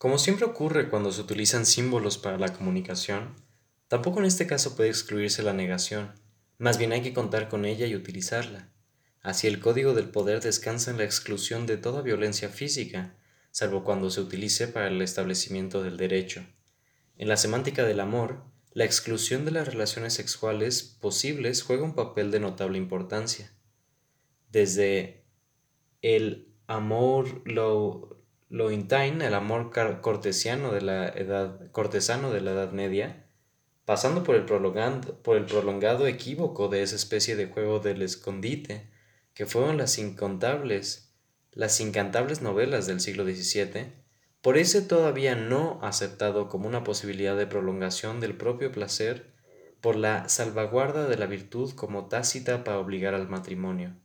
Como 0.03 0.19
siempre 0.19 0.47
ocurre 0.47 0.91
cuando 0.91 1.13
se 1.13 1.21
utilizan 1.21 1.65
símbolos 1.65 2.19
para 2.19 2.37
la 2.37 2.53
comunicación, 2.53 3.37
tampoco 3.87 4.19
en 4.19 4.25
este 4.25 4.49
caso 4.49 4.75
puede 4.75 4.89
excluirse 4.89 5.45
la 5.45 5.53
negación, 5.53 6.11
más 6.59 6.77
bien 6.77 6.91
hay 6.91 7.03
que 7.03 7.13
contar 7.13 7.49
con 7.49 7.65
ella 7.65 7.87
y 7.87 7.95
utilizarla. 7.95 8.69
Así 9.21 9.47
el 9.47 9.61
código 9.61 9.95
del 9.95 10.09
poder 10.11 10.43
descansa 10.43 10.91
en 10.91 10.99
la 10.99 11.05
exclusión 11.05 11.67
de 11.67 11.77
toda 11.77 12.03
violencia 12.03 12.49
física, 12.49 13.15
salvo 13.53 13.85
cuando 13.85 14.11
se 14.11 14.21
utilice 14.21 14.67
para 14.67 14.89
el 14.89 15.01
establecimiento 15.01 15.85
del 15.85 15.99
derecho. 15.99 16.45
En 17.17 17.29
la 17.29 17.37
semántica 17.37 17.85
del 17.85 18.01
amor, 18.01 18.43
la 18.73 18.85
exclusión 18.85 19.45
de 19.45 19.53
las 19.53 19.69
relaciones 19.69 20.15
sexuales 20.15 20.83
posibles 20.83 21.63
juega 21.63 21.85
un 21.85 21.95
papel 21.95 22.33
de 22.33 22.41
notable 22.41 22.77
importancia. 22.77 23.53
Desde 24.51 25.23
el 26.01 26.53
amor 26.67 27.49
lo, 27.49 28.22
Lointain, 28.53 29.23
el 29.23 29.33
amor 29.33 29.71
cortesiano 30.03 30.73
de 30.73 30.83
la 30.83 31.09
edad, 31.09 31.71
cortesano 31.71 32.31
de 32.31 32.43
la 32.43 32.51
Edad 32.51 32.73
Media, 32.73 33.25
pasando 33.87 34.25
por 34.25 34.35
el, 34.35 34.45
por 34.45 35.39
el 35.39 35.47
prolongado 35.47 36.07
equívoco 36.07 36.69
de 36.69 36.83
esa 36.83 36.97
especie 36.97 37.35
de 37.35 37.47
juego 37.47 37.79
del 37.81 38.03
escondite, 38.03 38.91
que 39.33 39.47
fueron 39.47 39.79
las 39.79 39.97
incontables, 39.97 41.15
las 41.53 41.81
incantables 41.81 42.43
novelas 42.43 42.87
del 42.87 43.01
siglo 43.01 43.25
XVII, 43.25 43.91
por 44.43 44.59
ese 44.59 44.83
todavía 44.83 45.35
no 45.35 45.79
aceptado 45.81 46.51
como 46.51 46.69
una 46.69 46.85
posibilidad 46.85 47.39
de 47.39 47.47
prolongación 47.47 48.21
del 48.21 48.37
propio 48.37 48.71
placer, 48.71 49.33
por 49.81 49.97
la 49.97 50.29
salvaguarda 50.29 51.09
de 51.09 51.17
la 51.17 51.25
virtud 51.25 51.73
como 51.75 52.09
tácita 52.09 52.65
para 52.65 52.81
obligar 52.81 53.15
al 53.15 53.31
matrimonio, 53.31 53.97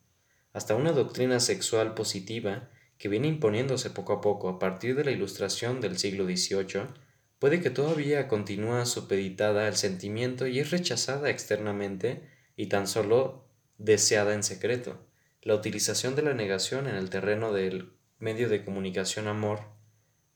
hasta 0.54 0.74
una 0.74 0.94
doctrina 0.94 1.42
sexual 1.42 1.96
positiva 1.96 2.70
que 2.98 3.10
viene 3.10 3.28
imponiéndose 3.28 3.90
poco 3.90 4.14
a 4.14 4.22
poco 4.22 4.50
a 4.50 4.60
partir 4.60 4.96
de 4.96 5.04
la 5.04 5.12
ilustración 5.12 5.82
del 5.82 5.98
siglo 5.98 6.26
XVIII, 6.26 6.88
puede 7.40 7.62
que 7.62 7.70
todavía 7.70 8.28
continúa 8.28 8.86
supeditada 8.86 9.68
al 9.68 9.76
sentimiento 9.76 10.48
y 10.48 10.60
es 10.60 10.72
rechazada 10.72 11.30
externamente 11.30 12.24
y 12.56 12.68
tan 12.68 12.88
solo 12.88 13.48
deseada 13.78 14.34
en 14.34 14.44
secreto. 14.44 15.06
La 15.42 15.56
utilización 15.56 16.16
de 16.16 16.24
la 16.24 16.34
negación 16.34 16.88
en 16.88 16.96
el 16.96 17.10
terreno 17.10 17.54
del 17.54 17.94
medio 18.20 18.50
de 18.50 18.66
comunicación 18.66 19.28
amor 19.28 19.60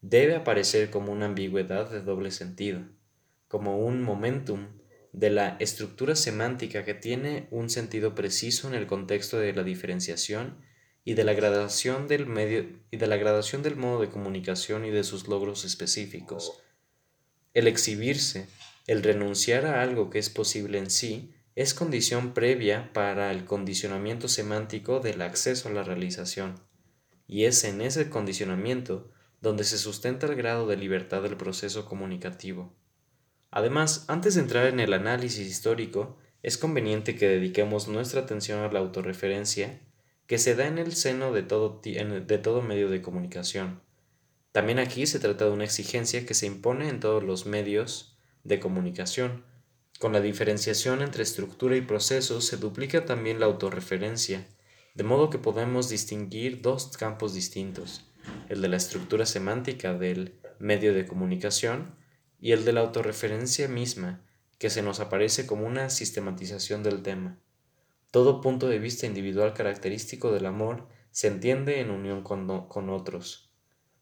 debe 0.02 0.36
aparecer 0.36 0.90
como 0.90 1.12
una 1.12 1.26
ambigüedad 1.26 1.90
de 1.90 2.02
doble 2.02 2.32
sentido, 2.32 2.82
como 3.48 3.80
un 3.80 4.02
momentum 4.04 4.68
de 5.12 5.30
la 5.30 5.58
estructura 5.60 6.16
semántica 6.16 6.86
que 6.86 6.94
tiene 6.94 7.48
un 7.52 7.70
sentido 7.70 8.16
preciso 8.16 8.68
en 8.68 8.76
el 8.76 8.88
contexto 8.88 9.40
de 9.40 9.54
la 9.54 9.64
diferenciación 9.64 10.58
y 11.04 11.16
de 11.16 11.24
la 11.24 11.34
gradación 11.34 12.08
del 12.08 12.28
medio 12.28 12.66
y 12.92 12.98
de 12.98 13.08
la 13.08 13.18
gradación 13.18 13.64
del 13.64 13.76
modo 13.76 14.02
de 14.02 14.10
comunicación 14.10 14.86
y 14.86 14.92
de 14.92 15.04
sus 15.04 15.28
logros 15.28 15.66
específicos. 15.66 16.60
El 17.54 17.68
exhibirse, 17.68 18.48
el 18.88 19.04
renunciar 19.04 19.66
a 19.66 19.82
algo 19.82 20.10
que 20.10 20.20
es 20.20 20.30
posible 20.30 20.78
en 20.78 20.90
sí, 20.90 21.34
es 21.56 21.74
condición 21.74 22.34
previa 22.34 22.94
para 22.94 23.32
el 23.32 23.46
condicionamiento 23.46 24.28
semántico 24.28 25.00
del 25.00 25.22
acceso 25.22 25.70
a 25.70 25.74
la 25.74 25.84
realización, 25.84 26.60
y 27.28 27.44
es 27.46 27.64
en 27.64 27.82
ese 27.82 28.10
condicionamiento 28.10 29.12
donde 29.42 29.64
se 29.64 29.78
sustenta 29.78 30.28
el 30.28 30.36
grado 30.36 30.68
de 30.68 30.78
libertad 30.78 31.24
del 31.24 31.36
proceso 31.36 31.86
comunicativo. 31.86 32.74
Además, 33.50 34.06
antes 34.08 34.36
de 34.36 34.42
entrar 34.42 34.68
en 34.68 34.80
el 34.80 34.94
análisis 34.94 35.46
histórico, 35.46 36.18
es 36.42 36.58
conveniente 36.58 37.16
que 37.16 37.28
dediquemos 37.28 37.88
nuestra 37.88 38.22
atención 38.22 38.60
a 38.62 38.72
la 38.72 38.80
autorreferencia 38.80 39.82
que 40.32 40.38
se 40.38 40.56
da 40.56 40.66
en 40.66 40.78
el 40.78 40.94
seno 40.94 41.34
de 41.34 41.44
todo, 41.44 41.82
de 41.84 42.38
todo 42.38 42.62
medio 42.62 42.90
de 42.90 43.02
comunicación. 43.02 43.82
También 44.54 44.80
aquí 44.80 45.06
se 45.06 45.20
trata 45.20 45.44
de 45.44 45.52
una 45.52 45.66
exigencia 45.66 46.26
que 46.26 46.34
se 46.34 46.46
impone 46.46 46.88
en 46.88 47.02
todos 47.02 47.22
los 47.22 47.46
medios 47.46 48.16
de 48.46 48.62
comunicación. 48.62 49.44
Con 50.00 50.14
la 50.14 50.22
diferenciación 50.22 51.02
entre 51.02 51.24
estructura 51.24 51.76
y 51.76 51.82
proceso 51.82 52.40
se 52.40 52.56
duplica 52.56 53.04
también 53.04 53.42
la 53.42 53.48
autorreferencia, 53.48 54.48
de 54.96 55.04
modo 55.04 55.30
que 55.30 55.38
podemos 55.38 55.90
distinguir 55.90 56.62
dos 56.62 56.96
campos 56.96 57.34
distintos, 57.34 58.06
el 58.48 58.62
de 58.62 58.70
la 58.70 58.78
estructura 58.78 59.26
semántica 59.26 59.96
del 59.96 60.40
medio 60.60 60.94
de 60.94 61.06
comunicación 61.06 61.94
y 62.40 62.54
el 62.54 62.64
de 62.64 62.72
la 62.72 62.80
autorreferencia 62.80 63.68
misma, 63.68 64.24
que 64.60 64.70
se 64.70 64.82
nos 64.82 65.02
aparece 65.02 65.46
como 65.46 65.68
una 65.68 65.90
sistematización 65.90 66.84
del 66.84 67.04
tema. 67.04 67.38
Todo 68.12 68.42
punto 68.42 68.68
de 68.68 68.78
vista 68.78 69.06
individual 69.06 69.54
característico 69.54 70.34
del 70.34 70.46
amor 70.46 70.90
se 71.12 71.28
entiende 71.28 71.80
en 71.80 71.92
unión 71.92 72.24
con, 72.24 72.90
otros. 72.90 73.50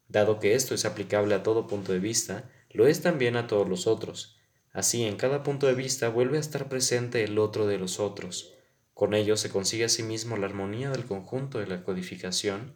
Dado 0.08 0.40
que 0.40 0.56
esto 0.56 0.74
es 0.74 0.86
aplicable 0.86 1.36
a 1.36 1.44
todo 1.44 1.68
punto 1.68 1.94
de 1.94 2.00
vista, 2.00 2.50
lo 2.72 2.88
es 2.88 3.02
también 3.02 3.36
a 3.36 3.46
todos 3.46 3.70
los 3.70 3.86
otros. 3.86 4.40
Así, 4.74 5.04
en 5.04 5.16
cada 5.16 5.44
punto 5.44 5.68
de 5.68 5.76
vista 5.76 6.10
vuelve 6.10 6.38
a 6.38 6.40
estar 6.40 6.70
presente 6.70 7.24
el 7.24 7.38
otro 7.38 7.68
de 7.68 7.78
los 7.78 8.00
otros. 8.00 8.56
Con 8.96 9.14
ello 9.14 9.38
se 9.38 9.52
consigue 9.52 9.86
asimismo 9.86 10.38
la 10.38 10.48
armonía 10.48 10.90
del 10.90 11.06
conjunto 11.06 11.60
de 11.60 11.68
la 11.68 11.84
codificación 11.84 12.74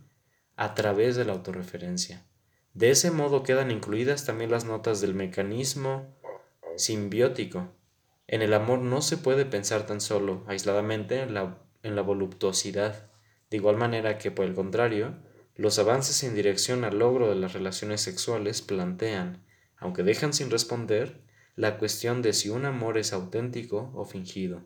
a 0.55 0.75
través 0.75 1.15
de 1.15 1.25
la 1.25 1.33
autorreferencia. 1.33 2.27
De 2.75 2.91
ese 2.91 3.09
modo 3.09 3.41
quedan 3.41 3.71
incluidas 3.71 4.25
también 4.25 4.51
las 4.51 4.65
notas 4.65 5.01
del 5.01 5.15
mecanismo 5.15 6.15
simbiótico 6.77 7.71
en 8.27 8.41
el 8.41 8.53
amor 8.53 8.79
no 8.79 9.01
se 9.01 9.17
puede 9.17 9.45
pensar 9.45 9.85
tan 9.85 10.01
solo, 10.01 10.43
aisladamente, 10.47 11.21
en 11.21 11.33
la, 11.33 11.61
en 11.83 11.95
la 11.95 12.01
voluptuosidad, 12.01 13.09
de 13.49 13.57
igual 13.57 13.77
manera 13.77 14.17
que, 14.17 14.31
por 14.31 14.45
el 14.45 14.55
contrario, 14.55 15.15
los 15.55 15.77
avances 15.77 16.23
en 16.23 16.33
dirección 16.33 16.83
al 16.83 16.99
logro 16.99 17.29
de 17.29 17.35
las 17.35 17.53
relaciones 17.53 18.01
sexuales 18.01 18.61
plantean, 18.61 19.45
aunque 19.77 20.03
dejan 20.03 20.33
sin 20.33 20.49
responder, 20.49 21.21
la 21.55 21.77
cuestión 21.77 22.21
de 22.21 22.33
si 22.33 22.49
un 22.49 22.65
amor 22.65 22.97
es 22.97 23.13
auténtico 23.13 23.91
o 23.93 24.05
fingido. 24.05 24.63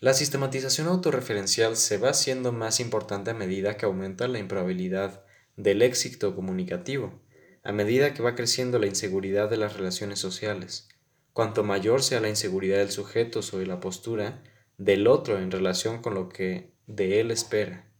La 0.00 0.12
sistematización 0.12 0.88
autorreferencial 0.88 1.76
se 1.76 1.96
va 1.96 2.10
haciendo 2.10 2.52
más 2.52 2.80
importante 2.80 3.30
a 3.30 3.34
medida 3.34 3.78
que 3.78 3.86
aumenta 3.86 4.28
la 4.28 4.38
improbabilidad 4.38 5.24
del 5.56 5.80
éxito 5.80 6.34
comunicativo, 6.36 7.22
a 7.62 7.72
medida 7.72 8.12
que 8.12 8.22
va 8.22 8.34
creciendo 8.34 8.78
la 8.78 8.86
inseguridad 8.86 9.48
de 9.48 9.56
las 9.56 9.74
relaciones 9.74 10.18
sociales, 10.18 10.88
cuanto 11.36 11.64
mayor 11.64 12.02
sea 12.02 12.22
la 12.22 12.30
inseguridad 12.30 12.78
del 12.78 12.90
sujeto 12.90 13.42
sobre 13.42 13.66
la 13.66 13.78
postura 13.78 14.42
del 14.78 15.06
otro 15.06 15.38
en 15.38 15.50
relación 15.50 16.00
con 16.00 16.14
lo 16.14 16.30
que 16.30 16.72
de 16.86 17.20
él 17.20 17.30
espera. 17.30 17.92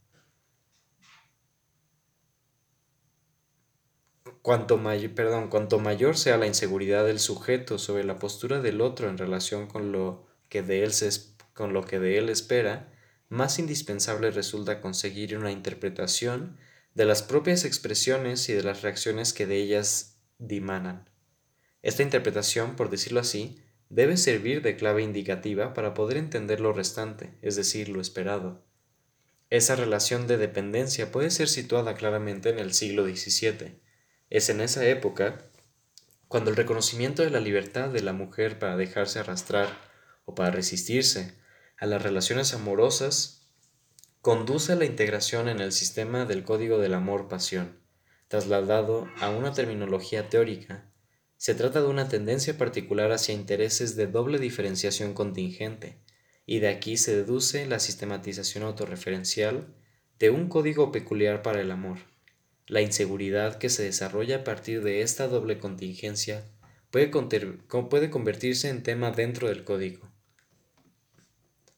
Cuanto, 4.40 4.82
perdón, 5.14 5.48
cuanto 5.48 5.78
mayor 5.78 6.16
sea 6.16 6.38
la 6.38 6.46
inseguridad 6.46 7.04
del 7.04 7.18
sujeto 7.18 7.76
sobre 7.76 8.04
la 8.04 8.18
postura 8.18 8.62
del 8.62 8.80
otro 8.80 9.10
en 9.10 9.18
relación 9.18 9.66
con 9.66 9.92
lo 9.92 10.26
que 10.48 10.62
de 10.62 10.82
él, 10.82 10.94
se, 10.94 11.10
con 11.52 11.74
lo 11.74 11.84
que 11.84 11.98
de 11.98 12.16
él 12.16 12.30
espera, 12.30 12.90
más 13.28 13.58
indispensable 13.58 14.30
resulta 14.30 14.80
conseguir 14.80 15.36
una 15.36 15.52
interpretación 15.52 16.56
de 16.94 17.04
las 17.04 17.22
propias 17.22 17.66
expresiones 17.66 18.48
y 18.48 18.54
de 18.54 18.62
las 18.62 18.80
reacciones 18.80 19.34
que 19.34 19.44
de 19.44 19.56
ellas 19.56 20.22
dimanan. 20.38 21.15
Esta 21.86 22.02
interpretación, 22.02 22.74
por 22.74 22.90
decirlo 22.90 23.20
así, 23.20 23.62
debe 23.90 24.16
servir 24.16 24.60
de 24.60 24.74
clave 24.74 25.04
indicativa 25.04 25.72
para 25.72 25.94
poder 25.94 26.16
entender 26.16 26.58
lo 26.58 26.72
restante, 26.72 27.38
es 27.42 27.54
decir, 27.54 27.90
lo 27.90 28.00
esperado. 28.00 28.66
Esa 29.50 29.76
relación 29.76 30.26
de 30.26 30.36
dependencia 30.36 31.12
puede 31.12 31.30
ser 31.30 31.46
situada 31.46 31.94
claramente 31.94 32.48
en 32.48 32.58
el 32.58 32.74
siglo 32.74 33.04
XVII. 33.04 33.80
Es 34.30 34.48
en 34.48 34.62
esa 34.62 34.84
época 34.84 35.38
cuando 36.26 36.50
el 36.50 36.56
reconocimiento 36.56 37.22
de 37.22 37.30
la 37.30 37.38
libertad 37.38 37.88
de 37.90 38.02
la 38.02 38.12
mujer 38.12 38.58
para 38.58 38.76
dejarse 38.76 39.20
arrastrar 39.20 39.68
o 40.24 40.34
para 40.34 40.50
resistirse 40.50 41.38
a 41.78 41.86
las 41.86 42.02
relaciones 42.02 42.52
amorosas, 42.52 43.46
conduce 44.22 44.72
a 44.72 44.76
la 44.76 44.86
integración 44.86 45.48
en 45.48 45.60
el 45.60 45.70
sistema 45.70 46.24
del 46.24 46.42
código 46.42 46.78
del 46.78 46.94
amor-pasión, 46.94 47.78
trasladado 48.26 49.06
a 49.20 49.30
una 49.30 49.52
terminología 49.52 50.28
teórica. 50.28 50.90
Se 51.36 51.54
trata 51.54 51.80
de 51.80 51.88
una 51.88 52.08
tendencia 52.08 52.56
particular 52.56 53.12
hacia 53.12 53.34
intereses 53.34 53.94
de 53.96 54.06
doble 54.06 54.38
diferenciación 54.38 55.12
contingente, 55.12 55.98
y 56.46 56.60
de 56.60 56.68
aquí 56.68 56.96
se 56.96 57.14
deduce 57.14 57.66
la 57.66 57.78
sistematización 57.78 58.64
autorreferencial 58.64 59.74
de 60.18 60.30
un 60.30 60.48
código 60.48 60.92
peculiar 60.92 61.42
para 61.42 61.60
el 61.60 61.70
amor. 61.70 61.98
La 62.66 62.80
inseguridad 62.80 63.58
que 63.58 63.68
se 63.68 63.82
desarrolla 63.82 64.38
a 64.38 64.44
partir 64.44 64.82
de 64.82 65.02
esta 65.02 65.28
doble 65.28 65.58
contingencia 65.58 66.44
puede, 66.90 67.10
puede 67.10 68.10
convertirse 68.10 68.68
en 68.70 68.82
tema 68.82 69.10
dentro 69.10 69.48
del 69.48 69.64
código. 69.64 70.10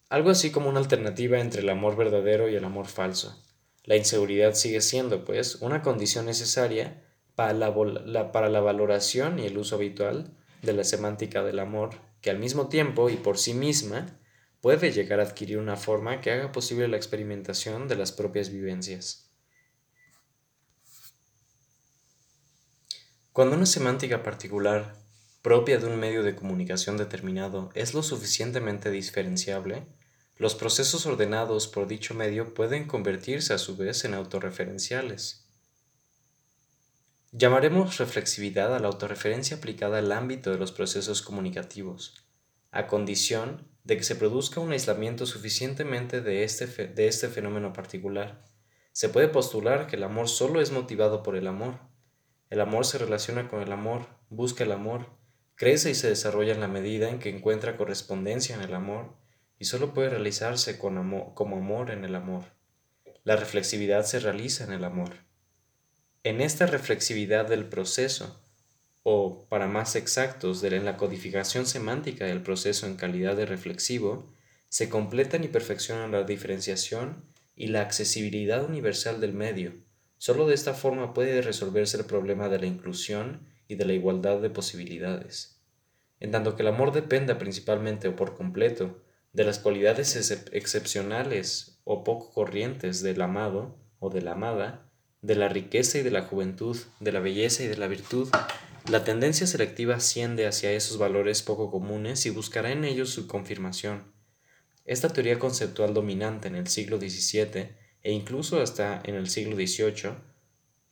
Algo 0.08 0.30
así 0.30 0.50
como 0.50 0.70
una 0.70 0.78
alternativa 0.78 1.40
entre 1.40 1.62
el 1.62 1.68
amor 1.68 1.96
verdadero 1.96 2.48
y 2.48 2.54
el 2.54 2.64
amor 2.64 2.86
falso. 2.86 3.44
La 3.84 3.96
inseguridad 3.96 4.54
sigue 4.54 4.80
siendo, 4.80 5.24
pues, 5.24 5.56
una 5.56 5.82
condición 5.82 6.26
necesaria 6.26 7.04
para 7.38 7.52
la, 7.52 8.60
valoración 8.60 9.38
y 9.38 9.46
el 9.46 9.58
uso 9.58 9.76
habitual 9.76 10.36
de 10.62 10.72
la 10.72 10.82
semántica 10.82 11.44
del 11.44 11.60
amor, 11.60 11.90
que 12.20 12.30
al 12.30 12.40
mismo 12.40 12.68
tiempo 12.68 13.10
y 13.10 13.14
por 13.14 13.38
sí 13.38 13.54
misma 13.54 14.18
puede 14.60 14.90
llegar 14.90 15.20
a 15.20 15.22
adquirir 15.22 15.58
una 15.58 15.76
forma 15.76 16.20
que 16.20 16.32
haga 16.32 16.50
posible 16.50 16.88
la 16.88 16.96
experimentación 16.96 17.86
de 17.86 17.94
las 17.94 18.10
propias 18.10 18.50
vivencias. 18.50 19.30
Cuando 23.32 23.54
una 23.54 23.66
semántica 23.66 24.24
particular, 24.24 24.96
propia 25.40 25.78
de 25.78 25.86
un 25.86 25.96
medio 26.00 26.24
de 26.24 26.34
comunicación 26.34 26.96
determinado, 26.96 27.70
es 27.74 27.94
lo 27.94 28.02
suficientemente 28.02 28.90
diferenciable, 28.90 29.86
los 30.34 30.56
procesos 30.56 31.06
ordenados 31.06 31.68
por 31.68 31.86
dicho 31.86 32.14
medio 32.14 32.52
pueden 32.52 32.88
convertirse 32.88 33.54
a 33.54 33.58
su 33.58 33.76
vez 33.76 34.04
en 34.04 34.14
autorreferenciales. 34.14 35.47
Llamaremos 37.32 37.98
reflexividad 37.98 38.74
a 38.74 38.78
la 38.78 38.88
autorreferencia 38.88 39.58
aplicada 39.58 39.98
al 39.98 40.12
ámbito 40.12 40.50
de 40.50 40.56
los 40.56 40.72
procesos 40.72 41.20
comunicativos, 41.20 42.24
a 42.70 42.86
condición 42.86 43.68
de 43.84 43.98
que 43.98 44.02
se 44.02 44.16
produzca 44.16 44.60
un 44.60 44.72
aislamiento 44.72 45.26
suficientemente 45.26 46.22
de 46.22 46.42
este, 46.42 46.66
de 46.66 47.06
este 47.06 47.28
fenómeno 47.28 47.74
particular. 47.74 48.46
Se 48.92 49.10
puede 49.10 49.28
postular 49.28 49.88
que 49.88 49.96
el 49.96 50.04
amor 50.04 50.30
solo 50.30 50.62
es 50.62 50.72
motivado 50.72 51.22
por 51.22 51.36
el 51.36 51.48
amor, 51.48 51.80
el 52.48 52.62
amor 52.62 52.86
se 52.86 52.96
relaciona 52.96 53.50
con 53.50 53.60
el 53.60 53.72
amor, 53.72 54.06
busca 54.30 54.64
el 54.64 54.72
amor, 54.72 55.10
crece 55.54 55.90
y 55.90 55.94
se 55.94 56.08
desarrolla 56.08 56.54
en 56.54 56.60
la 56.60 56.68
medida 56.68 57.10
en 57.10 57.18
que 57.18 57.28
encuentra 57.28 57.76
correspondencia 57.76 58.56
en 58.56 58.62
el 58.62 58.72
amor 58.72 59.18
y 59.58 59.66
solo 59.66 59.92
puede 59.92 60.08
realizarse 60.08 60.78
como 60.78 61.34
amor 61.36 61.90
en 61.90 62.06
el 62.06 62.14
amor. 62.14 62.44
La 63.22 63.36
reflexividad 63.36 64.06
se 64.06 64.18
realiza 64.18 64.64
en 64.64 64.72
el 64.72 64.84
amor. 64.84 65.27
En 66.28 66.42
esta 66.42 66.66
reflexividad 66.66 67.48
del 67.48 67.64
proceso, 67.64 68.38
o 69.02 69.46
para 69.48 69.66
más 69.66 69.96
exactos, 69.96 70.62
en 70.62 70.84
la 70.84 70.98
codificación 70.98 71.64
semántica 71.64 72.26
del 72.26 72.42
proceso 72.42 72.86
en 72.86 72.96
calidad 72.96 73.34
de 73.34 73.46
reflexivo, 73.46 74.30
se 74.68 74.90
completan 74.90 75.42
y 75.42 75.48
perfeccionan 75.48 76.12
la 76.12 76.24
diferenciación 76.24 77.24
y 77.56 77.68
la 77.68 77.80
accesibilidad 77.80 78.62
universal 78.62 79.22
del 79.22 79.32
medio, 79.32 79.72
Solo 80.18 80.46
de 80.46 80.54
esta 80.54 80.74
forma 80.74 81.14
puede 81.14 81.40
resolverse 81.40 81.96
el 81.96 82.04
problema 82.04 82.50
de 82.50 82.58
la 82.58 82.66
inclusión 82.66 83.46
y 83.66 83.76
de 83.76 83.86
la 83.86 83.94
igualdad 83.94 84.38
de 84.42 84.50
posibilidades. 84.50 85.62
En 86.20 86.30
tanto 86.30 86.56
que 86.56 86.62
el 86.62 86.68
amor 86.68 86.92
dependa 86.92 87.38
principalmente 87.38 88.06
o 88.06 88.16
por 88.16 88.36
completo 88.36 89.00
de 89.32 89.44
las 89.44 89.60
cualidades 89.60 90.30
excepcionales 90.52 91.80
o 91.84 92.04
poco 92.04 92.30
corrientes 92.34 93.00
del 93.00 93.22
amado 93.22 93.78
o 93.98 94.10
de 94.10 94.20
la 94.20 94.32
amada, 94.32 94.87
de 95.22 95.34
la 95.34 95.48
riqueza 95.48 95.98
y 95.98 96.02
de 96.02 96.10
la 96.10 96.22
juventud, 96.22 96.76
de 97.00 97.12
la 97.12 97.20
belleza 97.20 97.64
y 97.64 97.66
de 97.66 97.76
la 97.76 97.88
virtud, 97.88 98.28
la 98.88 99.04
tendencia 99.04 99.46
selectiva 99.46 99.96
asciende 99.96 100.46
hacia 100.46 100.72
esos 100.72 100.96
valores 100.96 101.42
poco 101.42 101.70
comunes 101.70 102.24
y 102.26 102.30
buscará 102.30 102.72
en 102.72 102.84
ellos 102.84 103.10
su 103.10 103.26
confirmación. 103.26 104.12
Esta 104.86 105.10
teoría 105.10 105.38
conceptual 105.38 105.92
dominante 105.92 106.48
en 106.48 106.54
el 106.54 106.68
siglo 106.68 106.98
XVII 106.98 107.68
e 108.02 108.12
incluso 108.12 108.62
hasta 108.62 109.02
en 109.04 109.16
el 109.16 109.28
siglo 109.28 109.56
XVIII, 109.56 110.14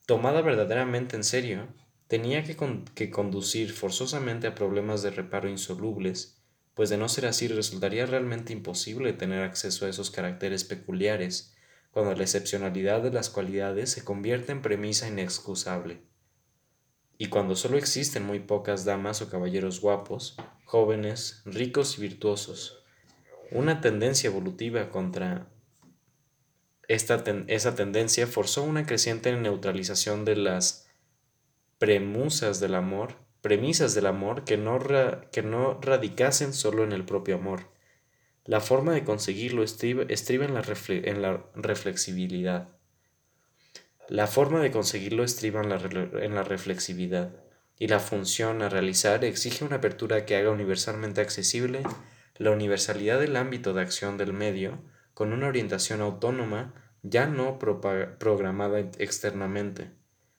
tomada 0.04 0.42
verdaderamente 0.42 1.16
en 1.16 1.24
serio, 1.24 1.68
tenía 2.06 2.44
que, 2.44 2.56
que, 2.94 3.10
conducir 3.10 3.72
forzosamente 3.72 4.46
a 4.46 4.54
problemas 4.54 5.02
de 5.02 5.10
reparo 5.10 5.48
insolubles, 5.48 6.42
pues 6.74 6.90
de 6.90 6.98
no 6.98 7.08
ser 7.08 7.24
así 7.26 7.48
resultaría 7.48 8.04
realmente 8.04 8.52
imposible 8.52 9.14
tener 9.14 9.42
acceso 9.42 9.86
a 9.86 9.88
esos 9.88 10.10
caracteres 10.10 10.64
peculiares, 10.64 11.55
cuando 11.96 12.14
la 12.14 12.24
excepcionalidad 12.24 13.00
de 13.00 13.10
las 13.10 13.30
cualidades 13.30 13.88
se 13.88 14.04
convierte 14.04 14.52
en 14.52 14.60
premisa 14.60 15.08
inexcusable. 15.08 16.02
Y 17.16 17.28
cuando 17.28 17.56
solo 17.56 17.78
existen 17.78 18.22
muy 18.22 18.38
pocas 18.38 18.84
damas 18.84 19.22
o 19.22 19.30
caballeros 19.30 19.80
guapos, 19.80 20.36
jóvenes, 20.66 21.40
ricos 21.46 21.96
y 21.96 22.02
virtuosos, 22.02 22.84
una 23.50 23.80
tendencia 23.80 24.28
evolutiva 24.28 24.90
contra 24.90 25.48
esta 26.86 27.24
esa 27.46 27.74
tendencia 27.74 28.26
forzó 28.26 28.62
una 28.62 28.84
creciente 28.84 29.34
neutralización 29.34 30.26
de 30.26 30.36
las 30.36 30.90
premusas 31.78 32.60
del 32.60 32.74
amor, 32.74 33.14
premisas 33.40 33.94
del 33.94 34.04
amor 34.04 34.44
que 34.44 34.58
no, 34.58 34.78
que 35.32 35.42
no 35.42 35.80
radicasen 35.80 36.52
solo 36.52 36.84
en 36.84 36.92
el 36.92 37.06
propio 37.06 37.36
amor. 37.36 37.74
La 38.46 38.60
forma 38.60 38.92
de 38.92 39.02
conseguirlo 39.02 39.64
estriba, 39.64 40.04
en, 40.08 40.54
la 40.54 40.62
la 41.20 41.44
reflexibilidad. 41.54 42.68
La 44.08 44.28
forma 44.28 44.60
de 44.60 44.70
conseguirlo 44.70 45.24
estriba 45.24 45.62
en 45.62 45.68
la, 45.68 45.76
en 46.24 46.34
la 46.34 46.44
reflexividad, 46.44 47.32
y 47.76 47.88
la 47.88 47.98
función 47.98 48.62
a 48.62 48.68
realizar 48.68 49.24
exige 49.24 49.64
una 49.64 49.76
apertura 49.76 50.24
que 50.24 50.36
haga 50.36 50.50
universalmente 50.50 51.20
accesible 51.20 51.82
la 52.36 52.52
universalidad 52.52 53.18
del 53.18 53.36
ámbito 53.36 53.74
de 53.74 53.82
acción 53.82 54.16
del 54.16 54.32
medio, 54.32 54.80
con 55.12 55.32
una 55.32 55.48
orientación 55.48 56.00
autónoma, 56.00 56.74
ya 57.02 57.26
no 57.26 57.58
programada 57.58 58.78
externamente. 58.98 59.90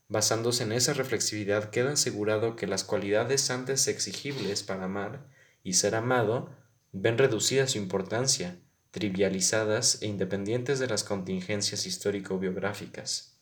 Basándose 0.07 0.63
en 0.63 0.71
esa 0.71 0.93
reflexividad 0.93 1.69
queda 1.71 1.93
asegurado 1.93 2.55
que 2.55 2.67
las 2.67 2.83
cualidades 2.83 3.49
antes 3.51 3.87
exigibles 3.87 4.63
para 4.63 4.85
amar 4.85 5.27
y 5.63 5.73
ser 5.73 5.95
amado 5.95 6.49
ven 6.99 7.17
reducida 7.17 7.67
su 7.67 7.77
importancia, 7.77 8.59
trivializadas 8.91 10.01
e 10.01 10.07
independientes 10.07 10.79
de 10.79 10.87
las 10.87 11.03
contingencias 11.03 11.85
histórico-biográficas. 11.85 13.37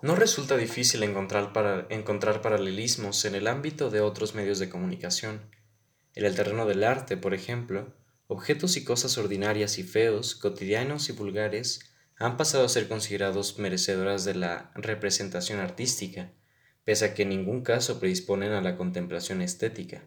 No 0.00 0.16
resulta 0.16 0.56
difícil 0.56 1.02
encontrar, 1.02 1.86
encontrar 1.90 2.42
paralelismos 2.42 3.24
en 3.24 3.34
el 3.34 3.46
ámbito 3.46 3.90
de 3.90 4.00
otros 4.00 4.34
medios 4.34 4.58
de 4.58 4.68
comunicación. 4.68 5.42
En 6.14 6.24
el 6.24 6.34
terreno 6.34 6.66
del 6.66 6.82
arte, 6.82 7.16
por 7.16 7.34
ejemplo, 7.34 7.94
objetos 8.26 8.76
y 8.76 8.84
cosas 8.84 9.16
ordinarias 9.18 9.78
y 9.78 9.82
feos, 9.82 10.34
cotidianos 10.34 11.08
y 11.08 11.12
vulgares, 11.12 11.92
han 12.16 12.36
pasado 12.36 12.64
a 12.64 12.68
ser 12.68 12.88
considerados 12.88 13.58
merecedoras 13.58 14.24
de 14.24 14.34
la 14.34 14.72
representación 14.74 15.60
artística, 15.60 16.32
pese 16.84 17.04
a 17.04 17.14
que 17.14 17.22
en 17.22 17.28
ningún 17.28 17.62
caso 17.62 18.00
predisponen 18.00 18.52
a 18.52 18.60
la 18.60 18.76
contemplación 18.76 19.42
estética. 19.42 20.02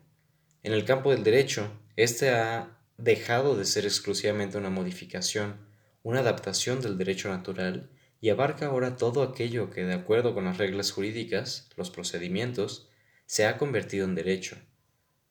En 0.65 0.73
el 0.73 0.83
campo 0.83 1.11
del 1.11 1.23
derecho, 1.23 1.69
éste 1.95 2.31
ha 2.31 2.79
dejado 2.97 3.55
de 3.55 3.65
ser 3.65 3.85
exclusivamente 3.85 4.57
una 4.57 4.71
modificación, 4.71 5.57
una 6.01 6.21
adaptación 6.21 6.81
del 6.81 6.97
derecho 6.97 7.29
natural, 7.29 7.91
y 8.19 8.29
abarca 8.29 8.65
ahora 8.65 8.97
todo 8.97 9.21
aquello 9.21 9.69
que, 9.69 9.85
de 9.85 9.93
acuerdo 9.93 10.33
con 10.33 10.45
las 10.45 10.57
reglas 10.57 10.91
jurídicas, 10.91 11.69
los 11.75 11.91
procedimientos, 11.91 12.89
se 13.27 13.45
ha 13.45 13.59
convertido 13.59 14.05
en 14.05 14.15
derecho. 14.15 14.57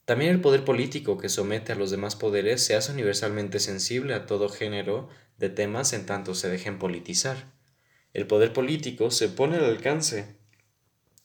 También 0.04 0.30
el 0.30 0.40
poder 0.40 0.64
político 0.64 1.18
que 1.18 1.28
somete 1.28 1.72
a 1.72 1.76
los 1.76 1.90
demás 1.90 2.14
poderes 2.14 2.64
se 2.64 2.76
hace 2.76 2.92
universalmente 2.92 3.58
sensible 3.58 4.14
a 4.14 4.26
todo 4.26 4.48
género 4.48 5.08
de 5.36 5.48
temas 5.48 5.94
en 5.94 6.06
tanto 6.06 6.36
se 6.36 6.48
dejen 6.48 6.78
politizar. 6.78 7.52
El 8.12 8.28
poder 8.28 8.52
político 8.52 9.10
se 9.10 9.28
pone 9.28 9.56
al 9.56 9.64
alcance 9.64 10.36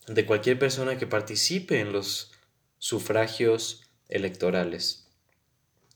de 0.07 0.25
cualquier 0.25 0.57
persona 0.57 0.97
que 0.97 1.05
participe 1.05 1.79
en 1.79 1.93
los 1.93 2.31
sufragios 2.79 3.85
electorales. 4.09 5.07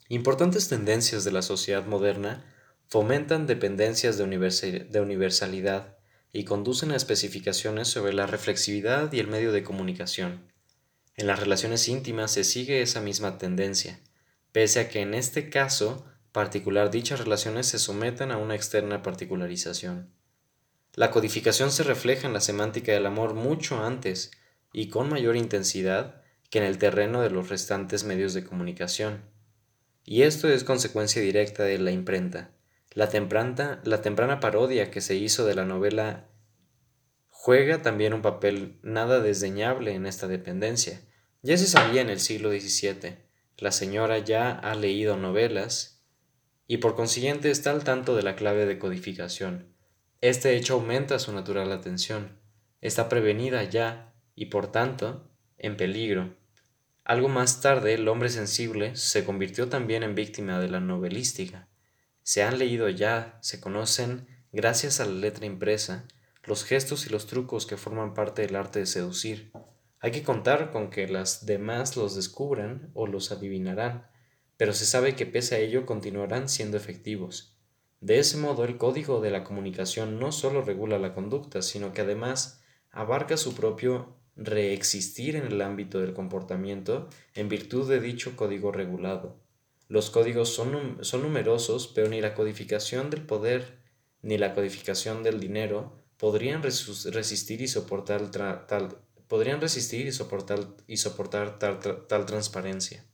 Importantes 0.08 0.70
tendencias 0.70 1.24
de 1.24 1.32
la 1.32 1.42
sociedad 1.42 1.86
moderna 1.86 2.46
fomentan 2.88 3.48
dependencias 3.48 4.18
de, 4.18 4.24
universalidad 5.02 5.98
y 6.32 6.46
conducen 6.46 6.92
a 6.92 6.96
especificaciones 6.96 7.88
sobre 7.88 8.14
la 8.14 8.28
reflexividad 8.28 9.12
y 9.12 9.20
el 9.20 9.28
medio 9.28 9.52
de 9.52 9.64
comunicación. 9.64 10.52
En 11.16 11.28
las 11.28 11.40
relaciones 11.40 11.88
íntimas 11.88 12.32
se 12.32 12.44
sigue 12.44 12.82
esa 12.82 13.02
misma 13.02 13.38
tendencia, 13.38 14.00
pese 14.52 14.80
a 14.80 14.90
que 14.90 15.02
en 15.02 15.14
este 15.14 15.50
caso 15.50 16.06
particular 16.32 16.92
dichas 16.92 17.20
relaciones 17.20 17.68
se 17.68 17.80
someten 17.80 18.32
a 18.32 18.38
una 18.38 18.56
externa 18.56 19.04
particularización. 19.04 20.12
La 20.96 21.12
codificación 21.12 21.72
se 21.72 21.84
refleja 21.84 22.28
en 22.28 22.34
la 22.34 22.42
semántica 22.42 22.92
del 22.92 23.06
amor 23.06 23.34
mucho 23.34 23.84
antes 23.84 24.32
y 24.72 24.90
con 24.90 25.10
mayor 25.10 25.36
intensidad 25.36 26.23
que 26.54 26.60
en 26.60 26.66
el 26.66 26.78
terreno 26.78 27.24
de 27.24 27.32
los 27.32 27.50
restantes 27.50 28.04
medios 28.04 28.36
de 28.36 28.44
comunicación. 28.44 29.24
y 30.06 30.22
esto 30.22 30.48
es 30.48 30.64
consecuencia 30.64 31.20
directa 31.20 31.64
de 31.64 31.80
la 31.80 31.90
imprenta. 31.90 32.52
La 32.92 33.10
temprana, 33.10 34.40
parodia 34.40 34.92
que 34.92 35.02
se 35.02 35.16
hizo 35.16 35.48
de 35.48 35.56
la 35.56 35.66
novela 35.66 36.30
juega 37.28 37.82
también 37.82 38.14
un 38.14 38.22
papel 38.22 38.78
nada 38.84 39.20
desdeñable 39.20 39.96
en 39.96 40.06
esta 40.06 40.28
dependencia. 40.28 41.02
Ya 41.42 41.58
se 41.58 41.66
sabía 41.66 42.02
en 42.02 42.12
el 42.12 42.20
siglo 42.20 42.52
XVII, 42.52 43.18
la 43.58 43.72
señora 43.72 44.20
ya 44.20 44.52
ha 44.52 44.76
leído 44.76 45.18
novelas 45.18 46.06
y 46.68 46.78
por 46.78 46.96
consiguiente 46.96 47.50
está 47.50 47.72
al 47.72 47.84
tanto 47.84 48.16
de 48.16 48.22
la 48.22 48.36
clave 48.36 48.68
de 48.68 48.78
codificación. 48.78 49.74
Este 50.22 50.56
hecho 50.56 50.76
aumenta 50.76 51.18
su 51.18 51.34
natural 51.34 51.72
atención, 51.72 52.40
está 52.80 53.10
prevenida 53.10 53.64
ya 53.64 54.14
y 54.36 54.46
por 54.46 54.72
tanto 54.72 55.32
en 55.58 55.78
peligro. 55.78 56.43
Algo 57.06 57.28
más 57.28 57.60
tarde, 57.60 57.96
el 57.96 58.08
hombre 58.08 58.30
sensible 58.30 58.96
se 58.96 59.26
convirtió 59.26 59.68
también 59.68 60.04
en 60.04 60.16
víctima 60.16 60.60
de 60.60 60.70
la 60.70 60.80
novelística. 60.80 61.68
Se 62.22 62.44
han 62.44 62.58
leído 62.58 62.88
ya, 62.88 63.38
se 63.42 63.60
conocen, 63.60 64.26
gracias 64.54 65.02
a 65.02 65.06
la 65.06 65.12
letra 65.12 65.46
impresa, 65.46 66.08
los 66.46 66.64
gestos 66.64 67.06
y 67.06 67.10
los 67.10 67.28
trucos 67.28 67.66
que 67.66 67.76
forman 67.76 68.14
parte 68.14 68.44
del 68.44 68.56
arte 68.56 68.80
de 68.80 68.86
seducir. 68.86 69.52
Hay 70.00 70.12
que 70.12 70.24
contar 70.24 70.72
con 70.72 70.90
que 70.90 71.08
las 71.10 71.46
demás 71.46 71.98
los 71.98 72.16
descubran 72.16 72.90
o 72.94 73.06
los 73.06 73.34
adivinarán, 73.34 74.08
pero 74.56 74.72
se 74.72 74.86
sabe 74.86 75.16
que 75.16 75.26
pese 75.26 75.56
a 75.56 75.60
ello 75.60 75.86
continuarán 75.86 76.48
siendo 76.48 76.78
efectivos. 76.78 77.58
De 78.00 78.20
ese 78.20 78.38
modo, 78.38 78.64
el 78.64 78.78
código 78.78 79.20
de 79.20 79.32
la 79.32 79.44
comunicación 79.44 80.20
no 80.20 80.32
solo 80.32 80.62
regula 80.62 81.00
la 81.00 81.14
conducta, 81.14 81.62
sino 81.62 81.92
que 81.92 82.02
además 82.02 82.62
abarca 82.92 83.36
su 83.36 83.56
propio 83.56 84.16
reexistir 84.36 85.36
en 85.36 85.46
el 85.46 85.62
ámbito 85.62 86.00
del 86.00 86.14
comportamiento 86.14 87.10
en 87.36 87.50
virtud 87.50 87.90
de 87.90 88.00
dicho 88.00 88.36
código 88.36 88.72
regulado. 88.72 89.38
Los 89.88 90.10
códigos 90.10 90.50
son, 90.50 90.98
son 91.02 91.22
numerosos, 91.22 91.88
pero 91.88 92.10
ni 92.10 92.22
la 92.22 92.34
codificación 92.34 93.10
del 93.10 93.22
poder 93.22 93.78
ni 94.22 94.38
la 94.38 94.54
codificación 94.54 95.22
del 95.22 95.40
dinero 95.40 96.02
podrían 96.18 96.64
resistir 96.64 97.62
y 97.62 97.68
soportar 97.68 98.32
tal, 98.32 98.98
podrían 99.28 99.62
resistir 99.62 100.08
y 100.08 100.12
soportar, 100.12 100.60
y 100.88 100.98
soportar 100.98 101.60
tal, 101.60 101.80
tal 102.08 102.26
transparencia. 102.26 103.06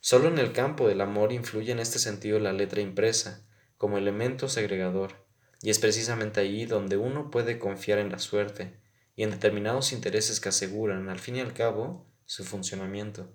Solo 0.00 0.28
en 0.28 0.38
el 0.38 0.52
campo 0.52 0.86
del 0.86 1.00
amor 1.00 1.32
influye 1.32 1.72
en 1.72 1.80
este 1.80 1.98
sentido 1.98 2.38
la 2.38 2.52
letra 2.52 2.82
impresa, 2.82 3.46
como 3.78 3.98
elemento 3.98 4.48
segregador, 4.48 5.26
y 5.62 5.70
es 5.70 5.78
precisamente 5.78 6.40
allí 6.40 6.66
donde 6.66 6.96
uno 6.98 7.30
puede 7.30 7.58
confiar 7.58 7.98
en 7.98 8.12
la 8.12 8.18
suerte, 8.18 8.78
y 9.16 9.22
en 9.22 9.30
determinados 9.30 9.92
intereses 9.92 10.38
que 10.38 10.50
aseguran, 10.50 11.08
al 11.08 11.18
fin 11.18 11.36
y 11.36 11.40
al 11.40 11.54
cabo, 11.54 12.06
su 12.26 12.44
funcionamiento. 12.44 13.34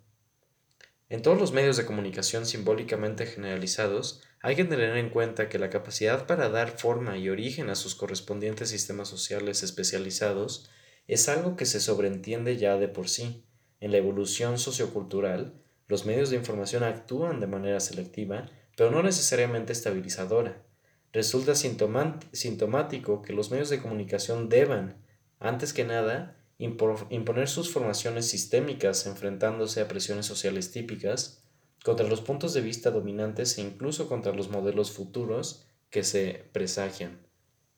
En 1.09 1.21
todos 1.21 1.37
los 1.37 1.51
medios 1.51 1.75
de 1.75 1.85
comunicación 1.85 2.45
simbólicamente 2.45 3.25
generalizados, 3.25 4.21
hay 4.41 4.55
que 4.55 4.63
tener 4.63 4.95
en 4.95 5.09
cuenta 5.09 5.49
que 5.49 5.59
la 5.59 5.69
capacidad 5.69 6.25
para 6.25 6.47
dar 6.47 6.77
forma 6.77 7.17
y 7.17 7.27
origen 7.27 7.69
a 7.69 7.75
sus 7.75 7.95
correspondientes 7.95 8.69
sistemas 8.69 9.09
sociales 9.09 9.61
especializados 9.63 10.69
es 11.07 11.27
algo 11.27 11.57
que 11.57 11.65
se 11.65 11.81
sobreentiende 11.81 12.55
ya 12.55 12.77
de 12.77 12.87
por 12.87 13.09
sí. 13.09 13.43
En 13.81 13.91
la 13.91 13.97
evolución 13.97 14.57
sociocultural, 14.57 15.61
los 15.87 16.05
medios 16.05 16.29
de 16.29 16.37
información 16.37 16.83
actúan 16.83 17.41
de 17.41 17.47
manera 17.47 17.81
selectiva, 17.81 18.49
pero 18.77 18.91
no 18.91 19.03
necesariamente 19.03 19.73
estabilizadora. 19.73 20.63
Resulta 21.11 21.55
sintomático 21.55 23.21
que 23.21 23.33
los 23.33 23.51
medios 23.51 23.69
de 23.69 23.81
comunicación 23.81 24.47
deban, 24.47 25.01
antes 25.41 25.73
que 25.73 25.83
nada, 25.83 26.37
imponer 26.59 27.49
sus 27.49 27.71
formaciones 27.71 28.29
sistémicas 28.29 29.07
enfrentándose 29.07 29.81
a 29.81 29.87
presiones 29.87 30.27
sociales 30.27 30.71
típicas, 30.71 31.43
contra 31.83 32.07
los 32.07 32.21
puntos 32.21 32.53
de 32.53 32.61
vista 32.61 32.91
dominantes 32.91 33.57
e 33.57 33.61
incluso 33.61 34.07
contra 34.07 34.33
los 34.33 34.49
modelos 34.49 34.91
futuros 34.91 35.65
que 35.89 36.03
se 36.03 36.45
presagian. 36.53 37.19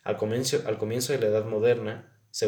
Al 0.04 0.18
comienzo, 0.18 0.62
al 0.66 0.78
comienzo 0.78 1.14
de 1.14 1.20
la 1.20 1.28
Edad 1.28 1.46
Moderna, 1.46 2.12
se 2.30 2.46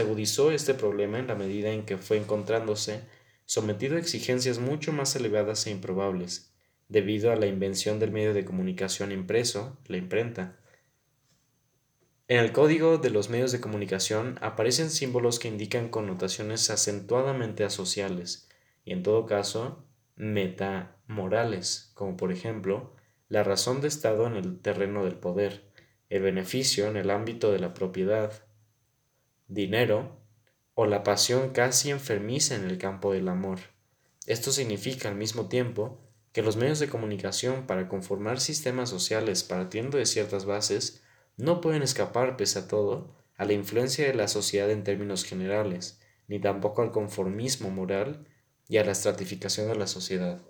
agudizó 0.00 0.50
este 0.50 0.74
problema 0.74 1.20
en 1.20 1.28
la 1.28 1.36
medida 1.36 1.70
en 1.70 1.84
que 1.84 1.96
fue 1.96 2.16
encontrándose 2.16 3.02
sometido 3.44 3.96
a 3.96 4.00
exigencias 4.00 4.58
mucho 4.58 4.92
más 4.92 5.14
elevadas 5.14 5.66
e 5.66 5.70
improbables, 5.70 6.52
debido 6.88 7.30
a 7.30 7.36
la 7.36 7.46
invención 7.46 8.00
del 8.00 8.10
medio 8.10 8.34
de 8.34 8.44
comunicación 8.44 9.12
impreso, 9.12 9.78
la 9.86 9.98
imprenta, 9.98 10.58
en 12.28 12.38
el 12.38 12.52
código 12.52 12.98
de 12.98 13.08
los 13.08 13.30
medios 13.30 13.52
de 13.52 13.60
comunicación 13.60 14.38
aparecen 14.42 14.90
símbolos 14.90 15.38
que 15.38 15.48
indican 15.48 15.88
connotaciones 15.88 16.68
acentuadamente 16.68 17.64
asociales 17.64 18.48
y 18.84 18.92
en 18.92 19.02
todo 19.02 19.24
caso 19.24 19.84
metamorales, 20.14 21.90
como 21.94 22.18
por 22.18 22.30
ejemplo 22.30 22.94
la 23.28 23.44
razón 23.44 23.80
de 23.80 23.88
Estado 23.88 24.26
en 24.26 24.36
el 24.36 24.60
terreno 24.60 25.04
del 25.04 25.14
poder, 25.14 25.70
el 26.10 26.22
beneficio 26.22 26.86
en 26.86 26.98
el 26.98 27.10
ámbito 27.10 27.50
de 27.50 27.60
la 27.60 27.72
propiedad, 27.72 28.44
dinero 29.46 30.20
o 30.74 30.84
la 30.84 31.02
pasión 31.02 31.50
casi 31.50 31.90
enfermiza 31.90 32.54
en 32.54 32.64
el 32.64 32.76
campo 32.76 33.12
del 33.12 33.28
amor. 33.28 33.58
Esto 34.26 34.52
significa 34.52 35.08
al 35.08 35.14
mismo 35.14 35.48
tiempo 35.48 35.98
que 36.32 36.42
los 36.42 36.56
medios 36.56 36.78
de 36.78 36.90
comunicación 36.90 37.66
para 37.66 37.88
conformar 37.88 38.38
sistemas 38.38 38.90
sociales 38.90 39.44
partiendo 39.44 39.96
de 39.96 40.04
ciertas 40.04 40.44
bases 40.44 41.02
no 41.38 41.60
pueden 41.60 41.82
escapar, 41.82 42.36
pese 42.36 42.58
a 42.58 42.68
todo, 42.68 43.14
a 43.36 43.44
la 43.44 43.52
influencia 43.52 44.06
de 44.06 44.14
la 44.14 44.28
sociedad 44.28 44.70
en 44.70 44.84
términos 44.84 45.24
generales, 45.24 46.00
ni 46.26 46.40
tampoco 46.40 46.82
al 46.82 46.90
conformismo 46.90 47.70
moral 47.70 48.26
y 48.68 48.76
a 48.76 48.84
la 48.84 48.92
estratificación 48.92 49.68
de 49.68 49.76
la 49.76 49.86
sociedad. 49.86 50.42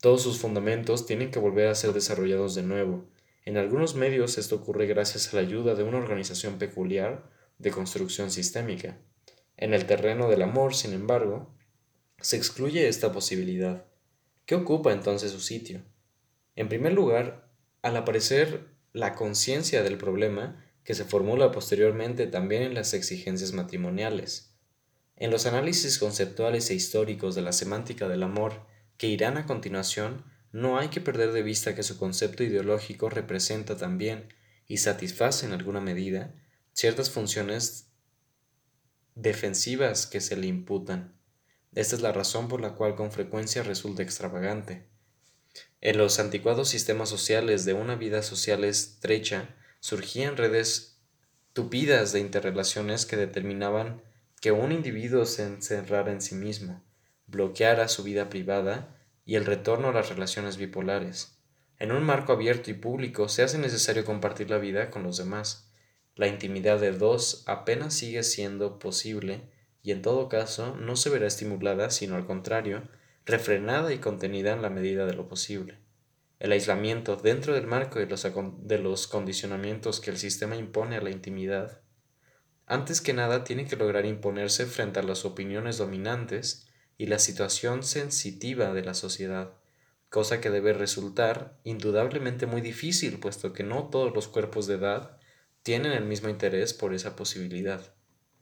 Todos 0.00 0.22
sus 0.22 0.38
fundamentos 0.38 1.06
tienen 1.06 1.30
que 1.30 1.40
volver 1.40 1.66
a 1.68 1.74
ser 1.74 1.92
desarrollados 1.92 2.54
de 2.54 2.62
nuevo. 2.62 3.08
En 3.44 3.56
algunos 3.56 3.94
medios 3.94 4.38
esto 4.38 4.56
ocurre 4.56 4.86
gracias 4.86 5.32
a 5.32 5.36
la 5.36 5.42
ayuda 5.42 5.74
de 5.74 5.82
una 5.82 5.98
organización 5.98 6.58
peculiar 6.58 7.30
de 7.58 7.70
construcción 7.70 8.30
sistémica. 8.30 8.98
En 9.56 9.74
el 9.74 9.86
terreno 9.86 10.28
del 10.28 10.42
amor, 10.42 10.74
sin 10.74 10.92
embargo, 10.92 11.52
se 12.20 12.36
excluye 12.36 12.86
esta 12.86 13.12
posibilidad. 13.12 13.86
¿Qué 14.44 14.54
ocupa 14.54 14.92
entonces 14.92 15.32
su 15.32 15.40
sitio? 15.40 15.82
En 16.54 16.68
primer 16.68 16.92
lugar, 16.92 17.50
al 17.82 17.96
aparecer 17.96 18.77
la 18.98 19.14
conciencia 19.14 19.84
del 19.84 19.96
problema 19.96 20.56
que 20.82 20.94
se 20.94 21.04
formula 21.04 21.52
posteriormente 21.52 22.26
también 22.26 22.62
en 22.62 22.74
las 22.74 22.94
exigencias 22.94 23.52
matrimoniales. 23.52 24.56
En 25.14 25.30
los 25.30 25.46
análisis 25.46 26.00
conceptuales 26.00 26.68
e 26.70 26.74
históricos 26.74 27.36
de 27.36 27.42
la 27.42 27.52
semántica 27.52 28.08
del 28.08 28.24
amor 28.24 28.66
que 28.96 29.06
irán 29.06 29.36
a 29.36 29.46
continuación, 29.46 30.24
no 30.50 30.78
hay 30.78 30.88
que 30.88 31.00
perder 31.00 31.30
de 31.30 31.42
vista 31.42 31.76
que 31.76 31.84
su 31.84 31.96
concepto 31.96 32.42
ideológico 32.42 33.08
representa 33.08 33.76
también 33.76 34.34
y 34.66 34.78
satisface 34.78 35.46
en 35.46 35.52
alguna 35.52 35.80
medida 35.80 36.34
ciertas 36.72 37.08
funciones 37.08 37.92
defensivas 39.14 40.08
que 40.08 40.20
se 40.20 40.36
le 40.36 40.48
imputan. 40.48 41.16
Esta 41.72 41.94
es 41.94 42.02
la 42.02 42.10
razón 42.10 42.48
por 42.48 42.60
la 42.60 42.74
cual 42.74 42.96
con 42.96 43.12
frecuencia 43.12 43.62
resulta 43.62 44.02
extravagante. 44.02 44.88
En 45.80 45.96
los 45.96 46.18
anticuados 46.18 46.68
sistemas 46.68 47.08
sociales 47.08 47.64
de 47.64 47.72
una 47.72 47.94
vida 47.94 48.22
social 48.22 48.64
estrecha 48.64 49.54
surgían 49.78 50.36
redes 50.36 51.00
tupidas 51.52 52.12
de 52.12 52.20
interrelaciones 52.20 53.06
que 53.06 53.16
determinaban 53.16 54.02
que 54.40 54.52
un 54.52 54.72
individuo 54.72 55.24
se 55.24 55.44
encerrara 55.44 56.12
en 56.12 56.20
sí 56.20 56.34
mismo, 56.34 56.82
bloqueara 57.26 57.88
su 57.88 58.02
vida 58.02 58.28
privada 58.28 58.96
y 59.24 59.36
el 59.36 59.44
retorno 59.44 59.88
a 59.88 59.92
las 59.92 60.08
relaciones 60.08 60.56
bipolares. 60.56 61.38
En 61.78 61.92
un 61.92 62.02
marco 62.02 62.32
abierto 62.32 62.70
y 62.70 62.74
público 62.74 63.28
se 63.28 63.42
hace 63.44 63.58
necesario 63.58 64.04
compartir 64.04 64.50
la 64.50 64.58
vida 64.58 64.90
con 64.90 65.04
los 65.04 65.16
demás. 65.16 65.70
La 66.16 66.26
intimidad 66.26 66.80
de 66.80 66.90
dos 66.90 67.44
apenas 67.46 67.94
sigue 67.94 68.24
siendo 68.24 68.80
posible 68.80 69.42
y 69.82 69.92
en 69.92 70.02
todo 70.02 70.28
caso 70.28 70.76
no 70.76 70.96
se 70.96 71.10
verá 71.10 71.28
estimulada, 71.28 71.90
sino 71.90 72.16
al 72.16 72.26
contrario, 72.26 72.82
refrenada 73.28 73.92
y 73.92 73.98
contenida 73.98 74.54
en 74.54 74.62
la 74.62 74.70
medida 74.70 75.04
de 75.04 75.12
lo 75.12 75.28
posible. 75.28 75.78
El 76.38 76.50
aislamiento 76.52 77.16
dentro 77.16 77.52
del 77.52 77.66
marco 77.66 77.98
de 77.98 78.06
los, 78.06 78.26
de 78.62 78.78
los 78.78 79.06
condicionamientos 79.06 80.00
que 80.00 80.10
el 80.10 80.16
sistema 80.16 80.56
impone 80.56 80.96
a 80.96 81.02
la 81.02 81.10
intimidad, 81.10 81.82
antes 82.64 83.00
que 83.02 83.12
nada 83.12 83.44
tiene 83.44 83.66
que 83.66 83.76
lograr 83.76 84.06
imponerse 84.06 84.64
frente 84.64 85.00
a 85.00 85.02
las 85.02 85.26
opiniones 85.26 85.76
dominantes 85.76 86.68
y 86.96 87.06
la 87.06 87.18
situación 87.18 87.82
sensitiva 87.82 88.72
de 88.72 88.82
la 88.82 88.94
sociedad, 88.94 89.52
cosa 90.08 90.40
que 90.40 90.50
debe 90.50 90.72
resultar 90.72 91.58
indudablemente 91.64 92.46
muy 92.46 92.62
difícil, 92.62 93.20
puesto 93.20 93.52
que 93.52 93.62
no 93.62 93.88
todos 93.88 94.14
los 94.14 94.26
cuerpos 94.28 94.66
de 94.66 94.74
edad 94.74 95.18
tienen 95.62 95.92
el 95.92 96.04
mismo 96.04 96.30
interés 96.30 96.72
por 96.72 96.94
esa 96.94 97.14
posibilidad, 97.14 97.94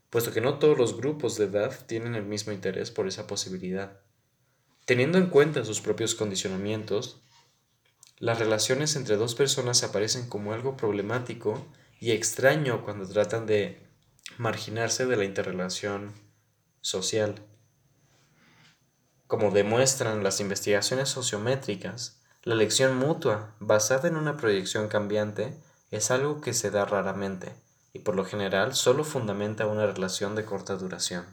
puesto 0.09 0.31
que 0.31 0.41
no 0.41 0.59
todos 0.59 0.77
los 0.77 0.95
grupos 0.95 1.37
de 1.37 1.45
edad 1.45 1.85
tienen 1.87 2.15
el 2.15 2.23
mismo 2.23 2.53
interés 2.53 2.89
por 2.89 3.07
esa 3.07 3.27
posibilidad. 3.27 4.06
Teniendo 4.87 5.17
en 5.17 5.27
cuenta 5.27 5.65
sus 5.65 5.81
propios 5.81 6.15
condicionamientos, 6.15 7.19
las 8.19 8.39
relaciones 8.39 8.95
entre 8.95 9.17
dos 9.17 9.35
personas 9.35 9.83
aparecen 9.83 10.29
como 10.29 10.53
algo 10.53 10.77
problemático 10.77 11.67
y 11.99 12.11
extraño 12.11 12.85
cuando 12.85 13.05
tratan 13.05 13.45
de 13.47 13.85
marginarse 14.37 15.05
de 15.05 15.17
la 15.17 15.25
interrelación 15.25 16.13
social. 16.79 17.35
Como 19.27 19.51
demuestran 19.51 20.23
las 20.23 20.39
investigaciones 20.39 21.09
sociométricas, 21.09 22.21
La 22.43 22.53
elección 22.53 22.95
mutua, 22.95 23.55
basada 23.59 24.07
en 24.07 24.15
una 24.15 24.37
proyección 24.37 24.87
cambiante, 24.87 25.53
es 25.91 26.11
algo 26.11 26.39
que 26.39 26.53
se 26.53 26.71
da 26.71 26.85
raramente 26.85 27.53
y 27.91 27.99
por 27.99 28.15
lo 28.15 28.23
general 28.23 28.73
solo 28.73 29.03
fundamenta 29.03 29.67
una 29.67 29.85
relación 29.85 30.33
de 30.33 30.45
corta 30.45 30.77
duración. 30.77 31.25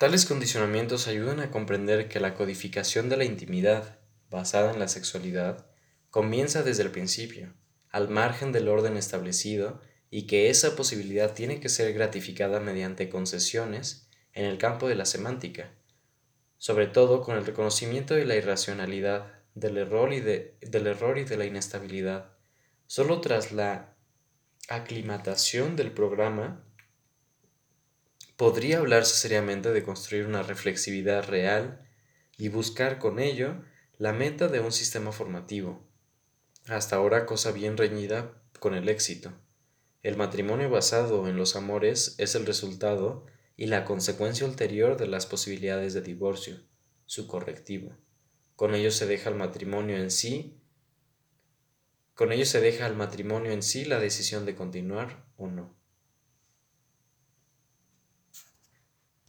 Tales 0.00 0.24
condicionamientos 0.24 1.08
ayudan 1.08 1.40
a 1.40 1.50
comprender 1.50 2.08
que 2.08 2.20
la 2.20 2.32
codificación 2.32 3.10
de 3.10 3.18
la 3.18 3.26
intimidad, 3.26 3.98
basada 4.30 4.72
en 4.72 4.78
la 4.78 4.88
sexualidad, 4.88 5.66
comienza 6.08 6.62
desde 6.62 6.84
el 6.84 6.90
principio, 6.90 7.52
al 7.90 8.08
margen 8.08 8.50
del 8.50 8.68
orden 8.68 8.96
establecido, 8.96 9.82
y 10.08 10.26
que 10.26 10.48
esa 10.48 10.74
posibilidad 10.74 11.34
tiene 11.34 11.60
que 11.60 11.68
ser 11.68 11.92
gratificada 11.92 12.60
mediante 12.60 13.10
concesiones 13.10 14.08
en 14.32 14.46
el 14.46 14.56
campo 14.56 14.88
de 14.88 14.94
la 14.94 15.04
semántica, 15.04 15.74
sobre 16.56 16.86
todo 16.86 17.20
con 17.20 17.36
el 17.36 17.44
reconocimiento 17.44 18.14
de 18.14 18.24
la 18.24 18.36
irracionalidad, 18.36 19.34
del 19.54 19.76
error 19.76 20.14
y 20.14 20.20
de, 20.20 20.56
del 20.62 20.86
error 20.86 21.18
y 21.18 21.24
de 21.24 21.36
la 21.36 21.44
inestabilidad. 21.44 22.38
Solo 22.86 23.20
tras 23.20 23.52
la 23.52 23.98
aclimatación 24.70 25.76
del 25.76 25.92
programa 25.92 26.64
podría 28.40 28.78
hablarse 28.78 29.16
seriamente 29.16 29.70
de 29.70 29.82
construir 29.82 30.24
una 30.24 30.42
reflexividad 30.42 31.28
real 31.28 31.86
y 32.38 32.48
buscar 32.48 32.98
con 32.98 33.18
ello 33.18 33.62
la 33.98 34.14
meta 34.14 34.48
de 34.48 34.60
un 34.60 34.72
sistema 34.72 35.12
formativo, 35.12 35.86
hasta 36.64 36.96
ahora 36.96 37.26
cosa 37.26 37.52
bien 37.52 37.76
reñida 37.76 38.42
con 38.58 38.74
el 38.74 38.88
éxito. 38.88 39.30
El 40.02 40.16
matrimonio 40.16 40.70
basado 40.70 41.28
en 41.28 41.36
los 41.36 41.54
amores 41.54 42.14
es 42.16 42.34
el 42.34 42.46
resultado 42.46 43.26
y 43.58 43.66
la 43.66 43.84
consecuencia 43.84 44.46
ulterior 44.46 44.96
de 44.96 45.06
las 45.06 45.26
posibilidades 45.26 45.92
de 45.92 46.00
divorcio, 46.00 46.62
su 47.04 47.26
correctivo. 47.26 47.94
Con 48.56 48.74
ello 48.74 48.90
se 48.90 49.04
deja 49.04 49.28
al 49.28 49.36
matrimonio 49.36 49.98
en 49.98 50.10
sí, 50.10 50.58
con 52.14 52.32
ello 52.32 52.46
se 52.46 52.62
deja 52.62 52.86
al 52.86 52.96
matrimonio 52.96 53.52
en 53.52 53.62
sí 53.62 53.84
la 53.84 54.00
decisión 54.00 54.46
de 54.46 54.54
continuar 54.54 55.26
o 55.36 55.46
no. 55.46 55.78